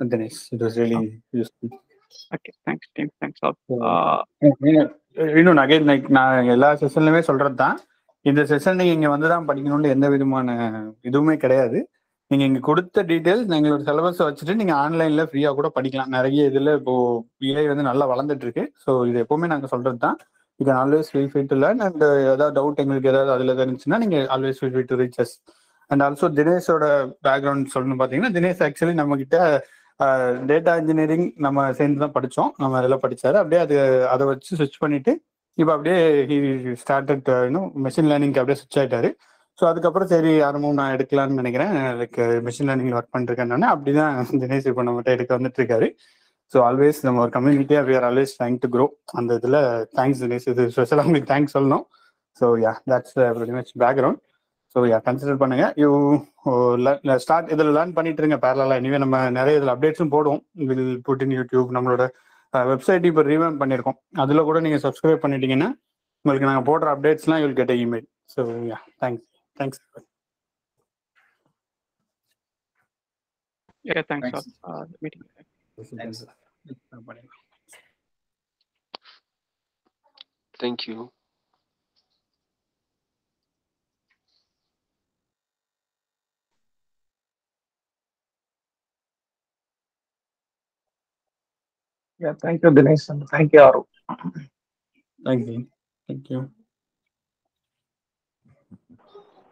Dinesh 0.00 0.40
it 0.54 0.64
was 0.66 0.78
really 0.82 1.00
useful 1.38 1.74
okay 2.36 2.50
thanks 2.66 2.90
thanks 3.20 3.42
all 3.46 3.56
இன்னும் 5.40 5.62
அகைன் 5.64 5.88
லைக் 5.90 6.06
நான் 6.18 6.50
எல்லா 6.54 6.70
செஷன்லயுமே 6.82 7.22
சொல்றது 7.30 7.56
தான் 7.64 7.76
இந்த 8.30 8.42
செஷன் 8.50 8.78
நீங்க 8.80 8.92
இங்க 8.98 9.08
வந்து 9.14 9.28
தான் 9.32 9.46
படிக்கணும்னு 9.48 9.92
எந்த 9.94 10.06
விதமான 10.14 10.48
இதுவுமே 11.08 11.34
கிடையாது. 11.44 11.78
நீங்க 12.30 12.44
இங்க 12.50 12.60
கொடுத்த 12.68 13.02
டீடைல்ஸ் 13.10 13.52
எங்களோட 13.56 13.82
சிலபஸ் 13.88 14.22
வச்சுட்டு 14.26 14.54
நீங்க 14.60 14.74
ஆன்லைன்ல 14.84 15.24
ஃப்ரீயா 15.30 15.50
கூட 15.58 15.68
படிக்கலாம். 15.76 16.10
நிறைய 16.16 16.40
இதுல 16.50 16.72
இப்போ 16.80 16.94
இலை 17.50 17.64
வந்து 17.72 17.84
நல்லா 17.90 18.06
வளர்ந்துட்டு 18.12 18.46
இருக்கு 18.46 18.64
ஸோ 18.84 18.90
இது 19.10 19.18
எப்பவுமே 19.24 19.48
நாங்க 19.52 19.68
சொல்றது 19.74 20.00
தான் 20.06 20.18
இது 20.60 20.70
ஆல்வேஸ் 20.80 21.10
ஃபீல் 21.12 21.30
ஃபிட் 21.32 21.54
இல்லை 21.56 21.68
அண்ட் 21.86 22.04
ஏதாவது 22.32 22.54
டவுட் 22.58 22.80
எங்களுக்கு 22.84 23.10
ஏதாவது 23.12 23.32
அதுல 23.36 23.54
இருந்துச்சுன்னா 23.58 23.98
நீங்க 24.04 24.18
always 24.36 24.60
feel 24.60 24.74
fit 24.76 24.94
reaches 25.02 25.34
and 25.90 26.02
also 26.06 26.28
தினேஷோட 26.38 26.84
background 27.26 27.72
சொல்லணும் 27.74 28.00
பாத்தீங்கன்னா 28.02 28.32
தினேஷ் 28.38 28.62
ஆக்சுவலி 28.68 28.94
நம்ம 29.02 29.16
கிட்ட 29.22 29.38
டேட்டா 30.50 30.72
இன்ஜினியரிங் 30.80 31.26
நம்ம 31.46 31.68
சேர்ந்து 31.78 32.02
தான் 32.04 32.14
படித்தோம் 32.16 32.50
நம்ம 32.62 32.76
அதெல்லாம் 32.80 33.04
படிச்சாரு. 33.04 33.36
அப்படியே 33.42 33.60
அது 33.66 33.76
அதை 34.14 34.24
வச்சு 34.32 34.50
ஸ்விட்ச் 34.58 34.82
பண்ணிட்டு 34.84 35.12
இப்போ 35.60 35.72
அப்படியே 35.76 35.98
ஸ்டார்டட் 36.82 37.28
இன்னும் 37.48 37.68
மெஷின் 37.84 38.08
லேர்னிங்க்கு 38.10 38.40
அப்படியே 38.42 38.58
ஸ்விட்ச் 38.60 38.78
ஆயிட்டாரு. 38.80 39.10
ஸோ 39.58 39.64
அதுக்கப்புறம் 39.70 40.10
சரி 40.12 40.32
ஆரம்பம் 40.46 40.78
நான் 40.80 40.94
எடுக்கலாம்னு 40.96 41.38
நினைக்கிறேன். 41.40 41.72
லைக் 42.00 42.18
மெஷின் 42.46 42.68
லேர்னிங் 42.70 42.96
ஒர்க் 42.98 43.14
பண்ணிருக்கேன் 43.14 43.66
அப்படிதான் 43.72 44.16
தினேஷ் 44.42 44.68
இப்போ 44.72 44.84
நம்மகிட்ட 44.88 45.16
எடுக்க 45.16 45.38
வந்துட்டு 45.38 45.60
இருக்காரு 45.62 45.88
ஸோ 46.52 46.58
ஆல்வேஸ் 46.66 46.98
நம்ம 47.06 47.20
ஒரு 47.24 47.32
கம்யூனிட்டியாக 47.36 47.86
we 47.88 47.94
are 47.98 48.06
always 48.08 48.34
trying 48.38 48.58
to 48.64 48.68
grow 48.74 48.84
அந்த 49.18 49.38
இதில் 49.40 49.58
தேங்க்ஸ் 49.98 50.20
தினேஷ். 50.24 50.46
இது 50.52 50.64
ஸ்பெஷலாக 50.74 51.06
உங்களுக்கு 51.08 51.30
தேங்க்ஸ் 51.32 51.56
சொல்லணும். 51.56 51.84
So 52.40 52.46
yeah 52.64 52.72
that's 52.92 53.16
very 53.40 53.54
much 53.56 53.72
background 53.84 54.20
so 54.74 54.84
yeah 54.92 54.98
consider 55.08 55.40
பண்ணுங்க. 55.42 55.66
யூ 55.82 55.90
ஸ்டார்ட் 57.24 57.50
இதில் 57.54 57.72
லேர்ன் 57.78 57.96
பண்ணிட்டு 57.96 58.22
இருங்க 58.22 58.38
பேரலாக 58.44 58.80
இனிமே 58.82 58.98
நம்ம 59.04 59.24
நிறைய 59.38 59.60
இதில் 59.60 59.74
அப்டேட்ஸும் 59.74 60.14
போடுவோம். 60.16 60.42
வில் 60.70 60.88
புட் 61.08 61.24
இன் 61.26 61.34
யூடியூப் 61.38 61.74
நம்மளோட 61.78 62.04
வெப்சைட் 62.64 63.06
இப்போ 63.06 63.22
ரீவேம் 63.22 63.60
பண்ணியிருக்கோம் 63.60 63.98
அதில் 64.16 64.46
கூட 64.48 64.60
நீங்கள் 64.60 64.84
சப்ஸ்கிரைப் 64.86 65.24
பண்ணிட்டீங்கன்னா 65.24 65.70
உங்களுக்கு 66.24 66.48
நாங்கள் 66.50 66.68
போடுற 66.70 66.88
அப்டேட்ஸ்லாம் 66.94 67.42
you'll 67.44 67.56
get 67.60 67.74
email 67.78 68.06
so 68.34 68.42
yeah 68.70 68.78
thanks 69.02 69.26
thanks 69.56 69.82
Yeah, 73.84 74.02
thanks, 74.02 74.28
all. 74.34 74.42
Uh, 74.64 74.84
meeting. 75.00 75.22
Thanks. 75.92 76.24
Thank 80.60 80.88
you. 80.88 81.12
Yeah, 92.18 92.32
thank 92.40 92.62
you, 92.62 92.70
Dinesh, 92.70 93.08
and 93.10 93.28
thank 93.28 93.52
you, 93.52 93.60
Aru. 93.60 93.84
Thank 95.24 95.46
you. 95.46 95.66
Thank 96.08 96.30
you. 96.30 96.50